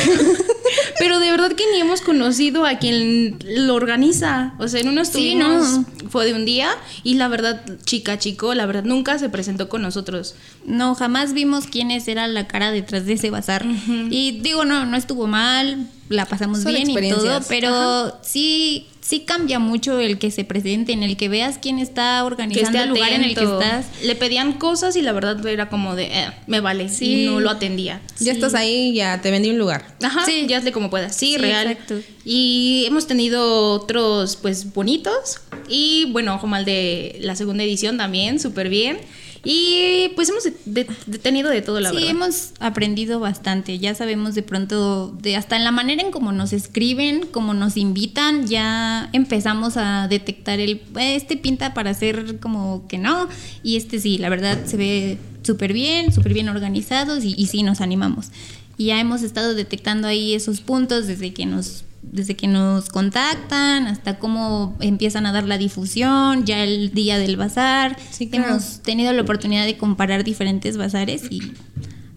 Pero 0.98 1.18
de 1.18 1.30
verdad 1.30 1.52
que 1.52 1.64
ni 1.72 1.80
hemos 1.80 2.00
conocido 2.00 2.64
a 2.66 2.78
quien 2.78 3.38
lo 3.44 3.74
organiza. 3.74 4.54
O 4.58 4.68
sea, 4.68 4.80
en 4.80 4.88
unos 4.88 5.08
Sí, 5.08 5.14
tuvimos, 5.34 5.80
fue 6.10 6.26
de 6.26 6.34
un 6.34 6.44
día 6.44 6.70
y 7.02 7.14
la 7.14 7.26
verdad, 7.28 7.62
chica, 7.84 8.18
chico, 8.18 8.54
la 8.54 8.66
verdad 8.66 8.84
nunca 8.84 9.18
se 9.18 9.28
presentó 9.30 9.68
con 9.68 9.82
nosotros. 9.82 10.34
No, 10.70 10.94
jamás 10.94 11.32
vimos 11.34 11.66
quiénes 11.66 12.06
era 12.08 12.28
la 12.28 12.46
cara 12.46 12.70
detrás 12.70 13.04
de 13.06 13.14
ese 13.14 13.30
bazar. 13.30 13.66
Y 14.10 14.40
digo, 14.40 14.64
no, 14.64 14.86
no 14.86 14.96
estuvo 14.96 15.26
mal, 15.26 15.88
la 16.08 16.26
pasamos 16.26 16.62
Son 16.62 16.72
bien 16.72 16.88
y 16.90 17.10
todo, 17.10 17.40
pero 17.48 18.18
sí, 18.22 18.86
sí 19.00 19.20
cambia 19.20 19.58
mucho 19.58 19.98
el 20.00 20.18
que 20.18 20.30
se 20.30 20.44
presente, 20.44 20.92
en 20.92 21.02
el 21.02 21.16
que 21.16 21.28
veas 21.28 21.58
quién 21.58 21.78
está 21.78 22.18
Que 22.20 22.26
organizando 22.26 22.78
esté 22.78 22.82
el 22.84 22.88
lugar 22.90 23.12
en 23.12 23.24
el 23.24 23.34
que 23.34 23.44
estás. 23.44 23.86
Le 24.04 24.14
pedían 24.14 24.54
cosas 24.54 24.94
y 24.96 25.02
la 25.02 25.12
verdad 25.12 25.44
era 25.46 25.68
como 25.68 25.94
de, 25.96 26.04
eh, 26.06 26.32
me 26.46 26.60
vale. 26.60 26.88
Sí. 26.88 27.22
Y 27.22 27.26
no 27.26 27.40
lo 27.40 27.50
atendía. 27.50 28.00
Ya 28.20 28.32
estás 28.32 28.54
ahí, 28.54 28.92
ya 28.94 29.20
te 29.20 29.30
vendí 29.30 29.50
un 29.50 29.58
lugar. 29.58 29.96
Ajá, 30.02 30.24
Sí. 30.24 30.46
ya 30.48 30.58
hazle 30.58 30.72
como 30.72 30.88
puedas. 30.90 31.16
Sí, 31.16 31.32
Sí, 31.34 31.38
real. 31.38 31.70
exacto. 31.70 32.00
Y 32.24 32.84
hemos 32.86 33.06
tenido 33.06 33.72
otros, 33.72 34.36
pues, 34.36 34.72
bonitos. 34.72 35.40
Y 35.68 36.06
bueno, 36.12 36.34
ojo 36.34 36.46
mal 36.46 36.64
de 36.64 37.18
la 37.20 37.34
segunda 37.36 37.62
edición 37.64 37.96
también, 37.98 38.38
súper 38.40 38.68
bien. 38.68 38.98
Y 39.42 40.10
pues 40.16 40.28
hemos 40.28 40.44
de- 40.44 40.54
de- 40.66 40.86
de- 41.06 41.18
tenido 41.18 41.48
de 41.50 41.62
todo, 41.62 41.80
la 41.80 41.90
sí, 41.90 41.96
verdad. 41.96 42.10
hemos 42.10 42.52
aprendido 42.60 43.20
bastante. 43.20 43.78
Ya 43.78 43.94
sabemos 43.94 44.34
de 44.34 44.42
pronto, 44.42 45.16
de 45.22 45.36
hasta 45.36 45.56
en 45.56 45.64
la 45.64 45.70
manera 45.72 46.02
en 46.02 46.10
cómo 46.10 46.32
nos 46.32 46.52
escriben, 46.52 47.26
cómo 47.30 47.54
nos 47.54 47.76
invitan, 47.78 48.46
ya 48.46 49.08
empezamos 49.12 49.76
a 49.78 50.08
detectar 50.08 50.60
el 50.60 50.82
"Eh, 50.98 51.16
este 51.16 51.36
pinta 51.38 51.72
para 51.72 51.90
hacer 51.90 52.38
como 52.40 52.86
que 52.88 52.98
no. 52.98 53.28
Y 53.62 53.76
este 53.76 53.98
sí, 53.98 54.18
la 54.18 54.28
verdad 54.28 54.58
se 54.66 54.76
ve 54.76 55.18
súper 55.42 55.72
bien, 55.72 56.12
súper 56.12 56.34
bien 56.34 56.48
organizados 56.50 57.24
y, 57.24 57.34
y 57.36 57.46
sí 57.46 57.62
nos 57.62 57.80
animamos. 57.80 58.28
Y 58.76 58.86
ya 58.86 59.00
hemos 59.00 59.22
estado 59.22 59.54
detectando 59.54 60.06
ahí 60.08 60.34
esos 60.34 60.60
puntos 60.60 61.06
desde 61.06 61.32
que 61.32 61.46
nos 61.46 61.84
desde 62.02 62.34
que 62.34 62.46
nos 62.46 62.88
contactan 62.88 63.86
hasta 63.86 64.18
cómo 64.18 64.76
empiezan 64.80 65.26
a 65.26 65.32
dar 65.32 65.44
la 65.44 65.58
difusión, 65.58 66.44
ya 66.44 66.64
el 66.64 66.92
día 66.92 67.18
del 67.18 67.36
bazar. 67.36 67.96
Sí, 68.10 68.28
claro. 68.28 68.50
Hemos 68.50 68.80
tenido 68.80 69.12
la 69.12 69.22
oportunidad 69.22 69.66
de 69.66 69.76
comparar 69.76 70.24
diferentes 70.24 70.76
bazares 70.76 71.30
y 71.30 71.52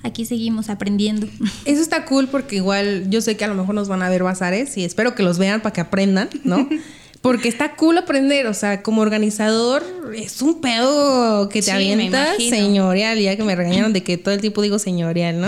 aquí 0.04 0.26
seguimos 0.26 0.70
aprendiendo. 0.70 1.28
Eso 1.66 1.82
está 1.82 2.06
cool 2.06 2.28
porque 2.28 2.58
igual 2.58 3.10
yo 3.10 3.22
sé 3.22 3.38
que 3.38 3.46
a 3.46 3.48
lo 3.48 3.56
mejor 3.56 3.76
nos 3.76 3.88
van 3.88 4.02
a 4.02 4.10
ver 4.10 4.24
bazares 4.24 4.78
y 4.78 4.84
espero 4.84 5.16
que 5.16 5.24
los 5.24 5.38
vean 5.38 5.62
para 5.62 5.74
que 5.74 5.82
aprendan, 5.82 6.30
¿no? 6.44 6.68
Porque 7.24 7.48
está 7.48 7.76
cool 7.78 7.98
aprender, 7.98 8.48
o 8.48 8.54
sea, 8.54 8.84
como 8.84 9.02
organizador 9.02 9.82
es 10.14 10.42
un 10.42 10.60
pedo 10.60 11.48
que 11.48 11.60
te 11.62 11.68
Sí, 11.68 11.72
avientas 11.72 12.36
señorial, 12.38 13.18
ya 13.18 13.38
que 13.38 13.44
me 13.44 13.56
regañaron 13.56 13.94
de 13.94 14.04
que 14.04 14.18
todo 14.18 14.34
el 14.34 14.42
tiempo 14.42 14.62
digo 14.62 14.78
señorial, 14.78 15.40
¿no? 15.40 15.48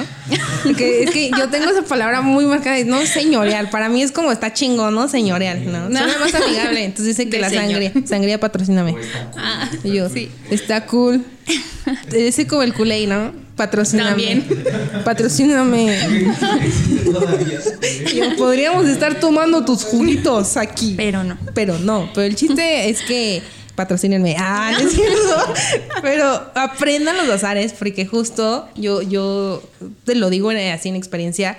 Porque 0.63 1.03
es 1.03 1.11
que 1.11 1.29
yo 1.38 1.49
tengo 1.49 1.69
esa 1.69 1.81
palabra 1.81 2.21
muy 2.21 2.45
marcada, 2.45 2.81
no 2.85 3.05
señorial, 3.05 3.69
para 3.69 3.89
mí 3.89 4.01
es 4.01 4.13
como 4.13 4.31
está 4.31 4.53
chingón, 4.53 4.95
¿no? 4.95 5.09
Señorial, 5.09 5.69
¿no? 5.69 5.88
Suena 5.89 6.17
más 6.17 6.33
amigable, 6.33 6.85
entonces 6.85 7.17
dice 7.17 7.29
que 7.29 7.35
De 7.35 7.41
la 7.41 7.49
señor. 7.49 7.65
sangría, 7.65 7.93
sangría 8.07 8.39
patrocíname. 8.39 8.95
Ah, 9.38 9.69
Y 9.83 9.91
yo, 9.95 10.07
está 10.49 10.85
cool. 10.85 11.25
Ese 12.13 12.47
como 12.47 12.63
el 12.63 12.73
culé, 12.73 13.05
¿no? 13.05 13.44
Patrocíname. 13.56 14.10
También. 14.10 14.46
Patrocíname. 15.06 15.98
Podríamos 18.38 18.86
estar 18.88 19.20
tomando 19.20 19.63
tus 19.63 19.84
juguitos 19.84 20.58
aquí. 20.58 20.94
Pero 20.98 21.24
no. 21.24 21.38
Pero 21.54 21.78
no. 21.80 22.10
Pero 22.13 22.28
el 22.28 22.36
chiste 22.36 22.89
es 22.89 23.02
que 23.02 23.41
patrocínenme. 23.76 24.36
Ah, 24.38 24.72
no 24.74 24.80
es 24.88 24.94
cierto. 24.94 25.54
Pero 26.02 26.52
aprendan 26.56 27.18
los 27.18 27.28
bazares, 27.28 27.74
porque 27.74 28.06
justo 28.06 28.68
yo, 28.76 29.02
yo 29.02 29.63
te 30.04 30.15
lo 30.15 30.30
digo 30.30 30.52
en- 30.52 30.74
así 30.74 30.89
en 30.89 30.96
experiencia. 30.96 31.58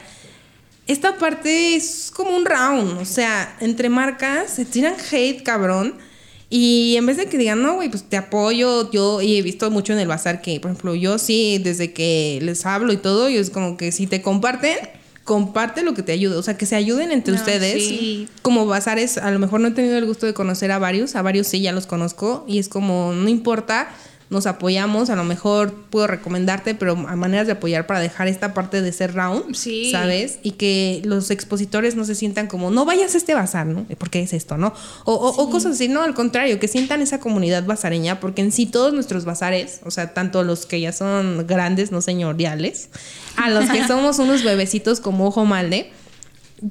Esta 0.86 1.16
parte 1.18 1.74
es 1.76 2.12
como 2.14 2.36
un 2.36 2.44
round. 2.46 3.00
O 3.00 3.04
sea, 3.04 3.56
entre 3.60 3.88
marcas 3.88 4.50
se 4.50 4.64
tiran 4.64 4.94
hate, 5.10 5.42
cabrón. 5.42 5.94
Y 6.48 6.94
en 6.96 7.06
vez 7.06 7.16
de 7.16 7.26
que 7.26 7.38
digan, 7.38 7.60
no, 7.62 7.74
güey, 7.74 7.88
pues 7.88 8.04
te 8.04 8.16
apoyo, 8.16 8.90
yo, 8.92 9.20
y 9.20 9.36
he 9.36 9.42
visto 9.42 9.68
mucho 9.70 9.92
en 9.92 9.98
el 9.98 10.06
bazar 10.06 10.42
que, 10.42 10.60
por 10.60 10.70
ejemplo, 10.70 10.94
yo 10.94 11.18
sí, 11.18 11.58
desde 11.62 11.92
que 11.92 12.38
les 12.42 12.64
hablo 12.66 12.92
y 12.92 12.96
todo, 12.96 13.28
yo 13.28 13.40
es 13.40 13.50
como 13.50 13.76
que 13.76 13.90
si 13.90 14.06
te 14.06 14.22
comparten, 14.22 14.76
comparte 15.24 15.82
lo 15.82 15.92
que 15.94 16.04
te 16.04 16.12
ayude. 16.12 16.36
O 16.36 16.42
sea, 16.42 16.56
que 16.56 16.64
se 16.66 16.76
ayuden 16.76 17.10
entre 17.10 17.34
No, 17.34 17.40
ustedes. 17.40 17.84
sí. 17.84 18.28
Como 18.42 18.64
bazares, 18.64 19.18
a 19.18 19.32
lo 19.32 19.40
mejor 19.40 19.58
no 19.60 19.68
he 19.68 19.70
tenido 19.72 19.98
el 19.98 20.06
gusto 20.06 20.24
de 20.24 20.34
conocer 20.34 20.70
a 20.70 20.78
varios, 20.78 21.16
a 21.16 21.22
varios 21.22 21.48
sí 21.48 21.60
ya 21.60 21.72
los 21.72 21.86
conozco, 21.88 22.44
y 22.46 22.60
es 22.60 22.68
como, 22.68 23.12
no 23.12 23.28
importa, 23.28 23.88
nos 24.28 24.46
apoyamos, 24.46 25.08
a 25.10 25.16
lo 25.16 25.22
mejor 25.24 25.72
puedo 25.90 26.06
recomendarte, 26.08 26.74
pero 26.74 26.92
a 26.92 27.16
maneras 27.16 27.46
de 27.46 27.52
apoyar 27.52 27.86
para 27.86 28.00
dejar 28.00 28.26
esta 28.28 28.54
parte 28.54 28.82
de 28.82 28.90
ser 28.92 29.14
round, 29.14 29.54
Sí. 29.54 29.90
¿sabes? 29.92 30.38
Y 30.42 30.52
que 30.52 31.00
los 31.04 31.30
expositores 31.30 31.94
no 31.94 32.04
se 32.04 32.14
sientan 32.14 32.48
como, 32.48 32.70
no 32.70 32.84
vayas 32.84 33.14
a 33.14 33.18
este 33.18 33.34
bazar, 33.34 33.66
¿no? 33.66 33.84
¿Por 33.98 34.10
qué 34.10 34.20
es 34.22 34.32
esto, 34.32 34.56
no? 34.56 34.74
O, 35.04 35.12
o- 35.14 35.42
o 35.42 35.50
cosas 35.50 35.74
así, 35.74 35.88
no, 35.88 36.02
al 36.02 36.14
contrario, 36.14 36.58
que 36.58 36.66
sientan 36.68 37.02
esa 37.02 37.20
comunidad 37.20 37.64
bazareña, 37.64 38.18
porque 38.18 38.42
en 38.42 38.50
sí 38.52 38.66
todos 38.66 38.92
nuestros 38.92 39.24
bazares, 39.24 39.80
o 39.84 39.90
sea, 39.92 40.12
tanto 40.12 40.42
los 40.42 40.66
que 40.66 40.80
ya 40.80 40.92
son 40.92 41.46
grandes, 41.46 41.92
no 41.92 42.00
señoriales, 42.02 42.88
a 43.36 43.50
los 43.50 43.70
que 43.70 43.84
somos 43.86 44.18
unos 44.18 44.42
bebecitos 44.42 45.00
como 45.00 45.26
ojo 45.28 45.44
malde, 45.44 45.90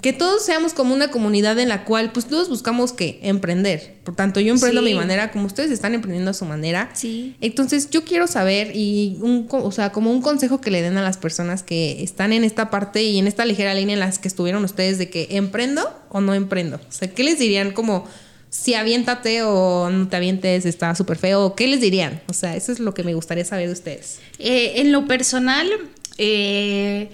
que 0.02 0.14
todos 0.14 0.44
seamos 0.44 0.74
como 0.74 0.96
una 0.96 1.10
comunidad 1.12 1.60
en 1.60 1.70
la 1.70 1.86
cual 1.86 2.12
pues 2.12 2.26
todos 2.26 2.50
buscamos 2.50 2.92
que 2.92 3.20
emprender. 3.22 3.98
Por 4.04 4.16
tanto, 4.16 4.40
yo 4.40 4.52
emprendo 4.54 4.80
a 4.82 4.84
Sí. 4.84 4.90
mi 4.90 4.96
manera, 4.96 5.32
como 5.32 5.46
ustedes 5.46 5.70
están 5.70 5.94
emprendiendo 5.94 6.32
a 6.32 6.34
su 6.34 6.46
manera. 6.46 6.90
Sí. 6.94 7.36
Entonces, 7.40 7.90
yo 7.92 8.04
quiero 8.04 8.26
saber 8.28 8.72
y 8.76 9.18
un, 9.22 9.48
o 9.50 9.72
sea, 9.72 9.92
como 9.92 10.12
un 10.12 10.22
consejo 10.22 10.60
que 10.60 10.72
le 10.72 10.82
den 10.82 10.98
a 10.98 11.04
las 11.04 11.18
personas 11.18 11.62
que 11.62 12.02
están 12.04 12.34
en 12.34 12.44
esta 12.44 12.72
parte 12.72 13.04
y 13.04 13.20
en 13.20 13.28
esta 13.28 13.46
ligera 13.46 13.74
línea 13.76 13.94
en 13.94 14.00
las 14.00 14.18
que 14.18 14.28
estuvieron 14.28 14.64
ustedes 14.66 14.98
de 14.98 15.10
que 15.10 15.28
emprendo 15.32 15.88
o 16.10 16.20
no 16.20 16.34
emprendo. 16.34 16.78
O 16.78 16.92
sea, 16.92 17.08
¿qué 17.12 17.24
les 17.24 17.38
dirían 17.38 17.72
como 17.72 18.08
si 18.50 18.74
aviéntate 18.74 19.44
o 19.44 19.90
no 19.92 20.08
te 20.08 20.16
avientes, 20.16 20.66
está 20.66 20.96
súper 20.96 21.18
feo? 21.18 21.54
¿Qué 21.56 21.68
les 21.68 21.82
dirían? 21.82 22.22
O 22.28 22.34
sea, 22.34 22.56
eso 22.56 22.72
es 22.72 22.80
lo 22.80 22.94
que 22.96 23.04
me 23.04 23.14
gustaría 23.14 23.46
saber 23.46 23.68
de 23.68 23.74
ustedes. 23.74 24.20
Eh, 24.40 24.74
en 24.78 24.92
lo 24.92 25.06
personal, 25.08 25.70
eh, 26.18 27.10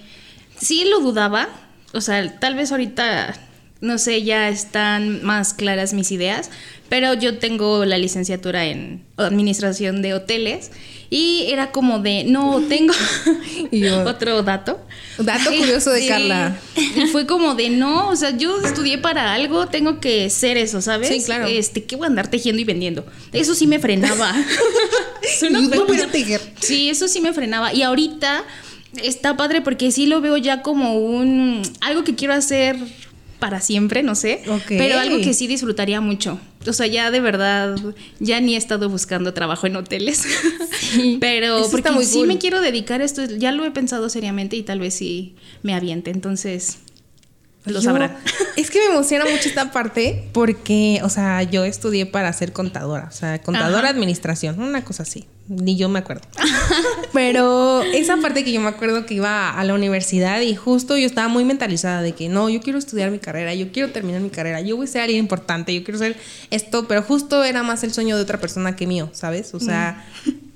sí 0.60 0.86
lo 0.86 1.00
dudaba. 1.00 1.50
O 1.94 2.02
sea, 2.02 2.40
tal 2.40 2.56
vez 2.56 2.72
ahorita, 2.72 3.36
no 3.82 3.98
sé, 3.98 4.24
ya 4.24 4.50
están 4.50 5.24
más 5.24 5.54
claras 5.54 5.94
mis 5.94 6.12
ideas, 6.12 6.50
pero 6.90 7.14
yo 7.14 7.38
tengo 7.38 7.86
la 7.86 7.98
licenciatura 7.98 8.66
en 8.66 9.04
administración 9.18 10.02
de 10.02 10.14
hoteles 10.14 10.72
y 11.10 11.46
era 11.50 11.72
como 11.72 12.00
de, 12.00 12.24
no, 12.24 12.62
tengo 12.70 12.94
Y 13.72 13.82
yo- 13.82 14.04
otro 14.04 14.42
dato. 14.44 14.80
Dato 15.18 15.52
curioso 15.52 15.92
de 15.92 16.02
Sí. 16.02 16.08
Carla. 16.08 16.58
Y 16.76 17.08
fue 17.08 17.28
como 17.28 17.54
de, 17.56 17.70
no, 17.70 18.08
o 18.10 18.16
sea, 18.16 18.36
yo 18.36 18.60
estudié 18.62 18.98
para 18.98 19.34
algo, 19.34 19.68
tengo 19.68 20.00
que 20.00 20.30
ser 20.30 20.58
eso, 20.58 20.82
¿sabes? 20.82 21.10
Sí, 21.10 21.22
claro. 21.24 21.46
Este, 21.48 21.84
¿qué 21.84 21.96
voy 21.98 22.06
a 22.06 22.08
andar 22.08 22.30
tejiendo 22.30 22.62
y 22.62 22.66
vendiendo? 22.66 23.06
Eso 23.34 23.54
sí 23.56 23.68
me 23.68 23.80
frenaba. 23.80 24.34
No 25.50 25.60
a 25.60 25.86
pero-. 25.88 26.40
Sí, 26.60 26.90
eso 26.90 27.08
sí 27.08 27.22
me 27.22 27.34
frenaba. 27.34 27.74
Y 27.74 27.84
ahorita 27.84 28.44
está 29.04 29.38
padre 29.38 29.62
porque 29.62 29.92
sí 29.92 30.06
lo 30.06 30.22
veo 30.22 30.38
ya 30.38 30.62
como 30.62 30.96
un 31.00 31.62
algo 31.82 32.04
que 32.04 32.16
quiero 32.16 32.34
hacer 32.34 32.78
para 33.40 33.60
siempre, 33.60 34.04
no 34.04 34.14
sé. 34.14 34.42
Pero 34.68 35.00
algo 35.00 35.18
que 35.20 35.34
sí 35.34 35.48
disfrutaría 35.48 36.00
mucho. 36.00 36.40
O 36.68 36.74
sea, 36.74 36.86
ya 36.86 37.10
de 37.10 37.22
verdad, 37.22 37.76
ya 38.20 38.40
ni 38.40 38.54
he 38.54 38.58
estado 38.58 38.88
buscando 38.88 39.34
trabajo 39.34 39.66
en 39.66 39.76
hoteles. 39.78 40.26
Pero 41.20 41.58
Eso 41.60 41.72
porque 41.72 41.90
muy 41.92 42.06
sí 42.06 42.20
cool. 42.20 42.28
me 42.28 42.38
quiero 42.38 42.62
dedicar 42.62 43.02
a 43.02 43.04
esto, 43.04 43.26
ya 43.26 43.52
lo 43.52 43.66
he 43.66 43.72
pensado 43.72 44.10
seriamente 44.10 44.56
y 44.58 44.64
tal 44.64 44.80
vez 44.80 44.94
sí 44.94 45.36
me 45.64 45.74
aviente. 45.74 46.12
Entonces, 46.12 46.78
lo 47.66 47.74
Yo- 47.74 47.82
sabrán. 47.82 48.16
Es 48.58 48.70
que 48.70 48.78
me 48.80 48.94
emociona 48.94 49.26
mucho 49.26 49.48
esta 49.50 49.72
parte 49.72 50.26
porque, 50.34 51.00
o 51.04 51.10
sea, 51.10 51.42
yo 51.42 51.64
estudié 51.66 52.06
para 52.06 52.32
ser 52.34 52.54
contadora, 52.54 53.08
o 53.10 53.16
sea, 53.16 53.42
contadora 53.42 53.88
Ajá. 53.88 53.90
administración, 53.90 54.60
una 54.62 54.84
cosa 54.84 55.02
así, 55.04 55.26
ni 55.48 55.76
yo 55.76 55.90
me 55.90 56.00
acuerdo. 56.00 56.28
Pero 57.14 57.82
esa 57.82 58.18
parte 58.18 58.44
que 58.44 58.52
yo 58.52 58.62
me 58.62 58.70
acuerdo 58.70 59.06
que 59.06 59.16
iba 59.16 59.50
a 59.50 59.64
la 59.64 59.74
universidad 59.74 60.42
y 60.42 60.56
justo 60.56 60.98
yo 60.98 61.06
estaba 61.06 61.28
muy 61.28 61.46
mentalizada 61.46 62.02
de 62.02 62.14
que 62.14 62.30
no, 62.30 62.50
yo 62.50 62.62
quiero 62.62 62.80
estudiar 62.80 63.12
mi 63.12 63.20
carrera, 63.20 63.54
yo 63.54 63.72
quiero 63.72 63.92
terminar 63.92 64.22
mi 64.22 64.30
carrera, 64.30 64.62
yo 64.62 64.78
voy 64.78 64.86
a 64.86 64.88
ser 64.88 65.02
alguien 65.02 65.20
importante, 65.20 65.74
yo 65.74 65.84
quiero 65.84 66.00
ser 66.00 66.16
esto, 66.52 66.88
pero 66.88 67.04
justo 67.04 67.44
era 67.44 67.64
más 67.64 67.84
el 67.84 67.94
sueño 67.94 68.16
de 68.16 68.24
otra 68.24 68.40
persona 68.40 68.76
que 68.76 68.88
mío, 68.88 69.10
¿sabes? 69.14 69.54
O 69.54 69.60
sea, 69.60 70.06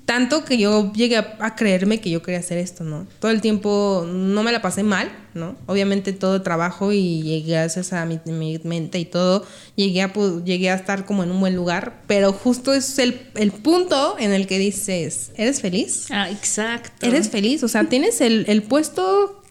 tanto 0.06 0.44
que 0.44 0.56
yo 0.56 0.92
llegué 0.94 1.16
a, 1.18 1.36
a 1.40 1.54
creerme 1.56 2.00
que 2.00 2.08
yo 2.10 2.22
quería 2.22 2.38
hacer 2.40 2.56
esto, 2.58 2.84
¿no? 2.84 3.06
Todo 3.20 3.30
el 3.32 3.40
tiempo 3.42 4.06
no 4.08 4.42
me 4.42 4.52
la 4.52 4.62
pasé 4.62 4.82
mal, 4.82 5.10
¿no? 5.34 5.56
Obviamente 5.66 6.12
todo 6.14 6.40
trabajo 6.42 6.92
y 6.92 7.22
llegué 7.22 7.52
gracias 7.52 7.92
a 7.92 8.06
mi, 8.06 8.18
mi 8.24 8.58
mente 8.64 8.98
y 8.98 9.04
todo, 9.04 9.44
llegué 9.74 10.02
a, 10.02 10.12
pu- 10.14 10.42
llegué 10.44 10.70
a 10.70 10.74
estar 10.76 11.04
como 11.04 11.22
en 11.24 11.30
un 11.30 11.40
buen 11.40 11.54
lugar, 11.56 12.02
pero 12.06 12.32
justo 12.32 12.72
es 12.72 12.98
el, 12.98 13.20
el 13.34 13.50
punto 13.52 14.16
en 14.18 14.32
el 14.32 14.46
que 14.46 14.58
dices, 14.58 15.32
¿eres 15.36 15.60
feliz? 15.60 16.06
Ah, 16.10 16.30
exacto. 16.30 17.04
¿Eres 17.04 17.28
feliz? 17.28 17.62
O 17.64 17.68
sea, 17.68 17.84
tienes 17.84 18.20
el, 18.20 18.44
el 18.48 18.62
puesto 18.62 19.42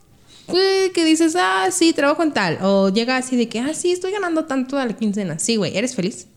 eh, 0.47 0.91
que 0.93 1.03
dices, 1.03 1.35
ah, 1.37 1.67
sí, 1.71 1.91
trabajo 1.91 2.23
en 2.23 2.31
tal. 2.31 2.59
O 2.61 2.89
llega 2.89 3.17
así 3.17 3.35
de 3.35 3.49
que, 3.49 3.59
ah, 3.59 3.73
sí, 3.73 3.91
estoy 3.91 4.11
ganando 4.11 4.45
tanto 4.45 4.77
a 4.77 4.85
la 4.85 4.93
quincena. 4.93 5.37
Sí, 5.39 5.55
güey, 5.57 5.75
¿eres 5.77 5.95
feliz? 5.95 6.27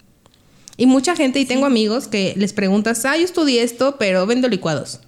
Y 0.78 0.86
mucha 0.86 1.16
gente, 1.16 1.40
y 1.40 1.44
tengo 1.44 1.66
amigos 1.66 2.06
que 2.06 2.34
les 2.36 2.54
preguntas, 2.54 3.04
ah, 3.04 3.16
yo 3.16 3.24
estudié 3.24 3.62
esto, 3.62 3.96
pero 3.98 4.26
vendo 4.26 4.48
licuados. 4.48 5.00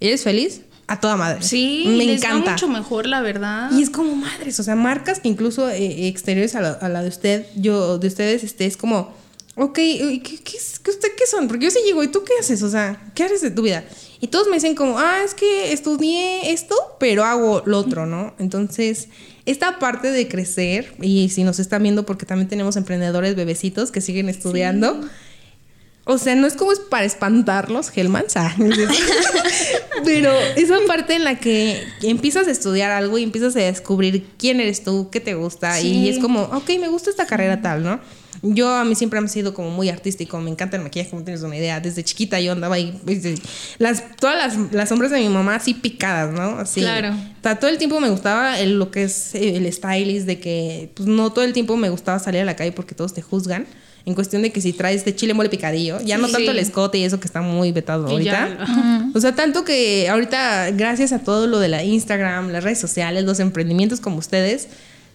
¿Eres 0.00 0.22
feliz? 0.22 0.60
A 0.86 1.00
toda 1.00 1.16
madre. 1.16 1.42
Sí, 1.42 1.84
me 1.88 2.04
les 2.04 2.22
va 2.22 2.28
encanta. 2.28 2.52
mucho 2.52 2.68
mejor, 2.68 3.06
la 3.06 3.20
verdad. 3.20 3.70
Y 3.72 3.82
es 3.82 3.90
como 3.90 4.14
madres, 4.14 4.60
o 4.60 4.62
sea, 4.62 4.76
marcas 4.76 5.18
que 5.18 5.28
incluso 5.28 5.68
eh, 5.68 6.06
exteriores 6.06 6.54
a 6.54 6.60
la, 6.60 6.70
a 6.70 6.88
la 6.88 7.02
de 7.02 7.08
usted, 7.08 7.46
yo, 7.56 7.98
de 7.98 8.06
ustedes, 8.06 8.44
este, 8.44 8.66
es 8.66 8.76
como, 8.76 9.12
ok, 9.56 9.78
¿y 9.78 10.20
¿qué, 10.20 10.38
qué, 10.38 10.58
qué 10.82 10.90
usted 10.90 11.08
qué 11.16 11.26
son? 11.26 11.48
Porque 11.48 11.64
yo 11.64 11.70
sí 11.72 11.80
llego, 11.84 12.04
¿y 12.04 12.08
tú 12.08 12.22
qué 12.22 12.34
haces? 12.38 12.62
O 12.62 12.70
sea, 12.70 13.10
¿qué 13.16 13.24
haces 13.24 13.40
de 13.40 13.50
tu 13.50 13.62
vida? 13.62 13.84
Y 14.20 14.28
todos 14.28 14.46
me 14.46 14.54
dicen 14.54 14.76
como, 14.76 14.96
ah, 15.00 15.22
es 15.24 15.34
que 15.34 15.72
estudié 15.72 16.52
esto, 16.52 16.76
pero 17.00 17.24
hago 17.24 17.64
lo 17.66 17.78
otro, 17.78 18.06
¿no? 18.06 18.34
Entonces, 18.38 19.08
esta 19.46 19.78
parte 19.78 20.10
de 20.10 20.28
crecer, 20.28 20.92
y 21.00 21.28
si 21.30 21.44
nos 21.44 21.58
están 21.58 21.82
viendo, 21.82 22.04
porque 22.04 22.26
también 22.26 22.48
tenemos 22.48 22.76
emprendedores 22.76 23.36
bebecitos 23.36 23.90
que 23.90 24.00
siguen 24.00 24.28
estudiando. 24.28 25.00
O 26.04 26.18
sea, 26.18 26.36
no 26.36 26.46
es 26.46 26.54
como 26.54 26.70
es 26.70 26.78
para 26.78 27.04
espantarlos, 27.04 27.90
Hellmans, 27.96 28.36
ah, 28.36 28.54
pero 30.04 30.32
esa 30.54 30.76
parte 30.86 31.14
en 31.14 31.24
la 31.24 31.34
que 31.40 31.82
empiezas 32.02 32.46
a 32.46 32.52
estudiar 32.52 32.92
algo 32.92 33.18
y 33.18 33.24
empiezas 33.24 33.56
a 33.56 33.60
descubrir 33.60 34.24
quién 34.38 34.60
eres 34.60 34.84
tú, 34.84 35.08
qué 35.10 35.18
te 35.18 35.34
gusta, 35.34 35.80
y 35.80 36.08
es 36.08 36.20
como, 36.20 36.42
ok, 36.42 36.70
me 36.80 36.88
gusta 36.88 37.10
esta 37.10 37.26
carrera 37.26 37.60
tal, 37.60 37.82
¿no? 37.82 38.00
Yo 38.42 38.68
a 38.74 38.84
mí 38.84 38.94
siempre 38.94 39.20
me 39.20 39.26
he 39.26 39.30
sido 39.30 39.54
como 39.54 39.70
muy 39.70 39.88
artístico, 39.88 40.38
me 40.40 40.50
encanta 40.50 40.76
el 40.76 40.82
maquillaje, 40.82 41.10
como 41.10 41.22
tienes 41.22 41.42
una 41.42 41.56
idea. 41.56 41.80
Desde 41.80 42.04
chiquita 42.04 42.40
yo 42.40 42.52
andaba 42.52 42.74
ahí, 42.76 42.98
pues, 43.04 43.22
las, 43.78 44.02
todas 44.20 44.36
las, 44.36 44.72
las 44.72 44.88
sombras 44.88 45.10
de 45.10 45.20
mi 45.20 45.28
mamá 45.28 45.54
así 45.56 45.74
picadas, 45.74 46.32
¿no? 46.32 46.58
Así. 46.58 46.80
Claro. 46.80 47.10
O 47.14 47.42
sea, 47.42 47.58
todo 47.58 47.70
el 47.70 47.78
tiempo 47.78 48.00
me 48.00 48.10
gustaba 48.10 48.58
el- 48.60 48.78
lo 48.78 48.90
que 48.90 49.04
es 49.04 49.34
el 49.34 49.72
stylist, 49.72 50.26
de 50.26 50.38
que 50.40 50.90
pues, 50.94 51.08
no 51.08 51.32
todo 51.32 51.44
el 51.44 51.52
tiempo 51.52 51.76
me 51.76 51.88
gustaba 51.90 52.18
salir 52.18 52.40
a 52.40 52.44
la 52.44 52.56
calle 52.56 52.72
porque 52.72 52.94
todos 52.94 53.14
te 53.14 53.22
juzgan. 53.22 53.66
En 54.04 54.14
cuestión 54.14 54.42
de 54.42 54.52
que 54.52 54.60
si 54.60 54.72
traes 54.72 55.04
de 55.04 55.16
chile 55.16 55.34
mole 55.34 55.48
picadillo, 55.48 56.00
ya 56.00 56.16
no 56.16 56.28
Sí. 56.28 56.34
tanto 56.34 56.52
el 56.52 56.60
escote 56.60 56.96
y 56.98 57.02
eso 57.02 57.18
que 57.18 57.26
está 57.26 57.40
muy 57.40 57.72
vetado 57.72 58.06
Y 58.08 58.12
ahorita. 58.12 58.30
ya. 58.66 59.10
O 59.14 59.20
sea, 59.20 59.34
tanto 59.34 59.64
que 59.64 60.08
ahorita, 60.08 60.70
gracias 60.70 61.12
a 61.12 61.18
todo 61.24 61.48
lo 61.48 61.58
de 61.58 61.66
la 61.68 61.82
Instagram, 61.82 62.50
las 62.50 62.62
redes 62.62 62.78
sociales, 62.78 63.24
los 63.24 63.40
emprendimientos 63.40 64.00
como 64.00 64.18
ustedes, 64.18 64.68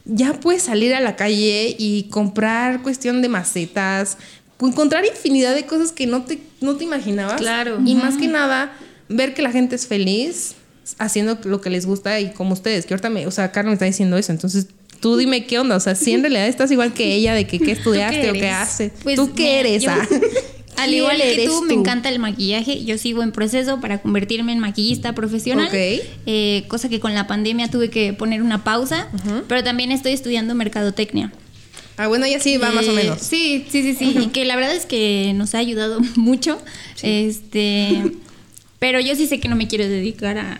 ya 0.05 0.33
puedes 0.33 0.63
salir 0.63 0.93
a 0.93 0.99
la 0.99 1.15
calle 1.15 1.75
y 1.77 2.03
comprar 2.09 2.81
cuestión 2.81 3.21
de 3.21 3.29
macetas, 3.29 4.17
encontrar 4.59 5.05
infinidad 5.05 5.55
de 5.55 5.65
cosas 5.65 5.91
que 5.91 6.07
no 6.07 6.23
te, 6.23 6.39
no 6.59 6.75
te 6.75 6.83
imaginabas. 6.83 7.39
Claro. 7.39 7.79
Y 7.85 7.95
más 7.95 8.17
que 8.17 8.27
nada, 8.27 8.73
ver 9.09 9.33
que 9.33 9.41
la 9.41 9.51
gente 9.51 9.75
es 9.75 9.87
feliz 9.87 10.55
haciendo 10.97 11.37
lo 11.45 11.61
que 11.61 11.69
les 11.69 11.85
gusta 11.85 12.19
y 12.19 12.31
como 12.31 12.53
ustedes, 12.53 12.85
que 12.85 12.93
ahorita 12.93 13.09
me, 13.09 13.27
o 13.27 13.31
sea, 13.31 13.51
Carlos 13.51 13.71
me 13.71 13.73
está 13.75 13.85
diciendo 13.85 14.17
eso, 14.17 14.31
entonces 14.31 14.67
tú 14.99 15.17
dime 15.17 15.45
qué 15.45 15.57
onda, 15.59 15.75
o 15.75 15.79
sea, 15.79 15.95
si 15.95 16.11
en 16.13 16.21
realidad 16.21 16.47
estás 16.47 16.71
igual 16.71 16.93
que 16.93 17.13
ella 17.13 17.33
de 17.33 17.47
que 17.47 17.59
qué 17.59 17.71
estudiaste 17.73 18.29
o 18.29 18.33
qué 18.33 18.49
haces. 18.49 18.91
Pues, 19.03 19.15
¿Tú 19.15 19.33
qué 19.33 19.59
eres? 19.61 19.83
yo- 19.83 19.91
ah? 19.91 20.07
Al 20.83 20.89
¿Quién 20.89 20.99
igual 20.99 21.17
que 21.17 21.45
tú, 21.47 21.61
me 21.63 21.73
encanta 21.73 22.09
el 22.09 22.19
maquillaje. 22.19 22.83
Yo 22.83 22.97
sigo 22.97 23.23
en 23.23 23.31
proceso 23.31 23.79
para 23.79 24.01
convertirme 24.01 24.51
en 24.51 24.59
maquillista 24.59 25.13
profesional. 25.13 25.67
Ok. 25.67 25.73
Eh, 26.25 26.65
cosa 26.67 26.89
que 26.89 26.99
con 26.99 27.13
la 27.13 27.27
pandemia 27.27 27.69
tuve 27.69 27.89
que 27.89 28.13
poner 28.13 28.41
una 28.41 28.63
pausa. 28.63 29.07
Pero 29.47 29.63
también 29.63 29.91
estoy 29.91 30.11
estudiando 30.13 30.55
mercadotecnia. 30.55 31.31
Ah, 31.97 32.07
bueno, 32.07 32.25
ya 32.25 32.39
sí 32.39 32.57
va 32.57 32.71
más 32.71 32.87
o 32.87 32.91
Eh, 32.91 32.95
menos. 32.95 33.19
Sí, 33.21 33.65
sí, 33.69 33.83
sí, 33.83 33.93
sí. 33.93 34.15
Y 34.19 34.27
que 34.27 34.45
la 34.45 34.55
verdad 34.55 34.75
es 34.75 34.85
que 34.85 35.33
nos 35.35 35.53
ha 35.55 35.59
ayudado 35.59 35.99
mucho. 36.15 36.57
Este. 37.03 38.03
Pero 38.79 38.99
yo 38.99 39.15
sí 39.15 39.27
sé 39.27 39.39
que 39.39 39.47
no 39.47 39.55
me 39.55 39.67
quiero 39.67 39.87
dedicar 39.87 40.37
a, 40.37 40.59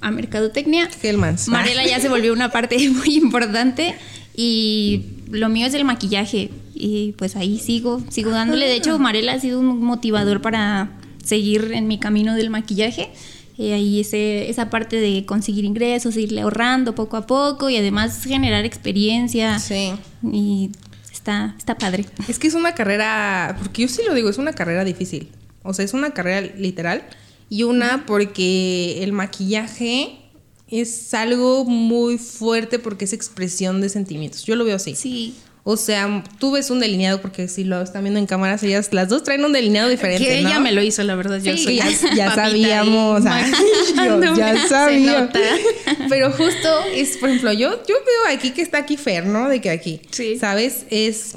a 0.00 0.10
mercadotecnia. 0.10 0.88
Hellmans. 1.02 1.48
Marela 1.48 1.86
ya 1.86 2.00
se 2.00 2.08
volvió 2.08 2.32
una 2.32 2.50
parte 2.50 2.76
muy 2.90 3.14
importante 3.16 3.94
y 4.36 5.02
lo 5.30 5.48
mío 5.48 5.66
es 5.66 5.74
el 5.74 5.84
maquillaje 5.84 6.50
y 6.78 7.12
pues 7.12 7.36
ahí 7.36 7.58
sigo, 7.58 8.02
sigo 8.08 8.30
dándole. 8.30 8.66
De 8.66 8.76
hecho, 8.76 8.98
Marela 8.98 9.32
ha 9.32 9.40
sido 9.40 9.60
un 9.60 9.82
motivador 9.82 10.40
para 10.40 10.90
seguir 11.24 11.72
en 11.74 11.88
mi 11.88 11.98
camino 11.98 12.34
del 12.34 12.50
maquillaje. 12.50 13.10
Y 13.56 13.72
ahí 13.72 14.00
ese, 14.00 14.48
esa 14.48 14.70
parte 14.70 15.00
de 15.00 15.26
conseguir 15.26 15.64
ingresos, 15.64 16.16
irle 16.16 16.42
ahorrando 16.42 16.94
poco 16.94 17.16
a 17.16 17.26
poco 17.26 17.68
y 17.68 17.76
además 17.76 18.22
generar 18.22 18.64
experiencia. 18.64 19.58
Sí. 19.58 19.92
Y 20.22 20.70
está, 21.12 21.56
está 21.58 21.76
padre. 21.76 22.06
Es 22.28 22.38
que 22.38 22.46
es 22.46 22.54
una 22.54 22.74
carrera, 22.74 23.56
porque 23.58 23.82
yo 23.82 23.88
sí 23.88 24.02
lo 24.06 24.14
digo, 24.14 24.30
es 24.30 24.38
una 24.38 24.52
carrera 24.52 24.84
difícil. 24.84 25.28
O 25.64 25.74
sea, 25.74 25.84
es 25.84 25.92
una 25.92 26.12
carrera 26.12 26.52
literal. 26.56 27.02
Y 27.50 27.64
una 27.64 28.06
porque 28.06 29.02
el 29.02 29.12
maquillaje 29.12 30.18
es 30.68 31.12
algo 31.14 31.64
muy 31.64 32.18
fuerte 32.18 32.78
porque 32.78 33.06
es 33.06 33.12
expresión 33.12 33.80
de 33.80 33.88
sentimientos. 33.88 34.44
Yo 34.44 34.54
lo 34.54 34.64
veo 34.64 34.76
así. 34.76 34.94
Sí. 34.94 35.34
O 35.64 35.76
sea, 35.76 36.24
tú 36.38 36.52
ves 36.52 36.70
un 36.70 36.80
delineado, 36.80 37.20
porque 37.20 37.46
si 37.46 37.62
lo 37.64 37.82
están 37.82 38.02
viendo 38.02 38.18
en 38.18 38.24
cámaras, 38.26 38.62
ellas 38.62 38.88
las 38.92 39.08
dos 39.10 39.22
traen 39.22 39.44
un 39.44 39.52
delineado 39.52 39.90
diferente. 39.90 40.24
Que 40.24 40.40
¿no? 40.40 40.48
ella 40.48 40.60
me 40.60 40.72
lo 40.72 40.82
hizo, 40.82 41.02
la 41.02 41.14
verdad. 41.14 41.40
Yo 41.42 41.54
Sí, 41.56 41.64
soy 41.64 41.80
ya, 42.16 42.34
sabíamos. 42.34 43.24
ay, 43.26 43.52
yo 43.96 44.34
ya 44.36 44.66
sabía. 44.66 45.30
Pero 46.08 46.30
justo 46.32 46.68
es, 46.94 47.18
por 47.18 47.28
ejemplo, 47.28 47.52
yo, 47.52 47.70
yo 47.86 47.94
veo 47.96 48.34
aquí 48.34 48.50
que 48.50 48.62
está 48.62 48.78
aquí 48.78 48.96
Fer, 48.96 49.26
¿no? 49.26 49.48
De 49.48 49.60
que 49.60 49.68
aquí, 49.68 50.00
Sí. 50.10 50.38
¿sabes? 50.38 50.86
Es 50.90 51.34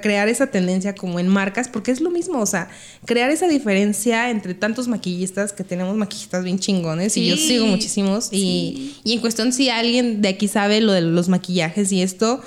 crear 0.00 0.28
esa 0.28 0.46
tendencia 0.46 0.94
como 0.94 1.20
en 1.20 1.28
marcas, 1.28 1.68
porque 1.68 1.90
es 1.90 2.00
lo 2.00 2.10
mismo, 2.10 2.40
o 2.40 2.46
sea, 2.46 2.70
crear 3.04 3.30
esa 3.30 3.48
diferencia 3.48 4.30
entre 4.30 4.54
tantos 4.54 4.88
maquillistas, 4.88 5.52
que 5.52 5.64
tenemos 5.64 5.94
maquillistas 5.96 6.42
bien 6.42 6.58
chingones, 6.58 7.16
y 7.18 7.26
yo 7.26 7.36
Sí. 7.36 7.48
sigo 7.48 7.66
muchísimos, 7.66 8.28
y, 8.32 8.96
y 9.04 9.12
en 9.12 9.20
cuestión 9.20 9.52
si 9.52 9.68
alguien 9.68 10.22
de 10.22 10.28
aquí 10.28 10.48
sabe 10.48 10.80
lo 10.80 10.92
de 10.92 11.02
los 11.02 11.28
maquillajes 11.28 11.92
y 11.92 12.00
esto... 12.00 12.42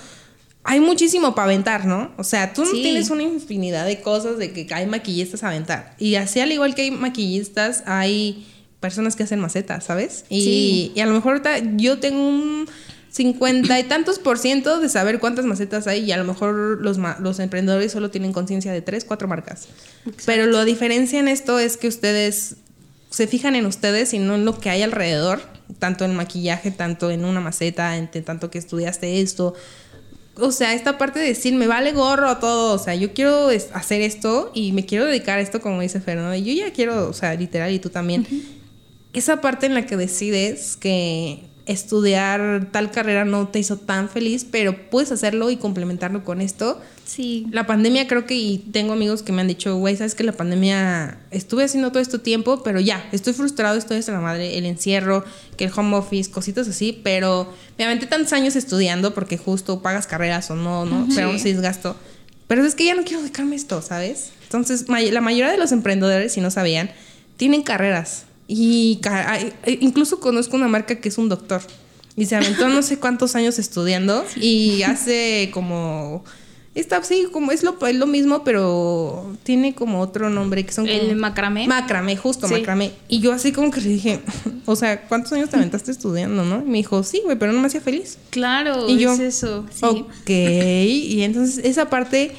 Hay 0.63 0.79
muchísimo 0.79 1.33
para 1.33 1.45
aventar, 1.45 1.85
¿no? 1.85 2.11
O 2.17 2.23
sea, 2.23 2.53
tú 2.53 2.61
no 2.63 2.71
Sí. 2.71 2.81
tienes 2.83 3.09
una 3.09 3.23
infinidad 3.23 3.85
de 3.85 4.01
cosas 4.01 4.37
de 4.37 4.51
que 4.53 4.67
hay 4.73 4.85
maquillistas 4.85 5.43
a 5.43 5.47
aventar. 5.49 5.95
Y 5.97 6.15
así 6.15 6.39
al 6.39 6.51
igual 6.51 6.75
que 6.75 6.83
hay 6.83 6.91
maquillistas, 6.91 7.83
hay 7.87 8.47
personas 8.79 9.15
que 9.15 9.23
hacen 9.23 9.39
macetas, 9.39 9.83
¿sabes? 9.85 10.25
Y, 10.29 10.41
Sí. 10.43 10.91
y 10.95 10.99
a 11.01 11.05
lo 11.07 11.13
mejor 11.13 11.31
ahorita 11.33 11.75
yo 11.77 11.99
tengo 11.99 12.27
un 12.27 12.67
cincuenta 13.11 13.77
y 13.79 13.83
tantos 13.83 14.19
por 14.19 14.37
ciento 14.39 14.79
de 14.79 14.87
saber 14.87 15.19
cuántas 15.19 15.45
macetas 15.45 15.85
hay 15.87 16.05
y 16.05 16.11
a 16.13 16.17
lo 16.17 16.23
mejor 16.23 16.79
los, 16.81 16.97
ma- 16.97 17.17
los 17.19 17.39
emprendedores 17.39 17.91
solo 17.91 18.09
tienen 18.09 18.31
conciencia 18.31 18.71
de 18.71 18.81
tres, 18.81 19.03
cuatro 19.03 19.27
marcas. 19.27 19.67
Pero 20.25 20.45
la 20.45 20.63
diferencia 20.63 21.19
en 21.19 21.27
esto 21.27 21.59
es 21.59 21.75
que 21.75 21.87
ustedes 21.89 22.55
se 23.09 23.27
fijan 23.27 23.55
en 23.55 23.65
ustedes 23.65 24.13
y 24.13 24.19
no 24.19 24.35
en 24.35 24.45
lo 24.45 24.57
que 24.59 24.69
hay 24.69 24.81
alrededor, 24.83 25.41
tanto 25.79 26.05
en 26.05 26.15
maquillaje, 26.15 26.71
tanto 26.71 27.11
en 27.11 27.25
una 27.25 27.41
maceta, 27.41 27.97
en 27.97 28.09
tanto 28.23 28.49
que 28.49 28.57
estudiaste 28.59 29.19
esto. 29.21 29.55
O 30.41 30.51
sea, 30.51 30.73
esta 30.73 30.97
parte 30.97 31.19
de 31.19 31.27
decir, 31.27 31.53
me 31.53 31.67
vale 31.67 31.91
gorro 31.91 32.37
todo, 32.37 32.73
o 32.73 32.77
sea, 32.79 32.95
yo 32.95 33.13
quiero 33.13 33.49
hacer 33.73 34.01
esto 34.01 34.51
y 34.53 34.71
me 34.71 34.85
quiero 34.85 35.05
dedicar 35.05 35.37
a 35.37 35.41
esto, 35.41 35.61
como 35.61 35.81
dice 35.81 36.01
Fernando, 36.01 36.33
y 36.35 36.43
yo 36.43 36.65
ya 36.65 36.73
quiero, 36.73 37.07
o 37.07 37.13
sea, 37.13 37.33
literal, 37.35 37.71
y 37.71 37.79
tú 37.79 37.89
también. 37.89 38.27
Esa 39.13 39.41
parte 39.41 39.65
en 39.65 39.73
la 39.73 39.85
que 39.85 39.97
decides 39.97 40.77
que 40.77 41.43
estudiar 41.65 42.69
tal 42.71 42.91
carrera 42.91 43.25
no 43.25 43.47
te 43.47 43.59
hizo 43.59 43.77
tan 43.77 44.09
feliz, 44.09 44.45
pero 44.49 44.89
puedes 44.89 45.11
hacerlo 45.11 45.49
y 45.51 45.57
complementarlo 45.57 46.23
con 46.23 46.41
esto. 46.41 46.81
Sí. 47.05 47.45
La 47.51 47.67
pandemia 47.67 48.07
creo 48.07 48.25
que 48.25 48.35
y 48.35 48.57
tengo 48.57 48.93
amigos 48.93 49.21
que 49.21 49.31
me 49.31 49.41
han 49.41 49.47
dicho, 49.47 49.75
güey, 49.77 49.95
sabes 49.95 50.15
que 50.15 50.23
la 50.23 50.31
pandemia 50.31 51.19
estuve 51.29 51.63
haciendo 51.63 51.89
todo 51.91 52.01
este 52.01 52.19
tiempo, 52.19 52.63
pero 52.63 52.79
ya, 52.79 53.07
estoy 53.11 53.33
frustrado, 53.33 53.77
estoy 53.77 53.97
hasta 53.97 54.11
la 54.11 54.21
madre, 54.21 54.57
el 54.57 54.65
encierro, 54.65 55.23
que 55.57 55.65
el 55.65 55.71
home 55.75 55.97
office, 55.97 56.31
cositas 56.31 56.67
así, 56.67 56.99
pero 57.03 57.53
me 57.77 57.85
aventé 57.85 58.07
tantos 58.07 58.33
años 58.33 58.55
estudiando 58.55 59.13
porque 59.13 59.37
justo 59.37 59.81
pagas 59.81 60.07
carreras 60.07 60.49
o 60.51 60.55
no, 60.55 60.85
¿no? 60.85 61.07
Pero 61.13 61.27
aún. 61.27 61.39
Pero 62.47 62.65
es 62.65 62.75
que 62.75 62.85
ya 62.85 62.95
no 62.95 63.03
quiero 63.03 63.21
dedicarme 63.21 63.53
a 63.53 63.57
esto, 63.57 63.81
¿sabes? 63.81 64.31
Entonces, 64.43 64.85
la 64.89 65.21
mayoría 65.21 65.51
de 65.51 65.57
los 65.57 65.71
emprendedores, 65.71 66.33
si 66.33 66.41
no 66.41 66.51
sabían, 66.51 66.91
tienen 67.37 67.61
carreras. 67.61 68.25
Y 68.53 68.99
eh, 69.65 69.77
incluso 69.79 70.19
conozco 70.19 70.57
una 70.57 70.67
marca 70.67 70.99
que 70.99 71.07
es 71.07 71.17
un 71.17 71.29
doctor. 71.29 71.61
Y 72.17 72.25
se 72.25 72.35
aventó 72.35 72.67
no 72.67 72.81
sé 72.81 72.99
cuántos 72.99 73.35
años 73.35 73.57
estudiando 73.59 74.25
y 74.35 74.83
hace 74.83 75.49
como... 75.53 76.25
Está 76.75 77.01
sí, 77.03 77.27
como 77.31 77.51
es 77.51 77.63
lo, 77.63 77.77
es 77.85 77.95
lo 77.95 78.07
mismo, 78.07 78.43
pero 78.45 79.35
tiene 79.43 79.73
como 79.75 79.99
otro 80.01 80.29
nombre 80.29 80.65
que 80.65 80.71
son 80.73 80.87
El 80.87 81.01
como- 81.07 81.15
macramé. 81.21 81.67
Macramé, 81.67 82.15
justo, 82.17 82.47
Sí. 82.47 82.53
macramé. 82.53 82.91
Y 83.09 83.19
yo 83.19 83.31
así 83.33 83.51
como 83.53 83.71
que 83.71 83.79
le 83.81 83.89
dije, 83.89 84.19
o 84.65 84.75
sea, 84.75 85.01
¿cuántos 85.07 85.31
años 85.33 85.49
te 85.49 85.55
aventaste 85.57 85.91
estudiando, 85.91 86.43
no? 86.45 86.61
Y 86.61 86.69
me 86.69 86.77
dijo, 86.77 87.03
sí, 87.03 87.21
güey, 87.23 87.37
pero 87.37 87.51
no 87.53 87.59
me 87.61 87.67
hacía 87.67 87.81
feliz. 87.81 88.17
Claro, 88.31 88.87
Y 88.89 88.97
yo, 88.99 89.13
es 89.13 89.19
eso. 89.19 89.65
Sí. 89.73 89.85
Ok. 89.85 90.29
Y 90.29 91.21
entonces 91.23 91.63
esa 91.65 91.89
parte 91.89 92.31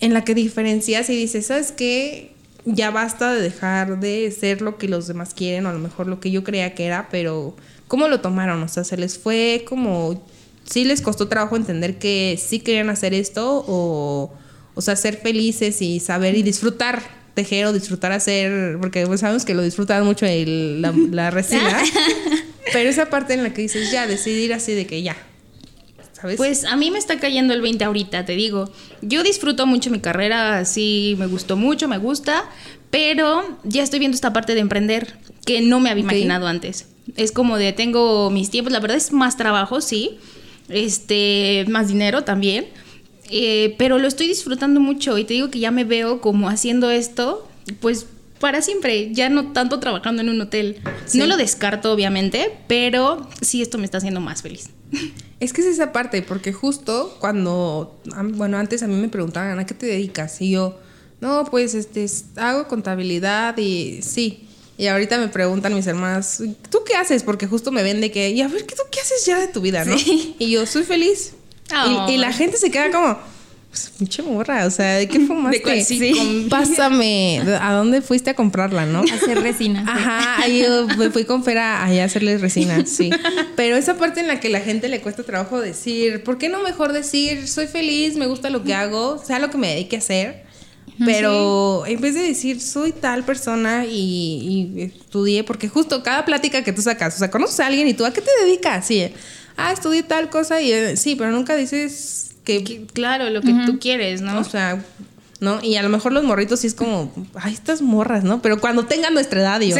en 0.00 0.14
la 0.14 0.24
que 0.24 0.34
diferencias 0.34 1.08
y 1.10 1.16
dices, 1.16 1.46
¿sabes 1.46 1.70
qué? 1.72 2.33
Ya 2.64 2.90
basta 2.90 3.32
de 3.32 3.42
dejar 3.42 4.00
de 4.00 4.30
ser 4.30 4.62
lo 4.62 4.78
que 4.78 4.88
los 4.88 5.06
demás 5.06 5.34
quieren 5.34 5.66
o 5.66 5.68
a 5.68 5.72
lo 5.72 5.78
mejor 5.78 6.06
lo 6.06 6.20
que 6.20 6.30
yo 6.30 6.44
creía 6.44 6.74
que 6.74 6.86
era, 6.86 7.08
pero 7.10 7.54
¿cómo 7.88 8.08
lo 8.08 8.20
tomaron? 8.20 8.62
O 8.62 8.68
sea, 8.68 8.84
se 8.84 8.96
les 8.96 9.18
fue 9.18 9.64
como... 9.68 10.24
¿Sí 10.64 10.84
les 10.84 11.02
costó 11.02 11.28
trabajo 11.28 11.56
entender 11.56 11.98
que 11.98 12.40
sí 12.42 12.60
querían 12.60 12.88
hacer 12.88 13.12
esto 13.12 13.62
o, 13.68 14.32
o 14.74 14.80
sea, 14.80 14.96
ser 14.96 15.18
felices 15.18 15.82
y 15.82 16.00
saber 16.00 16.36
y 16.36 16.42
disfrutar 16.42 17.02
tejer 17.34 17.66
o 17.66 17.72
disfrutar 17.74 18.12
hacer, 18.12 18.78
porque 18.80 19.06
pues 19.06 19.20
sabemos 19.20 19.44
que 19.44 19.52
lo 19.54 19.62
disfrutan 19.62 20.04
mucho 20.06 20.24
el- 20.24 20.80
la, 20.80 20.94
la 21.10 21.30
resina, 21.30 21.82
pero 22.72 22.88
esa 22.88 23.10
parte 23.10 23.34
en 23.34 23.42
la 23.42 23.52
que 23.52 23.60
dices, 23.60 23.90
ya, 23.92 24.06
decidir 24.06 24.54
así 24.54 24.72
de 24.72 24.86
que 24.86 25.02
ya, 25.02 25.16
¿sabes? 26.24 26.36
Pues 26.38 26.64
a 26.64 26.74
mí 26.76 26.90
me 26.90 26.98
está 26.98 27.18
cayendo 27.18 27.52
el 27.52 27.60
20 27.60 27.84
ahorita, 27.84 28.24
te 28.24 28.34
digo. 28.34 28.70
Yo 29.02 29.22
disfruto 29.22 29.66
mucho 29.66 29.90
mi 29.90 30.00
carrera, 30.00 30.64
sí, 30.64 31.16
me 31.18 31.26
gustó 31.26 31.56
mucho, 31.56 31.86
me 31.86 31.98
gusta, 31.98 32.44
pero 32.90 33.58
ya 33.62 33.82
estoy 33.82 33.98
viendo 33.98 34.14
esta 34.14 34.32
parte 34.32 34.54
de 34.54 34.60
emprender 34.60 35.18
que 35.44 35.60
no 35.60 35.80
me 35.80 35.90
había 35.90 36.02
imaginado 36.02 36.46
antes. 36.46 36.88
Es 37.16 37.30
como 37.30 37.58
de 37.58 37.74
tengo 37.74 38.30
mis 38.30 38.48
tiempos, 38.48 38.72
la 38.72 38.80
verdad 38.80 38.96
es 38.96 39.12
más 39.12 39.36
trabajo, 39.36 39.82
sí, 39.82 40.16
este, 40.70 41.66
más 41.68 41.88
dinero 41.88 42.24
también, 42.24 42.68
eh, 43.30 43.74
pero 43.76 43.98
lo 43.98 44.08
estoy 44.08 44.26
disfrutando 44.26 44.80
mucho 44.80 45.18
y 45.18 45.24
te 45.24 45.34
digo 45.34 45.50
que 45.50 45.58
ya 45.58 45.70
me 45.70 45.84
veo 45.84 46.22
como 46.22 46.48
haciendo 46.48 46.90
esto, 46.90 47.46
pues 47.80 48.06
para 48.38 48.62
siempre, 48.62 49.12
ya 49.12 49.28
no 49.28 49.52
tanto 49.52 49.80
trabajando 49.80 50.22
en 50.22 50.28
un 50.28 50.40
hotel. 50.40 50.78
Sí. 51.06 51.18
No 51.18 51.26
lo 51.26 51.36
descarto, 51.36 51.92
obviamente, 51.92 52.52
pero 52.66 53.28
sí 53.40 53.62
esto 53.62 53.78
me 53.78 53.84
está 53.84 53.98
haciendo 53.98 54.20
más 54.20 54.42
feliz. 54.42 54.70
Es 55.44 55.52
que 55.52 55.60
es 55.60 55.66
esa 55.66 55.92
parte, 55.92 56.22
porque 56.22 56.54
justo 56.54 57.16
cuando, 57.20 58.00
bueno, 58.32 58.56
antes 58.56 58.82
a 58.82 58.86
mí 58.86 58.94
me 58.94 59.08
preguntaban, 59.08 59.58
¿a 59.58 59.66
qué 59.66 59.74
te 59.74 59.84
dedicas? 59.84 60.40
Y 60.40 60.52
yo, 60.52 60.78
no, 61.20 61.44
pues 61.50 61.74
este, 61.74 62.06
hago 62.36 62.66
contabilidad 62.66 63.56
y 63.58 64.00
sí. 64.00 64.48
Y 64.78 64.86
ahorita 64.86 65.18
me 65.18 65.28
preguntan 65.28 65.74
mis 65.74 65.86
hermanas, 65.86 66.42
¿tú 66.70 66.78
qué 66.86 66.94
haces? 66.94 67.22
Porque 67.22 67.46
justo 67.46 67.70
me 67.70 67.82
ven 67.82 68.00
de 68.00 68.10
que, 68.10 68.30
y 68.30 68.40
a 68.40 68.48
ver, 68.48 68.64
¿qué, 68.64 68.74
¿tú 68.74 68.84
qué 68.90 69.00
haces 69.00 69.26
ya 69.26 69.38
de 69.38 69.48
tu 69.48 69.60
vida, 69.60 69.84
no? 69.84 69.94
Y 70.38 70.50
yo, 70.50 70.64
soy 70.64 70.82
feliz. 70.82 71.34
Y, 72.08 72.12
y 72.12 72.16
la 72.16 72.32
gente 72.32 72.56
se 72.56 72.70
queda 72.70 72.90
como, 72.90 73.18
pues 73.74 73.90
pinche 73.98 74.22
morra, 74.22 74.66
o 74.66 74.70
sea, 74.70 74.94
¿de 74.94 75.08
qué 75.08 75.18
fumaste? 75.26 75.62
cuál- 75.62 75.82
sí, 75.84 76.46
Pásame, 76.50 77.40
¿a 77.60 77.72
dónde 77.72 78.02
fuiste 78.02 78.30
a 78.30 78.34
comprarla, 78.34 78.86
no? 78.86 79.00
Hacer 79.02 79.40
resina. 79.42 79.84
Ajá, 79.86 80.40
ahí 80.42 80.62
yo 80.62 80.86
me 80.96 81.10
fui 81.10 81.24
con 81.24 81.42
Fera 81.42 81.84
allá 81.84 82.02
a 82.02 82.06
hacerles 82.06 82.40
resina, 82.40 82.86
sí. 82.86 83.10
Pero 83.56 83.76
esa 83.76 83.96
parte 83.96 84.20
en 84.20 84.28
la 84.28 84.38
que 84.38 84.48
la 84.48 84.60
gente 84.60 84.88
le 84.88 85.00
cuesta 85.00 85.24
trabajo 85.24 85.60
decir, 85.60 86.22
¿por 86.22 86.38
qué 86.38 86.48
no 86.48 86.62
mejor 86.62 86.92
decir, 86.92 87.48
soy 87.48 87.66
feliz, 87.66 88.14
me 88.16 88.26
gusta 88.26 88.48
lo 88.48 88.62
que 88.62 88.74
hago, 88.74 89.18
sea 89.18 89.40
lo 89.40 89.50
que 89.50 89.58
me 89.58 89.68
dedique 89.70 89.96
a 89.96 89.98
hacer? 89.98 90.44
Pero 91.04 91.84
en 91.86 92.00
vez 92.00 92.14
de 92.14 92.20
decir, 92.22 92.60
soy 92.60 92.92
tal 92.92 93.24
persona 93.24 93.84
y, 93.84 93.90
y 94.76 94.82
estudié, 94.82 95.42
porque 95.42 95.68
justo 95.68 96.02
cada 96.04 96.24
plática 96.24 96.62
que 96.62 96.72
tú 96.72 96.82
sacas, 96.82 97.16
o 97.16 97.18
sea, 97.18 97.30
conoces 97.30 97.58
a 97.60 97.66
alguien 97.66 97.88
y 97.88 97.94
tú, 97.94 98.04
¿a 98.04 98.12
qué 98.12 98.20
te 98.20 98.30
dedicas? 98.44 98.86
Sí, 98.86 99.04
ah, 99.56 99.72
estudié 99.72 100.04
tal 100.04 100.30
cosa 100.30 100.60
y 100.60 100.72
eh, 100.72 100.96
sí, 100.96 101.16
pero 101.16 101.32
nunca 101.32 101.56
dices 101.56 102.33
que, 102.44 102.62
Que- 102.64 102.86
claro, 102.86 103.30
lo 103.30 103.40
que 103.40 103.54
tú 103.66 103.78
quieres, 103.78 104.20
¿no? 104.20 104.38
o 104.38 104.44
sea, 104.44 104.84
¿no? 105.40 105.62
Y 105.62 105.76
a 105.76 105.82
lo 105.82 105.88
mejor 105.88 106.12
los 106.12 106.24
morritos 106.24 106.60
sí 106.60 106.66
es 106.68 106.74
como, 106.74 107.12
ay, 107.34 107.52
estas 107.52 107.82
morras, 107.82 108.22
¿no? 108.24 108.40
Pero 108.40 108.60
cuando 108.60 108.84
tengan 108.86 109.12
nuestra 109.14 109.40
edad, 109.40 109.60
yo, 109.60 109.76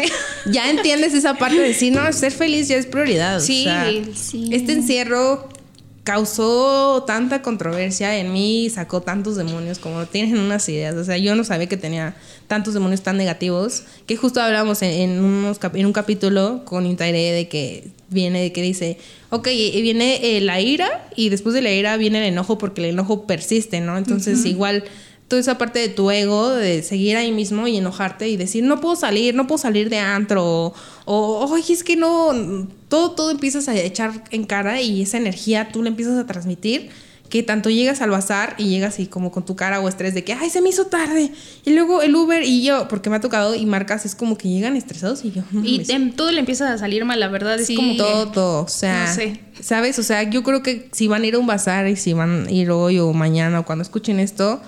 ya 0.51 0.71
entiendes 0.71 1.15
esa 1.15 1.35
parte 1.35 1.57
de 1.59 1.69
decir, 1.69 1.93
no, 1.93 2.13
ser 2.13 2.33
feliz 2.33 2.69
ya 2.69 2.77
es 2.77 2.87
prioridad. 2.87 3.37
o 3.37 3.41
Sí, 3.41 3.65
sea, 3.65 3.91
sí. 4.15 4.49
Este 4.53 4.73
encierro 4.73 5.49
causó 6.05 7.03
tanta 7.07 7.41
controversia 7.41 8.17
en 8.19 8.33
mí, 8.33 8.69
sacó 8.69 9.01
tantos 9.01 9.37
demonios 9.37 9.79
como 9.79 10.05
tienen 10.07 10.39
unas 10.39 10.69
ideas. 10.69 10.95
O 10.97 11.05
sea, 11.05 11.17
yo 11.17 11.35
no 11.35 11.45
sabía 11.45 11.67
que 11.67 11.79
tenía 11.79 12.15
tantos 12.47 12.75
demonios 12.75 13.03
tan 13.03 13.17
negativos, 13.17 13.85
que 14.07 14.17
justo 14.17 14.41
hablábamos 14.41 14.83
en, 14.83 14.91
en 14.91 15.25
unos, 15.25 15.59
en 15.75 15.87
un 15.87 15.93
capítulo 15.93 16.63
con 16.65 16.87
Intaire 16.87 17.33
de 17.33 17.49
que 17.49 17.89
viene, 18.11 18.43
de 18.43 18.53
que 18.53 18.63
dice, 18.63 18.99
ok, 19.31 19.47
viene 19.47 20.37
eh, 20.37 20.41
la 20.41 20.61
ira 20.61 21.09
y 21.17 21.29
después 21.29 21.55
de 21.55 21.63
la 21.63 21.73
ira 21.73 21.97
viene 21.97 22.19
el 22.19 22.33
enojo 22.33 22.59
porque 22.59 22.83
el 22.83 22.91
enojo 22.91 23.27
persiste, 23.27 23.81
¿no? 23.81 23.99
Entonces 23.99 24.45
igual 24.47 24.85
toda 25.29 25.41
esa 25.41 25.59
parte 25.59 25.79
de 25.79 25.89
tu 25.89 26.11
ego, 26.11 26.51
de 26.51 26.83
seguir 26.83 27.17
ahí 27.17 27.33
mismo 27.33 27.67
y 27.67 27.77
enojarte 27.77 28.29
y 28.29 28.37
decir, 28.37 28.63
no 28.65 28.81
puedo 28.81 28.95
salir, 28.95 29.35
no 29.35 29.47
puedo 29.47 29.59
salir 29.59 29.89
de 29.89 29.99
antro, 29.99 30.45
o, 30.45 30.75
o 31.07 31.51
oye, 31.51 31.73
es 31.73 31.83
que 31.83 31.97
no, 31.97 32.69
todo, 32.89 33.13
todo 33.13 33.31
empiezas 33.31 33.69
a 33.69 33.75
echar 33.75 34.25
en 34.31 34.45
cara 34.45 34.81
y 34.81 35.03
esa 35.03 35.17
energía 35.17 35.71
tú 35.73 35.83
la 35.83 35.89
empiezas 35.89 36.19
a 36.19 36.27
transmitir, 36.27 36.91
que 37.29 37.43
tanto 37.43 37.69
llegas 37.71 38.01
al 38.01 38.11
bazar 38.11 38.55
y 38.59 38.69
llegas 38.69 39.01
y 39.01 39.07
como 39.07 39.33
con 39.33 39.45
tu 39.45 39.57
cara 39.57 39.81
o 39.81 39.89
estrés 39.89 40.15
de 40.15 40.23
que, 40.23 40.35
ay, 40.35 40.51
se 40.51 40.61
me 40.61 40.69
hizo 40.69 40.87
tarde, 40.87 41.33
y 41.65 41.71
luego 41.75 42.03
el 42.03 42.15
Uber 42.15 42.43
y 42.45 42.63
yo, 42.63 42.87
porque 42.89 43.11
me 43.11 43.17
ha 43.17 43.21
tocado 43.21 43.55
y 43.55 43.67
marcas, 43.67 44.05
es 44.05 44.15
como 44.15 44.39
que 44.39 44.49
llegan 44.49 44.77
estresados 44.77 45.25
y 45.25 45.33
yo, 45.33 45.43
Y 45.65 45.81
todo 46.13 46.31
le 46.31 46.41
empieza 46.41 46.73
a 46.73 46.79
salir 46.79 47.05
mal, 47.05 47.19
la 47.19 47.29
verdad. 47.29 47.59
Es 47.59 47.69
como 47.75 47.93
que- 47.93 47.99
todo, 47.99 48.63
o 48.65 48.69
sea, 48.69 49.07
No 49.09 49.15
sé. 49.15 49.41
¿sabes? 49.61 49.99
O 49.99 50.03
sea, 50.03 50.23
yo 50.25 50.43
creo 50.43 50.63
que 50.63 50.89
si 50.93 51.09
van 51.09 51.23
a 51.23 51.27
ir 51.27 51.35
a 51.35 51.39
un 51.39 51.47
bazar 51.47 51.89
y 51.89 51.97
si 51.97 52.13
van 52.13 52.47
a 52.47 52.51
ir 52.51 52.71
hoy 52.71 52.99
o 52.99 53.13
mañana 53.13 53.61
o 53.61 53.65
cuando 53.65 53.83
escuchen 53.83 54.21
esto, 54.21 54.61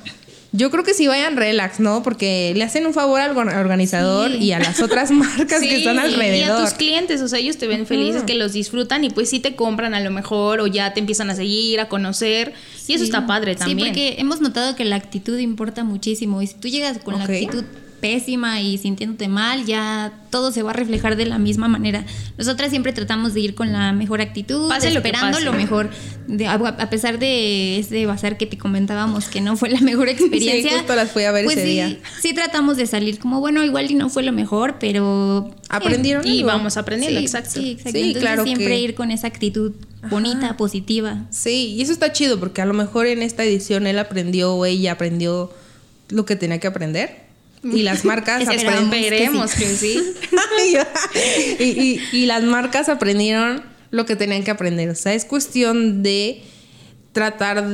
yo 0.56 0.70
creo 0.70 0.84
que 0.84 0.94
sí 0.94 1.06
vayan 1.06 1.36
relax, 1.36 1.80
¿no? 1.80 2.02
Porque 2.02 2.52
le 2.56 2.64
hacen 2.64 2.86
un 2.86 2.94
favor 2.94 3.20
al 3.20 3.36
organizador 3.36 4.30
y 4.30 4.52
a 4.52 4.58
las 4.58 4.80
otras 4.80 5.10
marcas 5.12 5.60
que 5.60 5.76
están 5.76 5.98
alrededor. 5.98 6.36
Y 6.36 6.42
a 6.42 6.64
tus 6.64 6.74
clientes, 6.74 7.20
o 7.20 7.28
sea, 7.28 7.38
ellos 7.38 7.58
te 7.58 7.66
ven 7.66 7.86
felices, 7.86 8.22
que 8.22 8.34
los 8.34 8.52
disfrutan 8.52 9.04
y 9.04 9.10
pues 9.10 9.30
sí 9.30 9.40
te 9.40 9.54
compran 9.54 9.94
a 9.94 10.00
lo 10.00 10.10
mejor 10.10 10.60
o 10.60 10.66
ya 10.66 10.94
te 10.94 11.00
empiezan 11.00 11.30
a 11.30 11.34
seguir, 11.34 11.80
a 11.80 11.88
conocer. 11.88 12.54
Y 12.86 12.94
eso 12.94 13.04
está 13.04 13.26
padre 13.26 13.54
también. 13.56 13.78
Sí, 13.78 13.84
porque 13.84 14.16
hemos 14.18 14.40
notado 14.40 14.76
que 14.76 14.84
la 14.84 14.96
actitud 14.96 15.38
importa 15.38 15.84
muchísimo. 15.84 16.40
Y 16.42 16.46
si 16.46 16.54
tú 16.54 16.68
llegas 16.68 16.98
con 16.98 17.18
la 17.18 17.24
actitud 17.24 17.64
pésima 18.06 18.60
y 18.60 18.78
sintiéndote 18.78 19.26
mal, 19.26 19.66
ya 19.66 20.12
todo 20.30 20.52
se 20.52 20.62
va 20.62 20.70
a 20.70 20.74
reflejar 20.74 21.16
de 21.16 21.26
la 21.26 21.38
misma 21.38 21.66
manera. 21.66 22.04
Nosotras 22.38 22.70
siempre 22.70 22.92
tratamos 22.92 23.34
de 23.34 23.40
ir 23.40 23.54
con 23.56 23.72
la 23.72 23.92
mejor 23.92 24.20
actitud, 24.20 24.72
esperando 24.72 25.40
lo, 25.40 25.52
mejor, 25.52 25.90
a, 26.48 26.90
pesar 26.90 27.18
de 27.18 27.80
ese 27.80 28.06
bazar 28.06 28.36
que 28.36 28.46
te 28.46 28.56
comentábamos 28.58 29.26
que 29.26 29.40
no 29.40 29.56
fue 29.56 29.70
la 29.70 29.80
mejor 29.80 30.08
experiencia. 30.16 30.70
Sí, 30.70 30.76
justo 30.76 30.94
las 30.94 31.10
fui 31.10 31.24
a 31.24 31.32
ver 31.32 31.46
pues 31.46 31.56
ese 31.56 31.66
sí, 31.66 31.72
día. 31.72 31.98
Sí 32.20 32.32
tratamos 32.32 32.76
de 32.76 32.86
salir 32.86 33.18
como, 33.18 33.40
bueno, 33.40 33.64
igual 33.64 33.90
y 33.90 33.94
no 33.94 34.08
fue 34.08 34.22
lo 34.22 34.32
mejor, 34.32 34.76
pero... 34.78 35.52
Aprendieron. 35.68 36.24
y 36.24 36.44
vamos 36.44 36.76
aprendiendo, 36.76 37.18
exacto. 37.18 37.60
Sí, 37.60 37.72
exacto. 37.72 37.98
Entonces, 37.98 38.22
claro 38.22 38.44
siempre 38.44 38.78
ir 38.78 38.94
con 38.94 39.10
esa 39.10 39.26
actitud 39.26 39.72
bonita, 40.08 40.56
positiva. 40.56 41.24
Sí, 41.30 41.74
y 41.76 41.82
eso 41.82 41.92
está 41.92 42.12
chido 42.12 42.38
porque 42.38 42.62
a 42.62 42.66
lo 42.66 42.74
mejor 42.74 43.06
en 43.06 43.22
esta 43.22 43.42
edición 43.42 43.88
él 43.88 43.98
aprendió 43.98 44.54
o 44.54 44.64
ella 44.64 44.92
aprendió 44.92 45.52
lo 46.08 46.24
que 46.24 46.36
tenía 46.36 46.60
que 46.60 46.68
aprender 46.68 47.25
y 47.72 47.82
las 47.82 48.04
marcas 48.04 48.42
aprendemos 48.48 49.54
que 49.54 49.66
sí. 49.66 50.14
y, 52.12 52.26
las 52.26 52.42
marcas 52.42 52.88
aprendieron 52.88 53.62
lo 53.90 54.06
que 54.06 54.16
tenían 54.16 54.42
que 54.42 54.50
aprender. 54.50 54.88
O 54.90 54.94
sea, 54.94 55.14
es 55.14 55.24
cuestión 55.24 56.02
de 56.02 56.42
tratar, 57.12 57.64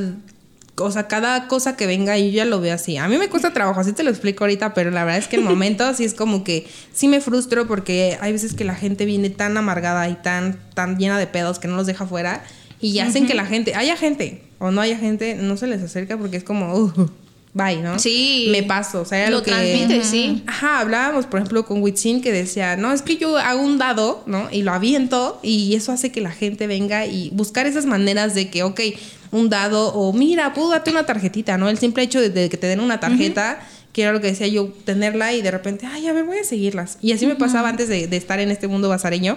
o 0.77 0.91
sea, 0.91 1.09
cada 1.09 1.49
cosa 1.49 1.77
que 1.77 1.87
venga, 1.87 2.19
yo 2.19 2.29
ya 2.29 2.45
lo 2.45 2.61
veo 2.61 2.75
así. 2.75 2.97
A 2.97 3.09
mí 3.09 3.19
me 3.19 3.29
cuesta 3.29 3.53
trabajo, 3.53 3.81
así 3.81 3.93
te 3.93 4.03
lo 4.03 4.11
explico 4.11 4.45
ahorita, 4.45 4.75
pero 4.75 4.91
la 4.91 5.05
verdad 5.05 5.19
es 5.19 5.29
que 5.29 5.37
en 5.37 5.45
momentos 5.45 5.97
sí 5.97 6.05
es 6.05 6.15
como 6.15 6.45
que 6.45 6.67
sí 6.93 7.09
me 7.09 7.21
frustro 7.21 7.67
porque 7.67 8.19
hay 8.21 8.33
veces 8.33 8.55
que 8.55 8.65
la 8.65 8.75
gente 8.75 9.05
viene 9.05 9.31
tan 9.31 9.57
amargada 9.57 10.09
y 10.09 10.15
tan, 10.15 10.59
tan 10.75 10.99
llena 10.99 11.19
de 11.19 11.27
pedos 11.27 11.59
que 11.59 11.69
no 11.69 11.77
los 11.77 11.87
deja 11.87 12.07
fuera 12.07 12.45
y 12.81 12.99
hacen 12.99 13.27
que 13.27 13.35
la 13.35 13.47
gente, 13.47 13.75
haya 13.75 13.97
gente 13.97 14.43
o 14.59 14.71
no 14.71 14.81
haya 14.81 14.99
gente, 14.99 15.37
no 15.37 15.57
se 15.57 15.67
les 15.69 15.83
acerca 15.83 16.19
porque 16.19 16.37
es 16.37 16.45
como, 16.45 16.75
uh, 16.75 17.11
bye, 17.55 17.77
¿no? 17.77 17.99
Sí. 17.99 18.49
Me 18.51 18.63
paso, 18.63 19.03
o 19.03 19.05
sea, 19.05 19.31
lo, 19.31 19.39
lo 19.39 19.43
transmite, 19.43 20.05
sí. 20.05 20.43
Ajá, 20.47 20.81
hablábamos, 20.81 21.27
por 21.27 21.41
ejemplo, 21.41 21.65
con 21.65 21.83
Witzin 21.83 22.23
que 22.23 22.33
decía, 22.33 22.77
no, 22.77 22.93
es 22.93 23.03
que 23.03 23.17
yo 23.17 23.37
hago 23.37 23.63
un 23.63 23.79
dado, 23.79 24.23
¿no? 24.27 24.49
Y 24.51 24.63
lo 24.63 24.73
aviento 24.73 25.39
y 25.43 25.75
eso 25.75 25.93
hace 25.93 26.11
que 26.11 26.21
la 26.21 26.31
gente 26.31 26.67
venga 26.67 27.07
y 27.07 27.31
buscar 27.31 27.67
esas 27.67 27.87
maneras 27.87 28.35
de 28.35 28.51
que, 28.51 28.63
ok, 28.63 28.81
un 29.31 29.49
dado 29.49 29.93
o 29.95 30.13
mira, 30.13 30.55
puedo 30.55 30.71
darte 30.71 30.91
una 30.91 31.05
tarjetita, 31.05 31.59
¿no? 31.59 31.69
El 31.69 31.79
simple 31.79 32.03
hecho 32.03 32.21
de, 32.21 32.49
que 32.49 32.57
te 32.57 32.67
den 32.67 32.81
una 32.81 33.01
tarjeta. 33.01 33.61
que 33.93 34.01
era 34.01 34.13
lo 34.13 34.23
que 34.23 34.29
decía 34.29 34.47
yo, 34.47 34.73
tenerla 34.87 35.35
y 35.35 35.43
de 35.43 35.51
repente, 35.51 35.85
ay, 35.87 36.07
a 36.07 36.15
ver, 36.15 36.25
voy 36.25 36.39
a 36.39 36.45
seguirlas. 36.45 36.97
Y 37.03 37.13
así 37.13 37.27
me 37.27 37.35
pasaba 37.35 37.69
antes 37.69 37.91
de, 37.91 38.07
de, 38.07 38.17
estar 38.17 38.41
en 38.41 38.51
este 38.51 38.67
mundo 38.67 38.89
bazareño, 38.89 39.37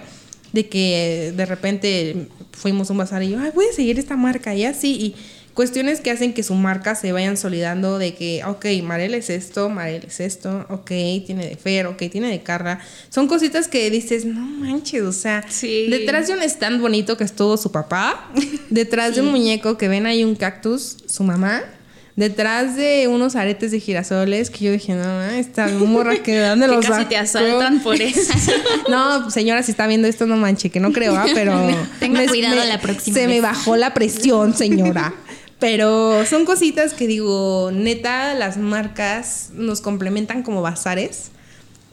de 0.54 0.66
que 0.66 1.34
de 1.36 1.44
repente 1.44 2.28
fuimos 2.52 2.88
a 2.88 2.94
un 2.94 2.98
bazar 2.98 3.22
y 3.22 3.30
yo, 3.30 3.38
ay, 3.38 3.50
voy 3.54 3.66
a 3.70 3.74
seguir 3.74 3.98
esta 3.98 4.16
marca 4.16 4.54
y 4.54 4.64
así. 4.64 4.92
Y 4.92 5.14
cuestiones 5.56 6.02
que 6.02 6.10
hacen 6.10 6.34
que 6.34 6.42
su 6.42 6.54
marca 6.54 6.94
se 6.94 7.12
vayan 7.12 7.38
solidando 7.38 7.98
de 7.98 8.14
que, 8.14 8.44
ok, 8.44 8.66
Marel 8.84 9.14
es 9.14 9.30
esto, 9.30 9.70
Marel 9.70 10.04
es 10.06 10.20
esto, 10.20 10.66
ok, 10.68 10.88
tiene 11.24 11.48
de 11.48 11.56
Fer, 11.56 11.86
ok, 11.86 11.96
tiene 12.12 12.28
de 12.28 12.42
Carla. 12.42 12.78
Son 13.08 13.26
cositas 13.26 13.66
que 13.66 13.90
dices, 13.90 14.26
no 14.26 14.42
manches, 14.42 15.02
o 15.02 15.12
sea, 15.12 15.42
detrás 15.62 16.28
de 16.28 16.34
un 16.34 16.42
stand 16.42 16.80
bonito 16.80 17.16
que 17.16 17.24
estuvo 17.24 17.56
su 17.56 17.72
papá, 17.72 18.30
detrás 18.70 19.14
de 19.14 19.22
un 19.22 19.30
muñeco 19.30 19.78
que 19.78 19.88
ven 19.88 20.04
ahí 20.04 20.24
un 20.24 20.34
cactus, 20.34 20.98
su 21.08 21.24
mamá, 21.24 21.64
detrás 22.16 22.76
de 22.76 23.08
unos 23.08 23.34
aretes 23.34 23.70
de 23.70 23.80
girasoles 23.80 24.50
que 24.50 24.66
yo 24.66 24.72
dije, 24.72 24.92
no, 24.92 25.22
esta 25.22 25.68
morra 25.68 26.16
que 26.16 26.34
de 26.34 26.48
dónde 26.48 26.68
los 26.68 26.84
casi 26.84 27.06
te 27.06 27.16
asaltan 27.16 27.80
por 27.80 27.98
eso. 27.98 28.34
no, 28.90 29.30
señora, 29.30 29.62
si 29.62 29.70
está 29.70 29.86
viendo 29.86 30.06
esto, 30.06 30.26
no 30.26 30.36
manche, 30.36 30.68
que 30.68 30.80
no 30.80 30.92
creo, 30.92 31.16
¿ah? 31.16 31.24
pero... 31.32 31.66
Tenga 31.98 32.26
cuidado 32.26 32.62
la 32.62 32.78
próxima 32.78 33.16
Se 33.16 33.26
me 33.26 33.40
bajó 33.40 33.76
la 33.76 33.94
presión, 33.94 34.54
señora. 34.54 35.14
Pero 35.58 36.26
son 36.26 36.44
cositas 36.44 36.92
que 36.92 37.06
digo, 37.06 37.70
neta, 37.72 38.34
las 38.34 38.58
marcas 38.58 39.50
nos 39.54 39.80
complementan 39.80 40.42
como 40.42 40.62
bazares. 40.62 41.30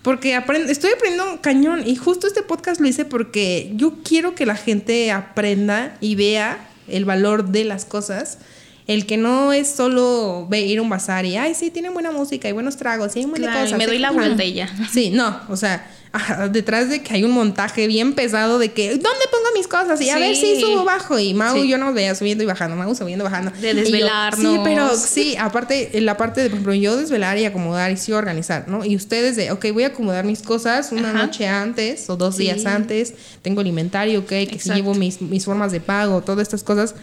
Porque 0.02 0.38
estoy 0.68 0.92
aprendiendo 0.92 1.40
cañón 1.42 1.82
y 1.86 1.96
justo 1.96 2.28
este 2.28 2.44
podcast 2.44 2.82
lo 2.82 2.88
hice 2.90 3.06
porque 3.06 3.72
yo 3.76 4.00
quiero 4.04 4.36
que 4.36 4.46
la 4.46 4.58
gente 4.58 5.12
aprenda 5.12 5.96
y 6.02 6.16
vea 6.16 6.58
el 6.90 7.06
valor 7.06 7.50
de 7.50 7.64
las 7.64 7.86
cosas. 7.86 8.38
El 8.86 9.06
que 9.06 9.16
no 9.16 9.54
es 9.54 9.70
solo 9.70 10.50
ir 10.52 10.80
a 10.80 10.82
un 10.82 10.90
bazar 10.90 11.26
y, 11.26 11.38
ay, 11.38 11.56
sí, 11.56 11.72
tienen 11.72 11.94
buena 11.94 12.12
música 12.12 12.50
y 12.50 12.52
buenos 12.52 12.76
tragos 12.76 13.16
y 13.16 13.20
hay 13.20 13.26
un 13.26 13.32
cosas. 13.32 13.78
me 13.78 13.86
doy 13.86 13.98
la 13.98 14.12
vuelta 14.12 14.44
y 14.44 14.56
ya. 14.56 14.70
Sí, 14.92 15.10
no, 15.10 15.40
o 15.48 15.56
sea, 15.56 15.90
detrás 16.52 16.90
de 16.90 17.02
que 17.02 17.16
hay 17.16 17.24
un 17.24 17.32
montaje 17.32 17.88
bien 17.88 18.14
pesado 18.14 18.60
de 18.60 18.72
que, 18.72 18.90
¿dónde 18.90 19.26
pongo 19.32 19.46
mis 19.56 19.68
cosas? 19.68 20.00
Y 20.00 20.10
a 20.10 20.18
ver 20.18 20.36
si 20.36 20.62
subo 20.62 20.84
bajo. 20.84 21.18
Y 21.18 21.34
Mau 21.34 21.64
yo 21.64 21.78
nos 21.78 21.94
veía 21.94 22.14
subiendo 22.14 22.44
y 22.44 22.48
bajando, 22.48 22.76
Mau 22.76 22.94
subiendo 22.94 23.24
y 23.24 23.26
bajando. 23.26 23.52
De 23.60 23.74
desvelarnos. 23.74 24.54
sí, 24.54 24.60
pero 24.64 24.96
sí, 24.96 25.36
aparte, 25.40 25.98
en 25.98 26.06
la 26.06 26.16
parte 26.16 26.42
de, 26.42 26.50
por 26.50 26.56
ejemplo, 26.58 26.74
yo 26.76 26.98
desvelar 26.98 27.38
y 27.38 27.46
acomodar 27.46 27.92
y 27.92 27.98
sí 27.98 28.12
organizar, 28.12 28.68
¿no? 28.68 28.86
Y 28.86 28.96
ustedes 28.96 29.36
de, 29.36 29.52
ok, 29.52 29.66
voy 29.74 29.84
a 29.84 29.88
acomodar 29.88 30.26
mis 30.26 30.42
cosas 30.42 30.92
una 30.92 31.14
noche 31.14 31.48
antes 31.48 32.10
o 32.10 32.16
dos 32.16 32.38
días 32.38 32.66
antes, 32.66 33.14
tengo 33.42 33.62
el 33.62 33.68
inventario, 33.68 34.20
ok, 34.20 34.28
que 34.28 34.60
si 34.60 34.70
llevo 34.72 34.94
mis, 34.94 35.22
mis 35.22 35.46
formas 35.46 35.72
de 35.72 35.80
pago, 35.80 36.22
todas 36.22 36.44
estas 36.44 36.64
cosas 36.64 36.96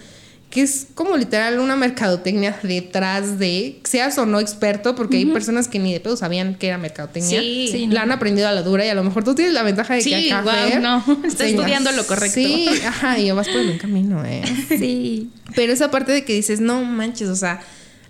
que 0.51 0.63
es 0.63 0.89
como 0.95 1.17
literal 1.17 1.61
una 1.61 1.77
mercadotecnia 1.77 2.59
detrás 2.65 3.39
de, 3.39 3.81
seas 3.85 4.19
o 4.19 4.27
no 4.27 4.41
experto, 4.41 4.97
porque 4.97 5.19
hay 5.19 5.27
personas 5.27 5.69
que 5.69 5.79
ni 5.79 5.93
de 5.93 6.01
pedo 6.01 6.17
sabían 6.17 6.57
que 6.57 6.67
era 6.67 6.77
mercadotecnia. 6.77 7.41
Sí, 7.41 7.87
La 7.89 8.03
han 8.03 8.11
aprendido 8.11 8.49
a 8.49 8.53
la 8.53 8.63
dura 8.63 8.85
y 8.85 8.89
a 8.89 8.97
lo 8.97 9.05
mejor 9.05 9.23
tú 9.23 9.37
tienes 9.37 9.55
la 9.55 9.63
ventaja 9.63 9.95
de 9.95 10.03
que 10.03 10.33
acá 10.33 10.81
no, 10.81 11.05
está 11.25 11.47
estudiando 11.47 11.93
lo 11.93 12.05
correcto. 12.05 12.35
Sí, 12.35 12.69
ajá, 12.85 13.17
y 13.21 13.31
vas 13.31 13.49
por 13.49 13.61
el 13.61 13.67
buen 13.67 13.79
camino, 13.79 14.25
¿eh? 14.25 14.43
Sí. 14.69 15.31
Pero 15.55 15.73
esa 15.73 15.93
parte 15.93 16.11
de 16.11 16.25
que 16.25 16.33
dices, 16.33 16.61
no 16.61 16.85
manches, 16.85 17.29
o 17.29 17.37
sea, 17.37 17.61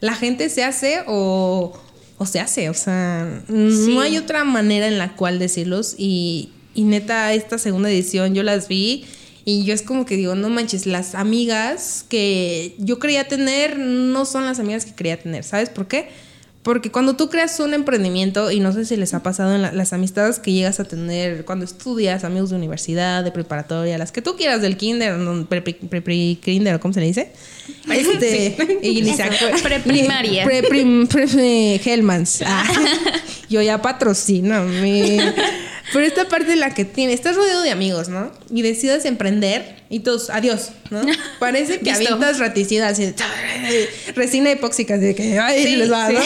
la 0.01 0.15
gente 0.15 0.49
se 0.49 0.65
hace 0.65 1.03
o, 1.07 1.79
o 2.17 2.27
se 2.27 2.41
hace, 2.41 2.71
o 2.71 2.75
sea, 2.75 3.43
no 3.49 4.01
hay 4.01 4.17
otra 4.17 4.45
manera 4.45 4.87
en 4.87 4.97
la 4.97 5.15
cual 5.15 5.39
decirlos 5.39 5.95
y, 5.99 6.53
y 6.75 6.85
neta, 6.85 7.35
esta 7.35 7.59
segunda 7.59 7.91
edición 7.91 8.35
yo 8.35 8.43
las 8.43 8.67
vi 8.67 9.05
y 9.51 9.65
yo 9.65 9.75
es 9.75 9.83
como 9.83 10.07
que 10.07 10.17
digo, 10.17 10.37
no 10.37 10.49
manches, 10.49 10.87
las 10.87 11.17
amigas 11.17 12.05
que 12.09 12.77
yo 12.79 13.01
creía 13.01 13.27
tener 13.27 13.81
no 13.81 14.25
son 14.25 14.45
las 14.45 14.61
amigas 14.61 14.85
que 14.85 14.95
quería 14.95 15.19
tener. 15.19 15.43
¿Sabes 15.43 15.71
por 15.71 15.89
qué? 15.89 16.09
Porque 16.63 16.93
cuando 16.93 17.17
tú 17.17 17.31
creas 17.31 17.59
un 17.59 17.75
emprendimiento, 17.75 18.53
y 18.53 18.61
no 18.61 18.73
sé 18.73 18.85
si 18.85 18.95
les 18.97 19.13
ha 19.13 19.25
pasado 19.25 19.57
en 19.57 19.63
las 19.63 19.93
amistades 19.93 20.39
que 20.39 20.53
llegas 20.53 20.79
a 20.79 20.85
tener 20.85 21.45
cuando 21.45 21.65
estudias, 21.65 22.23
amigos 22.23 22.51
de 22.51 22.57
universidad, 22.57 23.25
de 23.25 23.33
preparatoria, 23.33 23.99
las 23.99 24.13
que 24.13 24.23
tú 24.23 24.37
quieras 24.37 24.63
del 24.63 24.77
kinder, 24.77 25.17
pre-kinder, 25.49 26.79
¿cómo 26.79 26.95
se 26.95 27.01
le 27.01 27.07
dice? 27.07 27.33
Este, 27.91 28.79
y 28.83 29.03
ni 29.03 29.15
se 29.15 29.25
Pre-primaria. 29.63 30.45
Pre-Hellmans. 30.45 32.43
Ah, 32.47 32.65
yo 33.49 33.63
ya 33.63 33.83
patrocino. 33.83 34.63
Mi, 34.65 35.19
pero 35.93 36.05
esta 36.05 36.29
parte 36.29 36.51
de 36.51 36.57
la 36.57 36.73
que 36.75 36.85
tiene, 36.85 37.13
estás 37.13 37.37
rodeado 37.37 37.63
de 37.63 37.71
amigos, 37.71 38.09
¿no? 38.09 38.31
Y 38.51 38.63
decides 38.63 39.05
emprender 39.05 39.77
y 39.89 40.01
todos, 40.01 40.31
adiós, 40.31 40.71
¿no? 40.91 41.03
Parece 41.39 41.81
que 41.81 41.91
avientas 41.91 42.39
raticidas 42.39 42.99
y 42.99 43.15
resina 44.15 44.51
epóxica 44.51 44.99
de 44.99 45.15
que, 45.15 45.39
ay, 45.39 45.77
les 45.77 45.91
va, 45.91 46.11
¿no? 46.11 46.21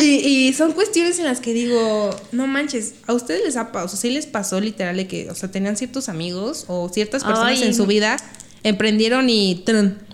Y, 0.00 0.52
son 0.52 0.72
cuestiones 0.72 1.18
en 1.18 1.24
las 1.24 1.40
que 1.40 1.52
digo, 1.52 2.10
no 2.32 2.46
manches, 2.46 2.94
a 3.06 3.12
ustedes 3.12 3.44
les 3.44 3.56
ha 3.56 3.72
pasado, 3.72 3.86
o 3.86 3.88
sea, 3.88 3.98
sí 3.98 4.10
les 4.10 4.26
pasó 4.26 4.60
literal 4.60 4.96
de 4.96 5.06
que, 5.06 5.30
o 5.30 5.34
sea, 5.34 5.50
tenían 5.50 5.76
ciertos 5.76 6.08
amigos 6.08 6.64
o 6.68 6.88
ciertas 6.88 7.24
personas 7.24 7.62
en 7.62 7.74
su 7.74 7.86
vida, 7.86 8.16
emprendieron 8.62 9.30
y... 9.30 9.62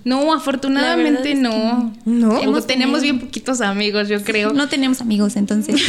No, 0.04 0.34
afortunadamente 0.34 1.34
no. 1.34 1.92
No. 2.04 2.62
tenemos 2.62 3.02
bien 3.02 3.20
poquitos 3.20 3.62
amigos, 3.62 4.08
yo 4.08 4.22
creo. 4.22 4.52
No 4.52 4.68
tenemos 4.68 5.00
amigos, 5.00 5.36
entonces. 5.36 5.76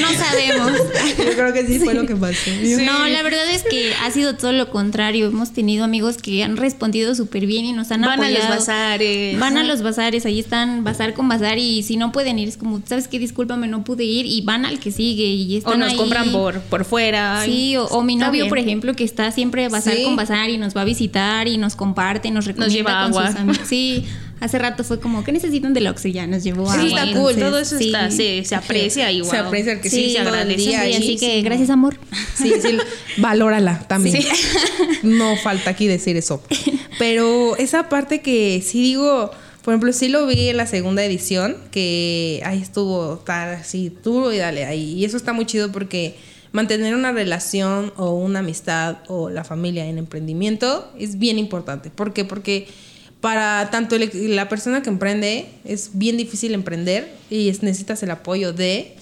no 0.00 0.08
sabemos. 0.12 0.72
Yo 1.18 1.34
creo 1.34 1.52
que 1.52 1.66
sí 1.66 1.78
fue 1.78 1.92
lo 1.92 2.06
que 2.06 2.16
pasó. 2.16 2.50
No, 2.84 3.06
la 3.06 3.22
verdad 3.22 3.50
es 3.50 3.62
que 3.62 3.92
ha 4.02 4.10
sido 4.10 4.36
todo 4.36 4.52
lo 4.52 4.70
contrario. 4.70 5.26
Hemos 5.26 5.52
tenido 5.52 5.84
amigos 5.84 6.16
que 6.16 6.42
han 6.42 6.56
respondido 6.56 7.14
súper 7.14 7.44
bien 7.46 7.66
y 7.66 7.72
nos 7.72 7.90
han 7.90 8.00
Van 8.00 8.20
apoyado. 8.20 8.34
Van 8.34 8.46
a 8.46 8.48
los 8.48 8.58
bazares. 8.58 9.38
Van 9.38 9.58
a 9.58 9.64
los 9.64 9.82
bazares, 9.82 10.24
ahí 10.24 10.40
están 10.40 10.82
bazar 10.82 11.12
con 11.12 11.28
bazar 11.28 11.58
y 11.58 11.82
si 11.82 11.96
no 11.96 12.10
pueden 12.10 12.38
ir 12.38 12.48
es 12.48 12.56
como, 12.56 12.80
¿sabes 12.86 13.06
qué? 13.06 13.18
Discúlpame, 13.18 13.68
no 13.68 13.84
pude 13.84 14.04
ir 14.04 14.24
y 14.24 14.40
van 14.40 14.64
al 14.64 14.78
que 14.78 14.92
sigue 14.92 15.24
y 15.24 15.56
están 15.58 15.74
O 15.74 15.76
nos 15.76 15.94
compran 15.94 16.32
por, 16.32 16.60
por 16.60 16.86
fuera. 16.86 17.42
Sí, 17.44 17.76
o, 17.76 18.02
mi 18.02 18.16
novio, 18.16 18.48
por 18.48 18.58
ejemplo, 18.58 18.94
que 18.94 19.04
está 19.04 19.30
siempre 19.30 19.68
bazar 19.68 19.96
con 20.02 20.16
bazar 20.16 20.48
y 20.48 20.56
nos 20.56 20.74
va 20.74 20.82
a 20.82 20.84
visitar 20.84 21.48
y 21.48 21.58
nos 21.58 21.76
comparte, 21.76 22.30
nos 22.30 22.46
recomienda 22.46 22.77
lleva 22.78 23.04
agua. 23.04 23.34
Sí, 23.64 24.06
hace 24.40 24.58
rato 24.58 24.84
fue 24.84 25.00
como, 25.00 25.24
¿qué 25.24 25.32
necesitan 25.32 25.74
del 25.74 25.86
Oxxo? 25.86 26.08
Ya 26.08 26.26
nos 26.26 26.44
llevó 26.44 26.72
sí, 26.72 26.88
está 26.88 27.12
cool, 27.12 27.36
todo 27.36 27.58
eso 27.58 27.76
está, 27.76 28.10
se, 28.10 28.44
se 28.44 28.54
aprecia 28.54 29.10
igual. 29.10 29.30
Se 29.30 29.36
aprecia 29.38 29.80
que 29.80 29.90
sí, 29.90 30.12
se 30.12 30.18
agradece. 30.18 30.76
así 30.76 31.16
que 31.16 31.42
gracias, 31.42 31.70
amor. 31.70 31.98
Sí, 32.34 32.52
sí, 32.60 32.78
valórala 33.18 33.80
también. 33.88 34.24
No 35.02 35.36
falta 35.36 35.70
aquí 35.70 35.86
decir 35.86 36.16
eso. 36.16 36.42
Pero 36.98 37.56
esa 37.56 37.88
parte 37.88 38.20
que 38.20 38.62
sí 38.66 38.80
digo, 38.82 39.30
Por 39.62 39.74
ejemplo, 39.74 39.92
sí 39.92 40.08
lo 40.08 40.26
vi 40.26 40.48
en 40.48 40.56
la 40.56 40.66
segunda 40.66 41.04
edición, 41.04 41.56
que 41.70 42.40
ahí 42.44 42.60
estuvo 42.60 43.18
tal 43.18 43.54
así 43.54 43.92
duro 44.02 44.32
y 44.32 44.38
dale 44.38 44.64
ahí. 44.64 44.94
Y 44.94 45.04
eso 45.04 45.16
está 45.16 45.32
muy 45.32 45.46
chido 45.46 45.70
porque 45.70 46.16
mantener 46.52 46.94
una 46.94 47.12
relación 47.12 47.92
o 47.96 48.12
una 48.12 48.38
amistad 48.40 48.98
o 49.08 49.30
la 49.30 49.44
familia 49.44 49.86
en 49.86 49.98
emprendimiento 49.98 50.90
es 50.98 51.18
bien 51.18 51.38
importante. 51.38 51.90
¿Por 51.90 52.12
qué? 52.12 52.24
Porque 52.24 52.66
para 53.20 53.68
tanto 53.70 53.96
el- 53.96 54.36
la 54.36 54.48
persona 54.48 54.82
que 54.82 54.90
emprende 54.90 55.46
es 55.64 55.90
bien 55.94 56.16
difícil 56.16 56.54
emprender 56.54 57.12
y 57.30 57.48
es- 57.48 57.62
necesitas 57.62 58.02
el 58.02 58.10
apoyo 58.12 58.52
de 58.52 58.94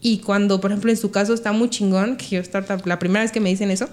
y 0.00 0.18
cuando 0.18 0.60
por 0.60 0.70
ejemplo 0.70 0.90
en 0.90 0.96
su 0.96 1.10
caso 1.10 1.34
está 1.34 1.52
muy 1.52 1.70
chingón 1.70 2.16
que 2.16 2.26
yo 2.36 2.40
startup 2.40 2.86
la 2.86 2.98
primera 2.98 3.22
vez 3.22 3.32
que 3.32 3.40
me 3.40 3.48
dicen 3.50 3.70
eso 3.70 3.88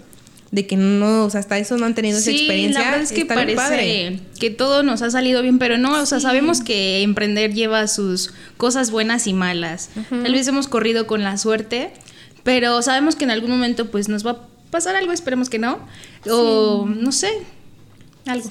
de 0.51 0.67
que 0.67 0.75
no 0.75 1.23
o 1.25 1.29
sea 1.29 1.39
hasta 1.39 1.57
eso 1.57 1.77
no 1.77 1.85
han 1.85 1.95
tenido 1.95 2.17
esa 2.19 2.29
Sí, 2.29 2.35
experiencia 2.39 2.81
la 2.81 2.85
verdad 2.91 3.01
es 3.03 3.11
que 3.13 3.25
parece 3.25 4.19
que 4.37 4.49
todo 4.49 4.83
nos 4.83 5.01
ha 5.01 5.09
salido 5.09 5.41
bien, 5.41 5.57
pero 5.59 5.77
no, 5.77 6.01
o 6.01 6.05
sea, 6.05 6.19
sabemos 6.19 6.59
que 6.61 7.01
emprender 7.03 7.53
lleva 7.53 7.87
sus 7.87 8.33
cosas 8.57 8.91
buenas 8.91 9.27
y 9.27 9.33
malas. 9.33 9.89
Tal 10.09 10.33
vez 10.33 10.47
hemos 10.49 10.67
corrido 10.67 11.07
con 11.07 11.23
la 11.23 11.37
suerte, 11.37 11.91
pero 12.43 12.81
sabemos 12.81 13.15
que 13.15 13.23
en 13.23 13.31
algún 13.31 13.49
momento 13.51 13.89
pues 13.91 14.09
nos 14.09 14.25
va 14.25 14.31
a 14.31 14.37
pasar 14.69 14.95
algo, 14.95 15.11
esperemos 15.11 15.49
que 15.49 15.59
no, 15.59 15.79
o 16.29 16.85
no 16.87 17.11
sé, 17.11 17.29
algo. 18.25 18.49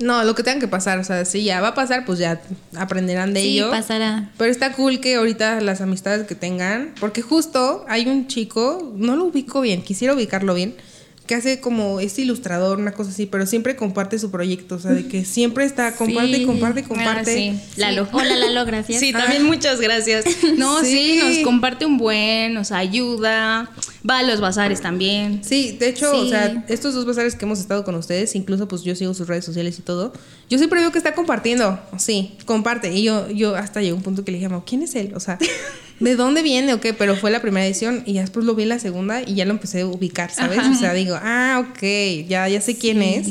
no 0.00 0.24
lo 0.24 0.34
que 0.34 0.42
tenga 0.42 0.58
que 0.58 0.68
pasar 0.68 0.98
o 0.98 1.04
sea 1.04 1.24
si 1.24 1.44
ya 1.44 1.60
va 1.60 1.68
a 1.68 1.74
pasar 1.74 2.04
pues 2.04 2.18
ya 2.18 2.40
aprenderán 2.76 3.32
de 3.32 3.40
Sí, 3.40 3.58
ello 3.58 3.70
pasará. 3.70 4.30
Pero 4.36 4.50
está 4.50 4.72
cool 4.72 5.00
que 5.00 5.14
ahorita 5.14 5.60
las 5.60 5.80
amistades 5.80 6.26
que 6.26 6.34
tengan, 6.34 6.92
porque 6.98 7.22
justo 7.22 7.84
hay 7.88 8.06
un 8.08 8.26
chico, 8.26 8.92
no 8.96 9.16
lo 9.16 9.24
ubico 9.26 9.60
bien, 9.60 9.82
quisiera 9.82 10.14
ubicarlo 10.14 10.54
bien, 10.54 10.74
que 11.26 11.34
hace 11.34 11.58
como 11.60 12.00
es 12.00 12.18
ilustrador, 12.18 12.78
una 12.78 12.92
cosa 12.92 13.10
así, 13.10 13.24
pero 13.24 13.46
siempre 13.46 13.76
comparte 13.76 14.18
su 14.18 14.30
proyecto, 14.30 14.74
o 14.74 14.78
sea, 14.78 14.90
de 14.90 15.06
que 15.08 15.24
siempre 15.24 15.64
está, 15.64 15.92
comparte, 15.96 16.36
Sí. 16.36 16.44
comparte, 16.44 16.80
Ah, 16.80 16.88
comparte. 16.88 17.34
sí. 17.34 17.60
Lalo. 17.76 18.06
Hola, 18.12 18.36
Lalo, 18.36 18.66
gracias. 18.66 19.00
Sí, 19.00 19.12
también 19.12 19.44
muchas 19.44 19.80
gracias. 19.80 20.24
No, 20.58 20.80
sí. 20.82 21.18
Sí. 21.20 21.20
nos 21.22 21.38
comparte 21.44 21.86
un 21.86 21.96
buen, 21.96 22.52
nos 22.52 22.72
ayuda, 22.72 23.70
va 24.08 24.18
a 24.18 24.22
los 24.22 24.40
bazares 24.42 24.80
también. 24.82 25.40
Sí, 25.42 25.76
de 25.80 25.88
hecho, 25.88 26.14
o 26.14 26.24
Sí. 26.24 26.30
sea, 26.30 26.64
estos 26.68 26.94
dos 26.94 27.06
bazares 27.06 27.34
que 27.36 27.44
hemos 27.46 27.58
estado 27.58 27.84
con 27.84 27.94
ustedes, 27.94 28.34
incluso 28.34 28.68
pues 28.68 28.82
yo 28.82 28.94
sigo 28.94 29.14
sus 29.14 29.26
redes 29.26 29.44
sociales 29.46 29.78
y 29.78 29.82
todo, 29.82 30.12
yo 30.50 30.58
siempre 30.58 30.80
veo 30.80 30.92
que 30.92 30.98
está 30.98 31.14
compartiendo, 31.14 31.80
sí, 31.96 32.36
comparte. 32.44 32.92
Y 32.92 33.02
yo, 33.02 33.30
yo 33.30 33.56
hasta 33.56 33.80
llegó 33.80 33.96
un 33.96 34.02
punto 34.02 34.24
que 34.24 34.30
le 34.32 34.38
dije, 34.38 34.48
"Mau, 34.50 34.62
¿quién 34.66 34.82
es 34.82 34.94
él? 34.94 35.12
O 35.16 35.20
sea, 35.20 35.38
¿de 36.04 36.16
dónde 36.16 36.42
viene 36.42 36.74
o 36.74 36.80
qué? 36.80 36.92
Pero 36.92 37.16
fue 37.16 37.30
la 37.30 37.40
primera 37.40 37.66
edición 37.66 38.02
y 38.06 38.14
ya 38.14 38.20
después 38.20 38.44
lo 38.44 38.54
vi 38.54 38.64
en 38.64 38.68
la 38.68 38.78
segunda 38.78 39.22
y 39.22 39.34
ya 39.34 39.44
lo 39.44 39.52
empecé 39.52 39.80
a 39.80 39.86
ubicar, 39.86 40.30
¿sabes? 40.30 40.60
O 40.70 40.74
sea, 40.74 40.92
digo, 40.92 41.18
ah, 41.20 41.66
ok, 41.66 42.26
ya, 42.28 42.48
ya 42.48 42.60
sé 42.60 42.76
quién 42.76 43.02
es. 43.02 43.28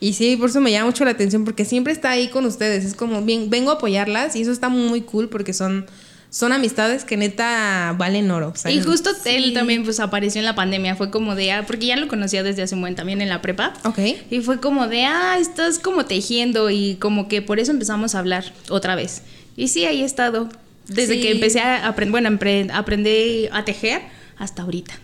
Y 0.00 0.12
sí, 0.14 0.36
por 0.36 0.50
eso 0.50 0.60
me 0.60 0.70
llama 0.70 0.86
mucho 0.86 1.04
la 1.04 1.12
atención 1.12 1.44
porque 1.44 1.64
siempre 1.64 1.92
está 1.92 2.10
ahí 2.10 2.28
con 2.28 2.44
ustedes. 2.46 2.84
Es 2.84 2.94
como, 2.94 3.22
bien, 3.22 3.50
vengo 3.50 3.70
a 3.70 3.74
apoyarlas 3.74 4.36
y 4.36 4.42
eso 4.42 4.52
está 4.52 4.68
muy 4.68 5.02
cool 5.02 5.28
porque 5.28 5.52
son, 5.52 5.86
son 6.30 6.52
amistades 6.52 7.04
que 7.04 7.16
neta 7.16 7.94
valen 7.96 8.30
oro. 8.30 8.52
Y 8.54 8.58
¿sabes? 8.58 8.86
justo 8.86 9.10
él 9.24 9.54
también 9.54 9.84
pues 9.84 10.00
apareció 10.00 10.40
en 10.40 10.44
la 10.44 10.54
pandemia, 10.54 10.96
fue 10.96 11.10
como 11.10 11.34
de, 11.34 11.52
ah, 11.52 11.64
porque 11.66 11.86
ya 11.86 11.96
lo 11.96 12.08
conocía 12.08 12.42
desde 12.42 12.62
hace 12.62 12.74
un 12.74 12.80
buen 12.80 12.94
también 12.94 13.22
en 13.22 13.28
la 13.28 13.40
prepa. 13.40 13.72
Ok. 13.84 13.98
Y 14.30 14.40
fue 14.40 14.60
como 14.60 14.88
de, 14.88 15.04
ah, 15.04 15.38
estás 15.38 15.78
como 15.78 16.04
tejiendo 16.04 16.70
y 16.70 16.96
como 16.96 17.28
que 17.28 17.40
por 17.40 17.58
eso 17.58 17.72
empezamos 17.72 18.14
a 18.14 18.18
hablar 18.18 18.52
otra 18.68 18.96
vez. 18.96 19.22
Y 19.56 19.68
sí, 19.68 19.84
ahí 19.84 20.02
he 20.02 20.04
estado. 20.04 20.48
Desde 20.88 21.14
Sí. 21.14 21.20
que 21.22 21.30
empecé 21.32 21.60
a 21.60 21.86
aprender, 21.86 22.10
bueno, 22.10 22.38
aprendí 22.72 23.48
a 23.52 23.64
tejer 23.64 24.02
hasta 24.38 24.62
ahorita. 24.62 24.94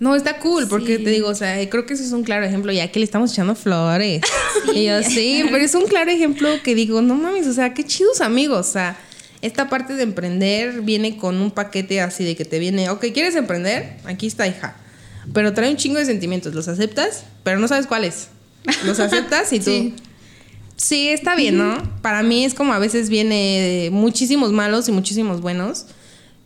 No, 0.00 0.16
está 0.16 0.38
cool, 0.38 0.66
porque 0.68 0.96
Sí. 0.96 1.04
te 1.04 1.10
digo, 1.10 1.28
o 1.28 1.34
sea, 1.34 1.56
creo 1.70 1.86
que 1.86 1.94
eso 1.94 2.02
es 2.02 2.10
un 2.12 2.24
claro 2.24 2.44
ejemplo, 2.44 2.72
ya 2.72 2.90
que 2.90 2.98
le 2.98 3.04
estamos 3.04 3.32
echando 3.32 3.54
flores. 3.54 4.22
Y 4.74 4.86
yo, 4.86 5.02
sí, 5.02 5.44
pero 5.50 5.64
es 5.64 5.74
un 5.74 5.86
claro 5.86 6.10
ejemplo 6.10 6.48
que 6.64 6.74
digo, 6.74 7.00
no 7.02 7.14
mames, 7.14 7.46
o 7.46 7.52
sea, 7.52 7.72
qué 7.74 7.84
chidos 7.84 8.20
amigos, 8.20 8.68
o 8.68 8.72
sea, 8.72 8.96
esta 9.42 9.68
parte 9.68 9.94
de 9.94 10.02
emprender 10.02 10.82
viene 10.82 11.16
con 11.16 11.40
un 11.40 11.50
paquete 11.52 12.00
así 12.00 12.24
de 12.24 12.34
que 12.36 12.44
te 12.44 12.58
viene, 12.58 12.90
ok, 12.90 13.06
¿quieres 13.14 13.36
emprender? 13.36 13.96
Aquí 14.04 14.26
está, 14.26 14.46
hija. 14.48 14.76
Pero 15.32 15.54
trae 15.54 15.70
un 15.70 15.76
chingo 15.76 15.98
de 15.98 16.04
sentimientos, 16.06 16.54
los 16.54 16.66
aceptas, 16.66 17.24
pero 17.44 17.58
no 17.60 17.68
sabes 17.68 17.86
cuáles. 17.86 18.28
Los 18.84 18.98
aceptas 19.00 19.52
y 19.52 19.58
tú... 19.60 19.70
Sí. 19.70 19.94
Sí, 20.80 21.10
está 21.10 21.36
bien, 21.36 21.58
¿no? 21.58 21.76
Para 22.00 22.22
mí 22.22 22.42
es 22.42 22.54
como 22.54 22.72
a 22.72 22.78
veces 22.78 23.10
viene 23.10 23.90
muchísimos 23.92 24.50
malos 24.50 24.88
y 24.88 24.92
muchísimos 24.92 25.42
buenos. 25.42 25.84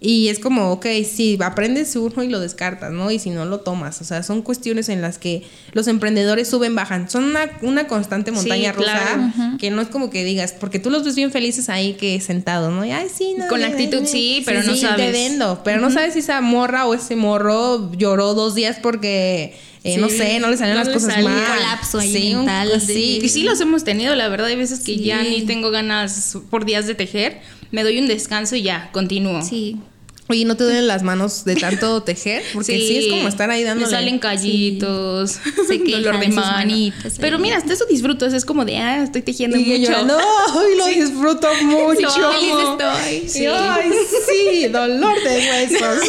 Y 0.06 0.28
es 0.28 0.38
como, 0.38 0.70
ok, 0.70 0.84
sí, 1.10 1.38
aprendes 1.42 1.96
uno 1.96 2.22
y 2.22 2.28
lo 2.28 2.38
descartas, 2.38 2.92
¿no? 2.92 3.10
Y 3.10 3.18
si 3.18 3.30
no, 3.30 3.46
lo 3.46 3.60
tomas. 3.60 4.02
O 4.02 4.04
sea, 4.04 4.22
son 4.22 4.42
cuestiones 4.42 4.90
en 4.90 5.00
las 5.00 5.16
que 5.16 5.44
los 5.72 5.88
emprendedores 5.88 6.46
suben, 6.46 6.74
bajan. 6.74 7.08
Son 7.08 7.24
una, 7.24 7.50
una 7.62 7.86
constante 7.86 8.30
montaña 8.30 8.72
Sí, 8.72 8.76
rusa 8.76 8.92
claro. 9.32 9.56
que 9.58 9.70
no 9.70 9.80
es 9.80 9.88
como 9.88 10.10
que 10.10 10.22
digas, 10.22 10.52
porque 10.60 10.78
tú 10.78 10.90
los 10.90 11.04
ves 11.04 11.14
bien 11.14 11.32
felices 11.32 11.70
ahí 11.70 11.94
que 11.94 12.20
sentados, 12.20 12.70
¿no? 12.70 12.84
Y, 12.84 12.90
Ay, 12.90 13.06
sí, 13.16 13.34
no. 13.38 13.48
Con 13.48 13.62
actitud, 13.64 14.02
sí, 14.04 14.40
ya". 14.40 14.44
pero 14.44 14.62
no 14.62 14.72
Te 14.74 14.78
sabes. 14.78 15.10
vendo, 15.12 15.62
pero 15.64 15.80
no 15.80 15.90
sabes 15.90 16.12
si 16.12 16.18
esa 16.18 16.42
morra 16.42 16.84
o 16.86 16.92
ese 16.92 17.16
morro 17.16 17.90
lloró 17.96 18.34
dos 18.34 18.54
días 18.54 18.76
porque, 18.82 19.54
eh, 19.84 19.96
no 19.96 20.10
Sí, 20.10 20.18
sé, 20.18 20.38
no 20.38 20.50
le 20.50 20.58
salieron 20.58 20.84
no 20.84 20.90
las 20.90 21.02
cosas 21.02 21.22
mal. 21.24 21.32
Un 21.34 21.56
colapso 21.56 21.98
ahí 22.00 22.12
sí, 22.12 22.34
un- 22.34 22.40
mental 22.44 22.68
de- 22.68 22.80
sí, 22.80 23.20
Y 23.22 23.28
sí 23.30 23.42
los 23.42 23.58
hemos 23.62 23.84
tenido, 23.84 24.14
la 24.14 24.28
verdad, 24.28 24.48
hay 24.48 24.56
veces 24.56 24.80
que 24.80 24.96
Sí. 24.98 25.02
ya 25.04 25.22
ni 25.22 25.42
tengo 25.46 25.70
ganas 25.70 26.36
por 26.50 26.66
días 26.66 26.86
de 26.86 26.94
tejer. 26.94 27.40
Me 27.70 27.82
doy 27.84 27.98
un 27.98 28.06
descanso 28.06 28.54
y 28.54 28.62
ya, 28.64 28.90
continúo. 28.92 29.40
Sí. 29.42 29.78
Oye, 30.26 30.46
¿no 30.46 30.56
te 30.56 30.64
duelen 30.64 30.86
las 30.86 31.02
manos 31.02 31.44
de 31.44 31.54
tanto 31.56 32.02
tejer? 32.04 32.42
Porque 32.54 32.78
sí, 32.78 32.96
es 32.98 33.06
como 33.08 33.28
estar 33.28 33.50
ahí 33.50 33.62
dándole. 33.62 33.86
Me 33.90 33.90
salen 33.96 34.18
callitos, 34.18 35.32
Se 35.68 35.82
queja 35.82 35.98
dolor 35.98 36.18
de 36.18 36.28
manitas 36.28 37.14
Pero 37.20 37.38
mira, 37.38 37.58
hasta 37.58 37.74
eso 37.74 37.84
disfruto. 37.84 38.24
Es 38.26 38.44
como 38.46 38.64
de, 38.64 38.78
ah, 38.78 39.02
estoy 39.02 39.20
tejiendo 39.22 39.56
Y 39.58 39.64
mucho. 39.64 39.92
yo, 39.92 40.04
no, 40.04 40.18
ay, 40.18 40.76
lo 40.76 40.86
disfruto 40.86 41.48
mucho. 41.64 42.10
Feliz 42.10 42.54
estoy. 42.70 42.86
Ay, 42.86 43.28
sí, 43.28 44.66
dolor 44.68 45.22
de 45.22 45.36
huesos. 45.50 46.08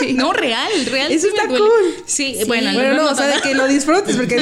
Sí, 0.00 0.12
no, 0.12 0.32
real, 0.34 0.70
real. 0.90 1.10
Eso 1.10 1.28
está 1.28 1.48
cool. 1.48 1.94
Sí, 2.06 2.36
bueno, 2.46 2.72
bueno, 2.74 2.94
no, 2.94 3.04
no, 3.04 3.10
o 3.12 3.14
sea, 3.14 3.26
de 3.28 3.40
que 3.40 3.54
lo 3.54 3.66
disfrutes, 3.68 4.16
porque. 4.16 4.36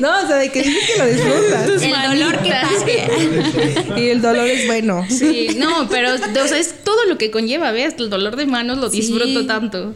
no, 0.00 0.24
o 0.24 0.26
sea, 0.26 0.36
de 0.36 0.50
que 0.50 0.62
dices 0.62 0.84
que 0.90 0.98
lo 0.98 1.06
disfrutas. 1.06 1.82
El 1.82 2.18
dolor 2.18 2.42
que 2.42 2.50
pasa. 2.50 4.00
Y 4.00 4.08
el 4.08 4.22
dolor 4.22 4.46
es 4.48 4.66
bueno. 4.66 5.06
Sí, 5.08 5.50
no, 5.56 5.88
pero 5.88 6.14
o 6.14 6.48
sea, 6.48 6.58
es 6.58 6.74
todo 6.84 7.04
lo 7.06 7.16
que 7.18 7.30
conlleva, 7.30 7.59
¿ves? 7.72 7.94
El 7.98 8.10
dolor 8.10 8.36
de 8.36 8.46
manos 8.46 8.78
lo 8.78 8.88
disfruto 8.90 9.40
Sí. 9.40 9.46
tanto. 9.46 9.94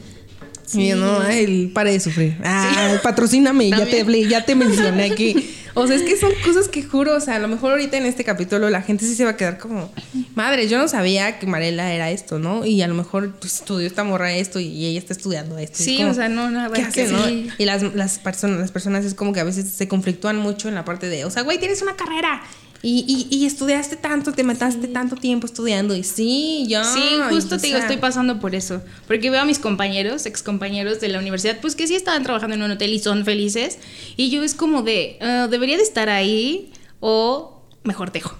Y 0.72 0.88
yo, 0.88 0.96
no, 0.96 1.20
ay, 1.20 1.70
pare 1.74 1.92
de 1.92 2.00
sufrir. 2.00 2.36
Ah, 2.42 2.98
patrocíname, 3.02 3.68
ya 3.70 3.84
te 3.84 4.00
hablé, 4.00 4.26
ya 4.26 4.44
te 4.46 4.54
mencioné 4.54 5.04
aquí. 5.12 5.36
O 5.74 5.86
sea, 5.86 5.96
es 5.96 6.02
que 6.02 6.16
son 6.16 6.30
cosas 6.44 6.68
que 6.68 6.82
juro, 6.82 7.16
o 7.16 7.20
sea, 7.20 7.34
a 7.34 7.38
lo 7.38 7.48
mejor 7.48 7.72
ahorita 7.72 7.96
en 7.98 8.06
este 8.06 8.24
capítulo 8.24 8.70
la 8.70 8.80
gente 8.80 9.04
sí 9.04 9.14
se 9.14 9.24
va 9.24 9.30
a 9.32 9.36
quedar 9.36 9.58
como, 9.58 9.92
madre, 10.34 10.68
yo 10.68 10.78
no 10.78 10.86
sabía 10.88 11.38
que 11.38 11.46
Marela 11.46 11.92
era 11.92 12.10
esto, 12.12 12.38
¿no? 12.38 12.64
Y 12.64 12.80
a 12.80 12.86
lo 12.88 12.94
mejor 12.94 13.32
pues, 13.40 13.56
estudió 13.56 13.86
esta 13.86 14.04
morra 14.04 14.32
esto 14.34 14.58
y 14.60 14.86
ella 14.86 14.98
está 15.00 15.12
estudiando 15.12 15.58
esto. 15.58 15.78
Es 15.78 15.84
Sí, 15.84 15.96
como, 15.98 16.12
o 16.12 16.14
sea, 16.14 16.28
no, 16.28 16.48
nada 16.50 16.70
¿Qué 16.72 16.82
hace, 16.82 17.08
no? 17.08 17.26
sí. 17.26 17.48
Y 17.58 17.64
las, 17.66 17.82
las, 17.94 18.18
personas, 18.20 18.58
las 18.60 18.70
personas 18.72 19.04
es 19.04 19.14
como 19.14 19.32
que 19.32 19.40
a 19.40 19.44
veces 19.44 19.68
se 19.68 19.86
conflictúan 19.88 20.36
mucho 20.38 20.68
en 20.68 20.76
la 20.76 20.84
parte 20.84 21.08
de, 21.08 21.24
o 21.26 21.30
sea, 21.30 21.42
güey, 21.42 21.58
tienes 21.58 21.82
una 21.82 21.94
carrera. 21.96 22.40
Y, 22.86 23.26
y, 23.30 23.34
y 23.34 23.46
estudiaste 23.46 23.96
tanto, 23.96 24.32
te 24.32 24.44
mataste 24.44 24.88
tanto 24.88 25.16
tiempo 25.16 25.46
estudiando. 25.46 25.96
Y 25.96 26.04
sí, 26.04 26.66
ya. 26.68 26.84
Sí, 26.84 27.00
y, 27.00 27.34
justo 27.34 27.56
te 27.56 27.68
digo, 27.68 27.78
sea, 27.78 27.86
estoy 27.86 27.96
pasando 27.96 28.38
por 28.40 28.54
eso. 28.54 28.82
Porque 29.06 29.30
veo 29.30 29.40
a 29.40 29.46
mis 29.46 29.58
compañeros, 29.58 30.26
ex 30.26 30.42
compañeros 30.42 31.00
de 31.00 31.08
la 31.08 31.18
universidad, 31.18 31.58
pues 31.62 31.76
que 31.76 31.86
sí 31.86 31.94
estaban 31.94 32.22
trabajando 32.24 32.56
en 32.56 32.62
un 32.62 32.70
hotel 32.72 32.92
y 32.92 32.98
son 32.98 33.24
felices. 33.24 33.78
Y 34.18 34.28
yo 34.28 34.42
es 34.42 34.52
como 34.54 34.82
de, 34.82 35.16
ah, 35.22 35.48
debería 35.50 35.78
de 35.78 35.82
estar 35.82 36.10
ahí 36.10 36.72
o 37.00 37.62
mejor 37.84 38.10
tejo. 38.10 38.36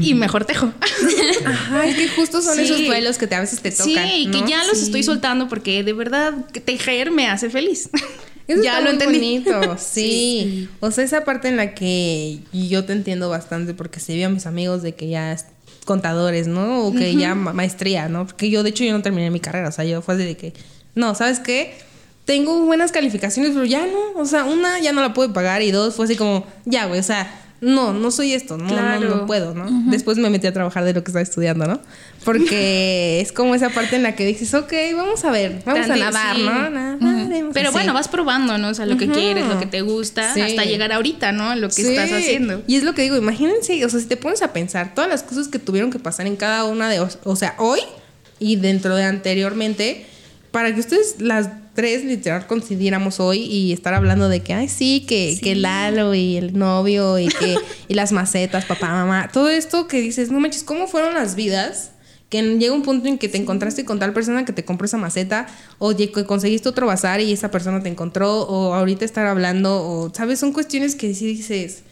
Y 0.00 0.12
mejor 0.14 0.44
tejo. 0.44 0.72
Ajá, 1.46 1.86
es 1.86 1.96
que 1.96 2.08
justo 2.08 2.42
son 2.42 2.56
Sí. 2.56 2.62
esos 2.62 2.84
duelos 2.84 3.18
que 3.18 3.26
te, 3.26 3.34
a 3.34 3.40
veces 3.40 3.60
te 3.60 3.70
Sí, 3.70 3.94
tocan. 3.94 4.08
y 4.10 4.30
que 4.30 4.40
¿no? 4.42 4.48
ya 4.48 4.64
los 4.64 4.78
Sí. 4.78 4.84
estoy 4.84 5.02
soltando 5.04 5.48
porque 5.48 5.82
de 5.84 5.92
verdad 5.94 6.34
que 6.52 6.60
tejer 6.60 7.10
me 7.10 7.28
hace 7.28 7.48
feliz. 7.50 7.88
Eso 8.48 8.62
ya 8.62 8.80
lo 8.80 8.90
entendí. 8.90 9.18
bonito, 9.18 9.76
sí. 9.78 10.68
O 10.80 10.90
sea, 10.90 11.04
esa 11.04 11.24
parte 11.24 11.48
en 11.48 11.56
la 11.56 11.74
que 11.74 12.38
yo 12.52 12.84
te 12.84 12.92
entiendo 12.92 13.28
bastante 13.28 13.74
porque 13.74 14.00
se 14.00 14.14
vio 14.14 14.26
a 14.26 14.30
mis 14.30 14.46
amigos 14.46 14.82
de 14.82 14.94
que 14.94 15.08
ya 15.08 15.32
es 15.32 15.46
contadores, 15.84 16.46
¿no? 16.48 16.84
O 16.86 16.92
que 16.94 17.14
ya 17.16 17.34
ma- 17.34 17.52
maestría, 17.52 18.08
¿no? 18.08 18.26
Porque 18.26 18.50
yo, 18.50 18.62
de 18.62 18.70
hecho, 18.70 18.84
yo 18.84 18.92
no 18.92 19.02
terminé 19.02 19.30
mi 19.30 19.40
carrera. 19.40 19.68
O 19.68 19.72
sea, 19.72 19.84
yo 19.84 20.02
fue 20.02 20.14
así 20.14 20.24
de 20.24 20.36
que, 20.36 20.52
no, 20.94 21.14
¿sabes 21.14 21.40
qué? 21.40 21.74
Tengo 22.24 22.64
buenas 22.66 22.90
calificaciones, 22.92 23.52
pero 23.52 23.64
ya 23.64 23.86
no. 23.86 24.20
O 24.20 24.26
sea, 24.26 24.44
una 24.44 24.80
ya 24.80 24.92
no 24.92 25.00
la 25.00 25.12
pude 25.14 25.28
pagar 25.28 25.62
y 25.62 25.70
dos 25.70 25.94
fue 25.94 26.06
así 26.06 26.16
como, 26.16 26.44
ya, 26.64 26.86
güey, 26.86 26.98
o 26.98 27.04
sea, 27.04 27.42
no, 27.60 27.92
no 27.94 28.10
soy 28.10 28.32
esto, 28.34 28.58
no, 28.58 28.64
no, 28.64 28.70
Claro. 28.70 29.08
no 29.16 29.26
puedo, 29.26 29.54
¿no? 29.54 29.66
Después 29.90 30.18
me 30.18 30.28
metí 30.28 30.46
a 30.46 30.52
trabajar 30.52 30.84
de 30.84 30.92
lo 30.92 31.02
que 31.04 31.10
estaba 31.10 31.22
estudiando, 31.22 31.66
¿no? 31.66 31.80
Porque 32.26 33.20
es 33.22 33.32
como 33.32 33.54
esa 33.54 33.70
parte 33.70 33.96
en 33.96 34.02
la 34.02 34.14
que 34.14 34.26
dices, 34.26 34.52
ok, 34.52 34.72
vamos 34.94 35.24
a 35.24 35.30
ver, 35.30 35.62
vamos 35.64 35.88
a 35.88 35.96
nadar, 35.96 36.36
sí. 36.36 36.42
¿no? 36.42 36.68
Nadaremos 36.70 37.54
Pero 37.54 37.68
así. 37.70 37.72
bueno, 37.78 37.94
vas 37.94 38.08
probando, 38.08 38.58
¿no? 38.58 38.68
O 38.68 38.74
sea, 38.74 38.84
lo 38.84 38.98
que 38.98 39.08
quieres, 39.08 39.46
lo 39.46 39.58
que 39.58 39.66
te 39.66 39.80
gusta, 39.80 40.34
Sí. 40.34 40.40
hasta 40.42 40.64
llegar 40.64 40.92
ahorita, 40.92 41.32
¿no? 41.32 41.54
Lo 41.54 41.68
que 41.68 41.74
Sí. 41.82 41.86
estás 41.96 42.12
haciendo. 42.12 42.62
Y 42.66 42.76
es 42.76 42.82
lo 42.82 42.94
que 42.94 43.02
digo, 43.02 43.16
imagínense, 43.16 43.82
o 43.84 43.88
sea, 43.88 44.00
si 44.00 44.06
te 44.06 44.16
pones 44.18 44.42
a 44.42 44.52
pensar 44.52 44.92
todas 44.94 45.08
las 45.08 45.22
cosas 45.22 45.48
que 45.48 45.58
tuvieron 45.58 45.90
que 45.90 45.98
pasar 45.98 46.26
en 46.26 46.36
cada 46.36 46.64
una 46.64 46.90
de, 46.90 47.00
o 47.00 47.36
sea, 47.36 47.54
hoy 47.58 47.80
y 48.38 48.56
dentro 48.56 48.94
de 48.96 49.04
anteriormente, 49.04 50.04
para 50.50 50.74
que 50.74 50.80
ustedes 50.80 51.16
las 51.20 51.48
tres 51.74 52.04
literal 52.04 52.46
coincidiéramos 52.46 53.20
hoy 53.20 53.40
y 53.42 53.72
estar 53.72 53.92
hablando 53.94 54.28
de 54.30 54.40
que, 54.40 54.54
ay, 54.54 54.68
sí, 54.68 55.04
que, 55.06 55.38
que 55.42 55.54
Lalo 55.54 56.14
y 56.14 56.36
el 56.38 56.58
novio 56.58 57.18
y 57.18 57.28
que 57.28 57.56
y 57.88 57.94
las 57.94 58.12
macetas, 58.12 58.64
papá, 58.64 58.88
mamá, 58.88 59.28
todo 59.32 59.50
esto 59.50 59.86
que 59.86 60.00
dices, 60.00 60.30
no 60.30 60.40
manches, 60.40 60.64
¿cómo 60.64 60.86
fueron 60.88 61.14
las 61.14 61.34
vidas? 61.36 61.90
Que 62.28 62.42
llega 62.42 62.74
un 62.74 62.82
punto 62.82 63.08
en 63.08 63.18
que 63.18 63.28
te 63.28 63.38
encontraste 63.38 63.84
con 63.84 63.98
tal 63.98 64.12
persona 64.12 64.44
que 64.44 64.52
te 64.52 64.64
compró 64.64 64.86
esa 64.86 64.98
maceta, 64.98 65.46
o 65.78 65.94
que 65.96 66.10
conseguiste 66.26 66.68
otro 66.68 66.86
bazar 66.86 67.20
y 67.20 67.32
esa 67.32 67.50
persona 67.50 67.82
te 67.82 67.88
encontró, 67.88 68.42
o 68.42 68.74
ahorita 68.74 69.04
estar 69.04 69.26
hablando, 69.26 69.82
o, 69.82 70.12
¿sabes? 70.12 70.40
Son 70.40 70.52
cuestiones 70.52 70.96
que 70.96 71.14
sí 71.14 71.26
dices, 71.26 71.84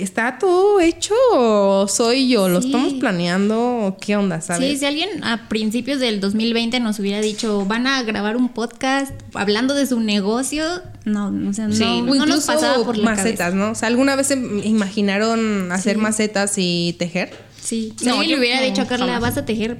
¿está 0.00 0.38
todo 0.38 0.80
hecho 0.80 1.14
o 1.32 1.86
soy 1.88 2.28
yo? 2.28 2.48
¿Lo 2.48 2.58
estamos 2.58 2.94
planeando 2.94 3.96
qué 4.00 4.16
onda, 4.16 4.40
sabes? 4.40 4.68
Sí, 4.68 4.76
si 4.78 4.86
alguien 4.86 5.22
a 5.22 5.48
principios 5.48 6.00
del 6.00 6.20
2020 6.20 6.80
nos 6.80 6.98
hubiera 6.98 7.20
dicho, 7.20 7.64
van 7.66 7.86
a 7.86 8.02
grabar 8.02 8.36
un 8.36 8.48
podcast 8.48 9.12
hablando 9.34 9.74
de 9.74 9.86
su 9.86 10.00
negocio, 10.00 10.64
no, 11.04 11.32
o 11.48 11.52
sea, 11.52 11.68
no, 11.68 12.02
no 12.02 12.26
nos 12.26 12.46
pasaba 12.46 12.82
por 12.84 12.96
la 12.96 13.04
macetas, 13.04 13.54
¿no? 13.54 13.72
O 13.72 13.74
sea, 13.74 13.88
¿alguna 13.88 14.16
vez 14.16 14.28
se 14.28 14.34
imaginaron 14.34 15.70
hacer 15.72 15.98
macetas 15.98 16.54
y 16.56 16.96
tejer? 16.98 17.32
Sí, 17.60 17.92
si 17.96 18.08
alguien 18.08 18.30
le 18.30 18.38
hubiera 18.38 18.60
dicho 18.62 18.82
a 18.82 18.86
Carla, 18.86 19.18
vas 19.18 19.36
a 19.36 19.44
tejer, 19.44 19.78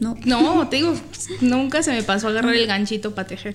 no. 0.00 0.16
No, 0.24 0.68
te 0.68 0.76
digo, 0.76 0.94
nunca 1.40 1.82
se 1.82 1.92
me 1.92 2.02
pasó 2.02 2.26
a 2.26 2.30
agarrar 2.30 2.54
el 2.54 2.66
ganchito 2.66 3.14
para 3.14 3.28
tejer. 3.28 3.54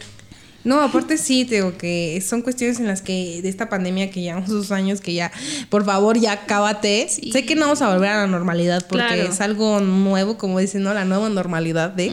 No, 0.63 0.81
aparte 0.81 1.17
sí, 1.17 1.45
te 1.45 1.55
digo 1.55 1.77
que 1.77 2.21
son 2.25 2.41
cuestiones 2.41 2.79
en 2.79 2.87
las 2.87 3.01
que 3.01 3.41
de 3.41 3.49
esta 3.49 3.69
pandemia 3.69 4.11
que 4.11 4.21
llevamos 4.21 4.49
dos 4.49 4.71
años 4.71 4.99
que 5.01 5.13
ya, 5.13 5.31
por 5.69 5.85
favor, 5.85 6.19
ya 6.19 6.45
cábate. 6.45 7.07
Sé 7.09 7.45
que 7.45 7.55
no 7.55 7.61
vamos 7.61 7.81
a 7.81 7.93
volver 7.93 8.09
a 8.09 8.17
la 8.21 8.27
normalidad 8.27 8.85
porque 8.87 9.25
es 9.25 9.41
algo 9.41 9.79
nuevo, 9.79 10.37
como 10.37 10.59
dicen, 10.59 10.83
¿no? 10.83 10.93
La 10.93 11.05
nueva 11.05 11.29
normalidad 11.29 11.91
de... 11.91 12.11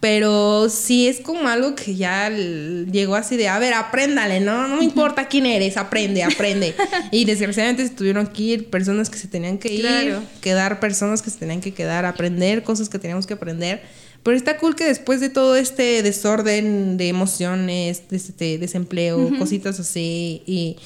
Pero 0.00 0.68
sí 0.68 1.08
es 1.08 1.20
como 1.20 1.48
algo 1.48 1.74
que 1.74 1.94
ya 1.94 2.28
llegó 2.28 3.16
así 3.16 3.38
de, 3.38 3.48
a 3.48 3.58
ver, 3.58 3.72
apréndale, 3.72 4.38
¿no? 4.38 4.68
No 4.68 4.76
me 4.76 4.84
importa 4.84 5.28
quién 5.28 5.46
eres, 5.46 5.78
aprende, 5.78 6.22
aprende. 6.22 6.74
y 7.10 7.24
desgraciadamente 7.24 7.88
se 7.88 7.94
tuvieron 7.94 8.26
que 8.26 8.42
ir 8.42 8.68
personas 8.68 9.08
que 9.08 9.16
se 9.16 9.28
tenían 9.28 9.56
que 9.56 9.72
ir, 9.72 10.18
quedar 10.42 10.78
personas 10.78 11.22
que 11.22 11.30
se 11.30 11.38
tenían 11.38 11.62
que 11.62 11.72
quedar, 11.72 12.04
aprender 12.04 12.62
cosas 12.62 12.90
que 12.90 12.98
teníamos 12.98 13.26
que 13.26 13.32
aprender. 13.32 13.80
Pero 14.24 14.36
está 14.38 14.56
cool 14.56 14.74
que 14.74 14.84
después 14.84 15.20
de 15.20 15.28
todo 15.28 15.54
este 15.54 16.02
desorden 16.02 16.96
de 16.96 17.08
emociones, 17.08 18.08
de 18.08 18.16
este 18.16 18.58
desempleo, 18.58 19.30
cositas 19.38 19.78
así, 19.78 20.42
y 20.46 20.78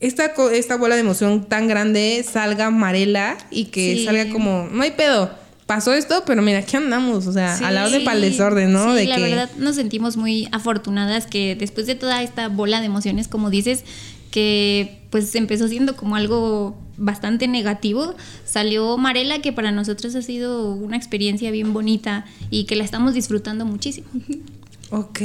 esta, 0.00 0.32
esta 0.52 0.76
bola 0.76 0.94
de 0.94 1.00
emoción 1.00 1.44
tan 1.44 1.66
grande 1.66 2.24
salga 2.30 2.70
Marela 2.70 3.36
y 3.50 3.66
que 3.66 4.04
salga 4.04 4.30
como, 4.30 4.68
no 4.70 4.82
hay 4.82 4.92
pedo. 4.92 5.30
Pasó 5.66 5.92
esto, 5.94 6.22
pero 6.24 6.42
mira, 6.42 6.60
aquí 6.60 6.76
andamos, 6.76 7.26
o 7.26 7.32
sea, 7.32 7.56
al 7.56 7.74
lado 7.74 7.90
de 7.90 8.00
para 8.00 8.14
el 8.14 8.22
desorden, 8.22 8.72
¿no? 8.72 8.92
Sí, 8.92 9.00
de 9.00 9.06
la 9.06 9.18
verdad 9.18 9.50
nos 9.58 9.74
sentimos 9.74 10.16
muy 10.16 10.48
afortunadas 10.52 11.26
que 11.26 11.56
después 11.56 11.88
de 11.88 11.96
toda 11.96 12.22
esta 12.22 12.46
bola 12.48 12.78
de 12.78 12.86
emociones, 12.86 13.26
como 13.26 13.50
dices, 13.50 13.82
que 14.30 15.00
pues 15.10 15.34
empezó 15.34 15.66
siendo 15.66 15.96
como 15.96 16.14
algo 16.14 16.78
bastante 16.96 17.48
negativo, 17.48 18.14
salió 18.44 18.96
Marela, 18.96 19.40
que 19.40 19.52
para 19.52 19.72
nosotros 19.72 20.14
ha 20.14 20.22
sido 20.22 20.72
una 20.72 20.96
experiencia 20.96 21.50
bien 21.50 21.72
bonita 21.72 22.24
y 22.50 22.64
que 22.64 22.76
la 22.76 22.84
estamos 22.84 23.14
disfrutando 23.14 23.64
muchísimo. 23.64 24.08
Ok, 24.90 25.20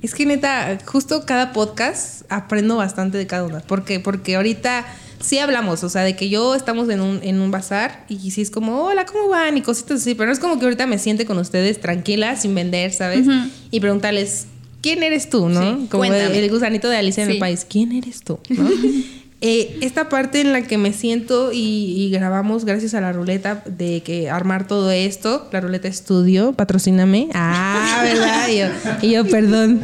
es 0.00 0.14
que 0.14 0.24
neta, 0.24 0.78
justo 0.86 1.26
cada 1.26 1.52
podcast 1.52 2.22
aprendo 2.30 2.76
bastante 2.76 3.18
de 3.18 3.26
cada 3.26 3.44
una. 3.44 3.60
¿Por 3.60 3.84
qué? 3.84 4.00
Porque 4.00 4.36
ahorita 4.36 4.86
sí 5.20 5.38
hablamos, 5.38 5.84
o 5.84 5.88
sea, 5.88 6.02
de 6.02 6.16
que 6.16 6.28
yo 6.28 6.54
estamos 6.54 6.88
en 6.88 7.00
un, 7.00 7.20
en 7.22 7.40
un 7.40 7.50
bazar 7.50 8.06
y 8.08 8.30
sí 8.30 8.40
es 8.40 8.50
como, 8.50 8.84
hola, 8.84 9.04
¿cómo 9.04 9.28
van? 9.28 9.56
Y 9.58 9.60
cositas 9.60 10.00
así, 10.00 10.14
pero 10.14 10.28
no 10.28 10.32
es 10.32 10.38
como 10.38 10.58
que 10.58 10.64
ahorita 10.64 10.86
me 10.86 10.98
siente 10.98 11.26
con 11.26 11.36
ustedes 11.38 11.80
tranquila, 11.80 12.36
sin 12.36 12.54
vender, 12.54 12.92
¿sabes? 12.92 13.26
Y 13.70 13.80
preguntarles, 13.80 14.46
¿quién 14.80 15.02
eres 15.02 15.28
tú, 15.28 15.48
no? 15.48 15.88
Como 15.90 16.04
el, 16.04 16.50
gusanito 16.50 16.88
de 16.88 16.96
Alicia 16.96 17.24
en 17.24 17.30
el 17.30 17.38
país, 17.38 17.66
¿quién 17.68 17.92
eres 17.92 18.22
tú? 18.22 18.38
¿no? 18.48 18.68
Eh, 19.42 19.80
esta 19.82 20.08
parte 20.08 20.40
en 20.40 20.54
la 20.54 20.62
que 20.62 20.78
me 20.78 20.94
siento 20.94 21.50
y, 21.52 22.08
grabamos 22.10 22.64
gracias 22.64 22.94
a 22.94 23.02
la 23.02 23.12
ruleta 23.12 23.62
de 23.66 24.02
que 24.02 24.30
armar 24.30 24.66
todo 24.66 24.90
esto, 24.90 25.50
la 25.52 25.60
ruleta 25.60 25.88
estudio, 25.88 26.54
patrocíname. 26.54 27.28
Ah, 27.34 28.00
¿verdad? 28.02 28.48
Y 28.48 28.58
yo, 28.58 28.66
y 29.02 29.10
yo 29.12 29.26
perdón. 29.26 29.82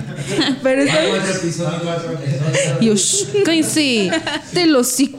Pero 0.62 0.84
yo, 0.84 0.92
cállense, 3.44 4.11
te 4.55 4.66
lo 4.66 4.80
así. 4.80 5.14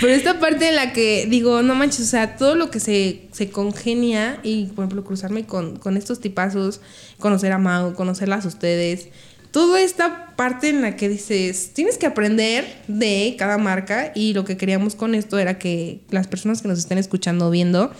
Pero 0.00 0.14
esta 0.14 0.40
parte 0.40 0.70
en 0.70 0.76
la 0.76 0.94
que 0.94 1.26
digo, 1.28 1.62
no 1.62 1.74
manches, 1.74 2.06
o 2.06 2.10
sea, 2.10 2.36
todo 2.36 2.54
lo 2.54 2.70
que 2.70 2.80
se, 2.80 3.28
se 3.32 3.50
congenia 3.50 4.40
y, 4.42 4.64
por 4.66 4.84
ejemplo, 4.84 5.04
cruzarme 5.04 5.44
con, 5.44 5.76
con 5.76 5.98
estos 5.98 6.20
tipazos, 6.20 6.80
conocer 7.18 7.52
a 7.52 7.58
Mau, 7.58 7.92
conocerlas 7.92 8.46
a 8.46 8.48
ustedes, 8.48 9.08
toda 9.50 9.80
esta 9.80 10.34
parte 10.36 10.68
en 10.68 10.82
la 10.82 10.96
que 10.96 11.08
dices, 11.08 11.70
tienes 11.74 11.98
que 11.98 12.06
aprender 12.06 12.64
de 12.88 13.34
cada 13.38 13.58
marca 13.58 14.12
y 14.14 14.32
lo 14.32 14.44
que 14.44 14.56
queríamos 14.56 14.94
con 14.94 15.14
esto 15.14 15.38
era 15.38 15.58
que 15.58 16.00
las 16.10 16.28
personas 16.28 16.62
que 16.62 16.68
nos 16.68 16.78
estén 16.78 16.98
escuchando 16.98 17.50
viendo 17.50 17.90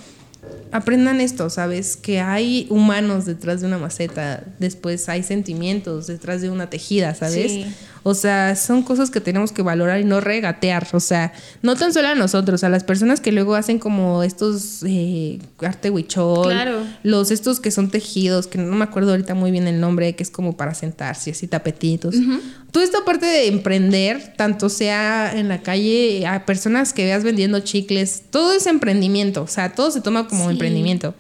aprendan 0.72 1.20
esto, 1.20 1.50
¿sabes? 1.50 1.96
Que 1.96 2.20
hay 2.20 2.66
humanos 2.70 3.26
detrás 3.26 3.60
de 3.60 3.66
una 3.66 3.78
maceta, 3.78 4.44
después 4.58 5.08
hay 5.08 5.22
sentimientos 5.22 6.06
detrás 6.06 6.40
de 6.40 6.50
una 6.50 6.70
tejida, 6.70 7.14
¿sabes? 7.14 7.66
O 8.02 8.14
sea, 8.14 8.56
son 8.56 8.82
cosas 8.82 9.10
que 9.10 9.20
tenemos 9.20 9.52
que 9.52 9.62
valorar 9.62 10.00
y 10.00 10.04
no 10.04 10.20
regatear. 10.20 10.86
O 10.92 11.00
sea, 11.00 11.32
no 11.62 11.76
tan 11.76 11.92
solo 11.92 12.08
a 12.08 12.14
nosotros, 12.14 12.64
a 12.64 12.68
las 12.68 12.84
personas 12.84 13.20
que 13.20 13.32
luego 13.32 13.54
hacen 13.54 13.78
como 13.78 14.22
estos 14.22 14.82
eh, 14.86 15.38
arte 15.60 15.90
huichol, 15.90 16.46
claro. 16.46 16.82
los 17.02 17.30
estos 17.30 17.60
que 17.60 17.70
son 17.70 17.90
tejidos, 17.90 18.46
que 18.46 18.58
no 18.58 18.74
me 18.76 18.84
acuerdo 18.84 19.10
ahorita 19.10 19.34
muy 19.34 19.50
bien 19.50 19.68
el 19.68 19.80
nombre, 19.80 20.14
que 20.14 20.22
es 20.22 20.30
como 20.30 20.56
para 20.56 20.74
sentarse, 20.74 21.32
así 21.32 21.46
tapetitos. 21.46 22.14
Toda 22.70 22.84
esta 22.84 23.04
parte 23.04 23.26
de 23.26 23.48
emprender, 23.48 24.34
tanto 24.36 24.68
sea 24.68 25.32
en 25.34 25.48
la 25.48 25.62
calle, 25.62 26.26
a 26.26 26.46
personas 26.46 26.92
que 26.92 27.04
veas 27.04 27.24
vendiendo 27.24 27.60
chicles, 27.60 28.22
todo 28.30 28.52
es 28.52 28.66
emprendimiento. 28.66 29.42
O 29.42 29.48
sea, 29.48 29.72
todo 29.72 29.90
se 29.90 30.00
toma 30.00 30.28
como 30.28 30.50
emprendimiento. 30.50 31.14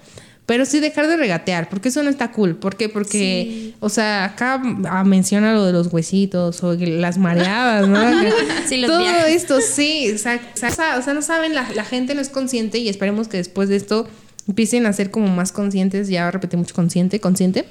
Pero 0.50 0.66
sí 0.66 0.80
dejar 0.80 1.06
de 1.06 1.16
regatear, 1.16 1.68
porque 1.68 1.90
eso 1.90 2.02
no 2.02 2.10
está 2.10 2.32
cool. 2.32 2.56
¿Por 2.56 2.74
qué? 2.74 2.88
Porque, 2.88 3.72
o 3.78 3.88
sea, 3.88 4.24
acá 4.24 4.60
ah, 4.88 5.04
menciona 5.04 5.54
lo 5.54 5.64
de 5.64 5.72
los 5.72 5.92
huesitos 5.92 6.60
o 6.64 6.74
las 6.74 7.18
mareadas, 7.18 7.86
¿no? 7.86 8.00
Todo 8.88 9.26
esto, 9.26 9.60
sí. 9.60 10.10
O 10.12 10.18
sea, 10.18 10.40
o 10.56 11.02
sea, 11.02 11.14
no 11.14 11.22
saben, 11.22 11.54
la, 11.54 11.70
la, 11.72 11.84
gente 11.84 12.16
no 12.16 12.20
es 12.20 12.30
consciente 12.30 12.78
y 12.78 12.88
esperemos 12.88 13.28
que 13.28 13.36
después 13.36 13.68
de 13.68 13.76
esto 13.76 14.08
empiecen 14.48 14.86
a 14.86 14.92
ser 14.92 15.12
como 15.12 15.28
más 15.28 15.52
conscientes. 15.52 16.08
Ya 16.08 16.28
repetí 16.32 16.56
mucho 16.56 16.74
consciente, 16.74 17.20
consciente. 17.20 17.66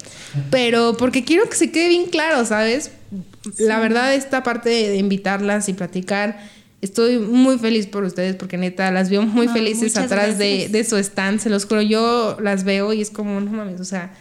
Pero 0.50 0.96
porque 0.96 1.26
quiero 1.26 1.50
que 1.50 1.58
se 1.58 1.72
quede 1.72 1.90
bien 1.90 2.06
claro, 2.06 2.46
¿sabes? 2.46 2.92
La 3.58 3.82
verdad, 3.82 4.16
esta 4.16 4.42
parte 4.42 4.70
de 4.70 4.96
invitarlas 4.96 5.68
y 5.68 5.74
platicar 5.74 6.40
Estoy 6.82 7.20
muy 7.20 7.58
feliz 7.58 7.88
por 7.88 8.04
ustedes 8.04 8.36
porque 8.36 8.58
neta 8.58 8.90
las 8.92 9.10
veo 9.10 9.22
muy 9.22 9.48
felices 9.50 9.98
atrás 9.98 10.38
de, 10.38 10.70
de, 10.70 10.84
su 10.84 10.96
stand, 10.98 11.40
se 11.40 11.50
los 11.50 11.66
juro. 11.66 11.82
Yo 11.82 12.38
las 12.42 12.64
veo 12.64 12.94
y 12.94 13.02
es 13.02 13.10
como, 13.10 13.42
no 13.42 13.52
mames, 13.52 13.82
o 13.82 13.86
sea, 13.86 14.14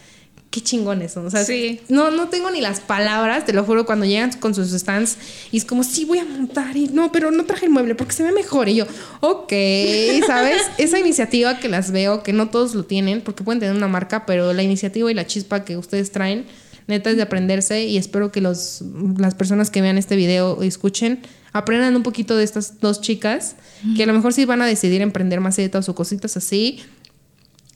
qué 0.49 0.61
chingones 0.61 1.13
son. 1.13 1.27
O 1.27 1.29
sea, 1.29 1.45
no, 1.89 2.11
no 2.11 2.27
tengo 2.29 2.49
ni 2.51 2.61
las 2.61 2.79
palabras, 2.79 3.45
te 3.45 3.53
lo 3.53 3.63
juro, 3.63 3.85
cuando 3.85 4.05
llegan 4.05 4.31
con 4.33 4.55
sus 4.55 4.71
stands 4.71 5.17
y 5.51 5.57
es 5.57 5.65
como, 5.65 5.83
sí, 5.83 6.05
voy 6.05 6.19
a 6.19 6.25
montar 6.25 6.75
y 6.75 6.87
no, 6.87 7.11
pero 7.11 7.31
no 7.31 7.45
traje 7.45 7.65
el 7.65 7.71
mueble 7.71 7.95
porque 7.95 8.13
se 8.13 8.23
ve 8.23 8.31
mejor. 8.31 8.67
Y 8.69 8.75
yo, 8.75 8.85
ok, 9.21 9.53
¿sabes? 10.25 10.61
Esa 10.77 10.99
iniciativa 10.99 11.59
que 11.59 11.69
las 11.69 11.91
veo, 11.91 12.23
que 12.23 12.33
no 12.33 12.49
todos 12.49 12.73
lo 12.75 12.83
tienen 12.83 13.21
porque 13.21 13.43
pueden 13.43 13.59
tener 13.59 13.75
una 13.75 13.87
marca, 13.87 14.25
pero 14.25 14.53
la 14.53 14.63
iniciativa 14.63 15.09
y 15.11 15.13
la 15.13 15.27
chispa 15.27 15.63
que 15.63 15.77
ustedes 15.77 16.11
traen, 16.11 16.45
neta 16.89 17.11
es 17.11 17.15
de 17.15 17.21
aprenderse 17.21 17.85
y 17.85 17.97
espero 17.97 18.31
que 18.31 18.41
los, 18.41 18.83
las 19.17 19.35
personas 19.35 19.69
que 19.69 19.81
vean 19.81 19.97
este 19.97 20.15
video 20.15 20.61
escuchen 20.61 21.19
aprendan 21.53 21.95
un 21.95 22.03
poquito 22.03 22.35
de 22.35 22.43
estas 22.43 22.79
dos 22.79 23.01
chicas, 23.01 23.55
que 23.95 24.03
a 24.03 24.05
lo 24.05 24.13
mejor 24.13 24.33
sí 24.33 24.45
van 24.45 24.61
a 24.61 24.65
decidir 24.65 25.01
emprender 25.01 25.39
macetas 25.39 25.87
o 25.89 25.95
cositas 25.95 26.37
así. 26.37 26.79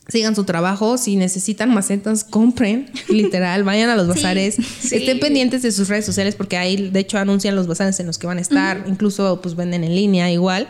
Sigan 0.06 0.36
su 0.36 0.44
trabajo, 0.44 0.98
si 0.98 1.16
necesitan 1.16 1.72
macetas, 1.72 2.24
compren, 2.24 2.90
literal, 3.08 3.64
vayan 3.64 3.88
a 3.88 3.96
los 3.96 4.06
bazares, 4.06 4.58
estén 4.92 5.18
pendientes 5.18 5.62
de 5.62 5.72
sus 5.72 5.88
redes 5.88 6.04
sociales 6.04 6.34
porque 6.34 6.58
ahí 6.58 6.90
de 6.90 7.00
hecho 7.00 7.16
anuncian 7.16 7.56
los 7.56 7.66
bazares 7.66 7.98
en 8.00 8.06
los 8.06 8.18
que 8.18 8.26
van 8.26 8.36
a 8.36 8.42
estar, 8.42 8.84
incluso 8.86 9.40
pues 9.40 9.56
venden 9.56 9.82
en 9.82 9.94
línea 9.94 10.30
igual. 10.30 10.68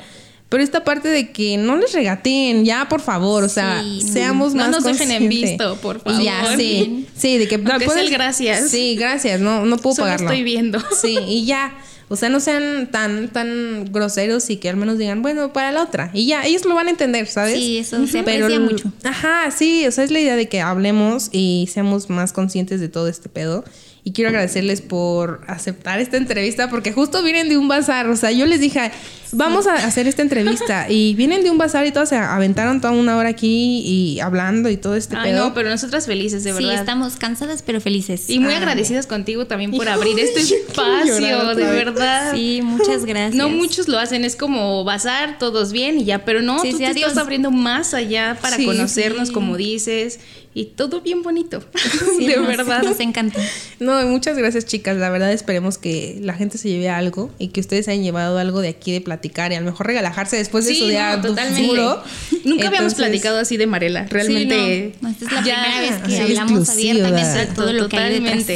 Pero 0.49 0.62
esta 0.62 0.84
parte 0.84 1.09
de 1.09 1.32
que 1.32 1.57
no 1.57 1.76
les 1.76 1.92
regateen, 1.92 2.64
ya 2.64 2.88
por 2.88 3.01
favor, 3.01 3.42
o 3.42 3.49
sea, 3.49 3.82
seamos 4.01 4.55
más. 4.55 4.66
No 4.66 4.76
nos 4.76 4.84
dejen 4.84 5.11
en 5.11 5.28
visto, 5.28 5.76
por 5.76 6.01
favor. 6.01 6.22
Ya, 6.22 6.57
sí. 6.57 7.07
Sí, 7.16 7.38
de 7.38 7.49
que. 7.49 7.59
No, 7.59 7.78
puedes, 7.80 8.11
gracias. 8.11 8.70
Sí, 8.70 8.95
gracias, 8.97 9.40
no, 9.40 9.64
no 9.64 9.78
puedo 9.78 9.97
Solo 9.97 10.07
pagarlo. 10.07 10.26
estoy 10.30 10.42
viendo. 10.45 10.78
Sí, 11.01 11.18
y 11.26 11.45
ya. 11.45 11.76
O 12.09 12.16
sea, 12.16 12.28
no 12.28 12.38
sean 12.38 12.90
tan, 12.92 13.30
tan 13.30 13.86
groseros 13.90 14.49
y 14.51 14.59
que 14.59 14.68
al 14.68 14.76
menos 14.76 14.99
digan, 14.99 15.22
bueno, 15.22 15.53
para 15.55 15.72
la 15.72 15.82
otra. 15.82 16.11
Y 16.12 16.26
ya, 16.26 16.45
ellos 16.45 16.66
lo 16.66 16.74
van 16.74 16.86
a 16.86 16.90
entender, 16.90 17.26
¿sabes? 17.26 17.55
Sí, 17.55 17.78
eso 17.78 18.07
se 18.07 18.20
aprecia 18.20 18.61
mucho. 18.61 18.92
Ajá, 19.03 19.51
sí, 19.51 19.86
o 19.86 19.90
sea, 19.90 20.05
es 20.05 20.11
la 20.11 20.20
idea 20.20 20.36
de 20.36 20.47
que 20.49 20.61
hablemos 20.61 21.30
y 21.32 21.68
seamos 21.72 22.11
más 22.11 22.34
conscientes 22.34 22.78
de 22.80 22.88
todo 22.90 23.09
este 23.09 23.30
pedo. 23.30 23.64
Y 24.07 24.12
quiero 24.12 24.28
agradecerles 24.28 24.82
por 24.82 25.40
aceptar 25.46 25.98
esta 25.98 26.18
entrevista 26.18 26.68
porque 26.68 26.92
justo 26.92 27.22
vienen 27.22 27.48
de 27.48 27.57
un 27.57 27.68
bazar, 27.68 28.07
o 28.09 28.16
sea, 28.16 28.30
yo 28.32 28.44
les 28.44 28.61
dije, 28.61 28.90
vamos 29.32 29.66
a 29.66 29.72
hacer 29.76 30.07
esta 30.07 30.20
entrevista 30.20 30.90
y 30.90 31.14
vienen 31.14 31.42
de 31.42 31.50
un 31.50 31.57
bazar 31.57 31.86
y 31.86 31.90
todos 31.90 32.11
se 32.11 32.16
aventaron 32.16 32.82
toda 32.82 32.92
una 32.92 33.16
hora 33.16 33.30
aquí 33.30 33.80
y 33.82 34.20
hablando 34.20 34.68
y 34.68 34.76
todo 34.76 34.94
este 34.94 35.16
Ay, 35.16 35.30
pedo. 35.32 35.46
no, 35.48 35.55
pero 35.55 35.70
nosotras 35.70 36.05
felices, 36.05 36.44
de 36.44 36.52
Sí, 36.52 36.59
verdad. 36.64 36.80
estamos 36.80 37.16
cansadas 37.16 37.62
pero 37.62 37.80
felices. 37.80 38.28
Y 38.28 38.40
muy 38.40 38.52
Ah. 38.52 38.59
agradecidas 38.59 39.07
contigo 39.07 39.46
también 39.46 39.70
por 39.70 39.88
abrir 39.88 40.18
este 40.20 40.40
Ay, 40.40 40.52
espacio, 40.68 41.55
de 41.55 41.64
verdad. 41.64 42.32
Sí, 42.34 42.61
muchas 42.62 43.05
gracias. 43.07 43.34
No 43.34 43.48
muchos 43.48 43.88
lo 43.88 43.98
hacen, 43.98 44.24
es 44.26 44.36
como 44.36 44.84
bazar, 44.84 45.38
todos 45.38 45.72
bien 45.72 45.98
y 45.98 46.05
ya, 46.05 46.26
pero 46.26 46.42
no, 46.42 46.59
Sí, 46.61 46.72
tú 46.72 46.76
sí, 46.76 46.82
te 46.84 46.90
adiós. 46.90 47.09
estás 47.09 47.22
abriendo 47.22 47.50
más 47.50 47.94
allá 47.94 48.36
para 48.42 48.57
Sí, 48.57 48.66
conocernos, 48.66 49.28
sí. 49.28 49.34
como 49.34 49.57
dices, 49.57 50.20
y 50.55 50.66
todo 50.66 51.00
bien 51.00 51.22
bonito, 51.22 51.62
Sí, 52.18 52.26
de 52.28 52.36
nos- 52.36 52.46
verdad. 52.46 52.82
Nos 52.82 53.00
encanta. 53.00 53.40
No, 53.80 54.00
y 54.00 54.05
muchas 54.07 54.36
gracias 54.38 54.66
chicas, 54.66 54.96
la 54.96 55.11
verdad 55.11 55.32
esperemos 55.32 55.78
que 55.78 56.18
la 56.22 56.34
gente 56.34 56.59
se 56.59 56.68
lleve 56.68 56.88
algo 56.88 57.30
y 57.38 57.48
que 57.48 57.61
ustedes 57.61 57.88
hayan 57.88 58.05
llevado 58.05 58.38
algo 58.38 58.61
de 58.61 58.68
aquí 58.68 58.92
de 58.92 59.00
platicar 59.00 59.50
y 59.52 59.57
a 59.57 59.61
lo 59.61 59.66
mejor 59.66 59.86
relajarse 59.88 60.36
después 60.36 60.64
de 60.66 60.74
Sí, 60.74 60.80
su 60.80 60.86
día 60.88 61.16
no, 61.16 61.22
totalmente. 61.28 61.66
duro. 61.66 62.02
Nunca 62.44 62.68
habíamos 62.68 62.94
platicado 62.94 63.38
así 63.38 63.57
de 63.57 63.66
Marela, 63.66 64.07
realmente. 64.09 64.94
No, 65.00 65.09
esta 65.09 65.24
es 65.26 65.32
la 65.32 65.44
ya, 65.44 65.62
primera 65.62 65.80
vez 65.80 66.02
que 66.07 66.20
hablamos 66.22 66.68
abiertamente 66.70 67.20
de 67.20 67.32
Exacto, 67.32 67.62
todo 67.62 67.72
lo 67.72 67.88
que 67.88 67.96
hay 67.98 68.20
detrás. 68.20 68.46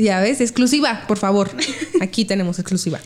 Ya 0.00 0.20
ves, 0.20 0.40
exclusiva, 0.40 1.04
por 1.08 1.18
favor. 1.18 1.50
Aquí 2.00 2.24
tenemos 2.24 2.58
exclusiva. 2.58 3.00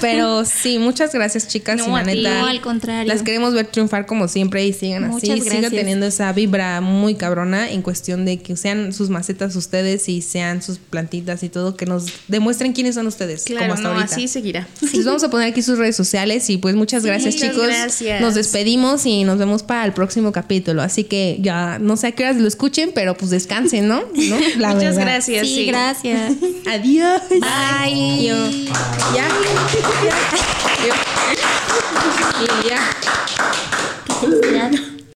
Pero 0.00 0.44
sí, 0.44 0.78
muchas 0.78 1.12
gracias, 1.12 1.48
chicas. 1.48 1.78
No, 1.78 1.88
y 1.88 1.90
la 1.90 2.02
neta, 2.04 2.40
No, 2.40 2.46
al 2.46 2.60
contrario. 2.60 3.12
Las 3.12 3.22
queremos 3.22 3.52
ver 3.54 3.66
triunfar 3.66 4.06
como 4.06 4.28
siempre 4.28 4.64
y 4.64 4.72
sigan 4.72 5.08
Muchas 5.08 5.30
así. 5.30 5.40
Sigan 5.40 5.48
gracias. 5.62 5.72
teniendo 5.72 6.06
esa 6.06 6.32
vibra 6.32 6.80
muy 6.80 7.14
cabrona 7.16 7.70
en 7.70 7.82
cuestión 7.82 8.24
de 8.24 8.38
que 8.40 8.56
sean 8.56 8.92
sus 8.92 9.10
macetas 9.10 9.56
ustedes 9.56 10.08
y 10.08 10.22
sean 10.22 10.62
sus 10.62 10.78
plantitas 10.78 11.42
y 11.42 11.48
todo, 11.48 11.76
que 11.76 11.86
nos 11.86 12.06
demuestren 12.28 12.72
quiénes 12.72 12.94
son 12.94 13.06
ustedes. 13.06 13.44
como 13.44 13.58
Claro, 13.58 13.74
hasta 13.74 13.88
no, 13.88 13.94
ahorita. 13.96 14.14
así 14.14 14.28
seguirá. 14.28 14.68
Les 14.92 15.04
vamos 15.04 15.24
a 15.24 15.30
poner 15.30 15.48
aquí 15.50 15.62
sus 15.62 15.78
redes 15.78 15.96
sociales 15.96 16.48
y 16.50 16.58
pues 16.58 16.74
muchas 16.76 17.04
gracias 17.04 17.34
muchas 17.34 17.50
chicos. 17.50 17.66
gracias. 17.66 18.20
Nos 18.20 18.34
despedimos 18.34 19.04
y 19.06 19.24
nos 19.24 19.38
vemos 19.38 19.62
para 19.62 19.84
el 19.84 19.92
próximo 19.92 20.32
capítulo. 20.32 20.82
Así 20.82 21.04
que 21.04 21.38
ya 21.40 21.78
no 21.78 21.96
sé 21.96 22.08
a 22.08 22.12
qué 22.12 22.24
horas 22.24 22.36
lo 22.36 22.46
escuchen, 22.46 22.92
pero 22.94 23.16
pues 23.16 23.30
descansen, 23.30 23.88
¿no? 23.88 24.02
¿No? 24.14 24.36
La 24.58 24.74
Muchas 24.74 24.96
verdad. 24.96 25.00
gracias. 25.12 25.46
Sí, 25.46 25.54
sí. 25.56 25.66
gracias. 25.66 26.34
Adiós. 26.66 27.22
Bye. 27.28 28.26
Ya. 29.14 29.28
ya. 32.64 33.16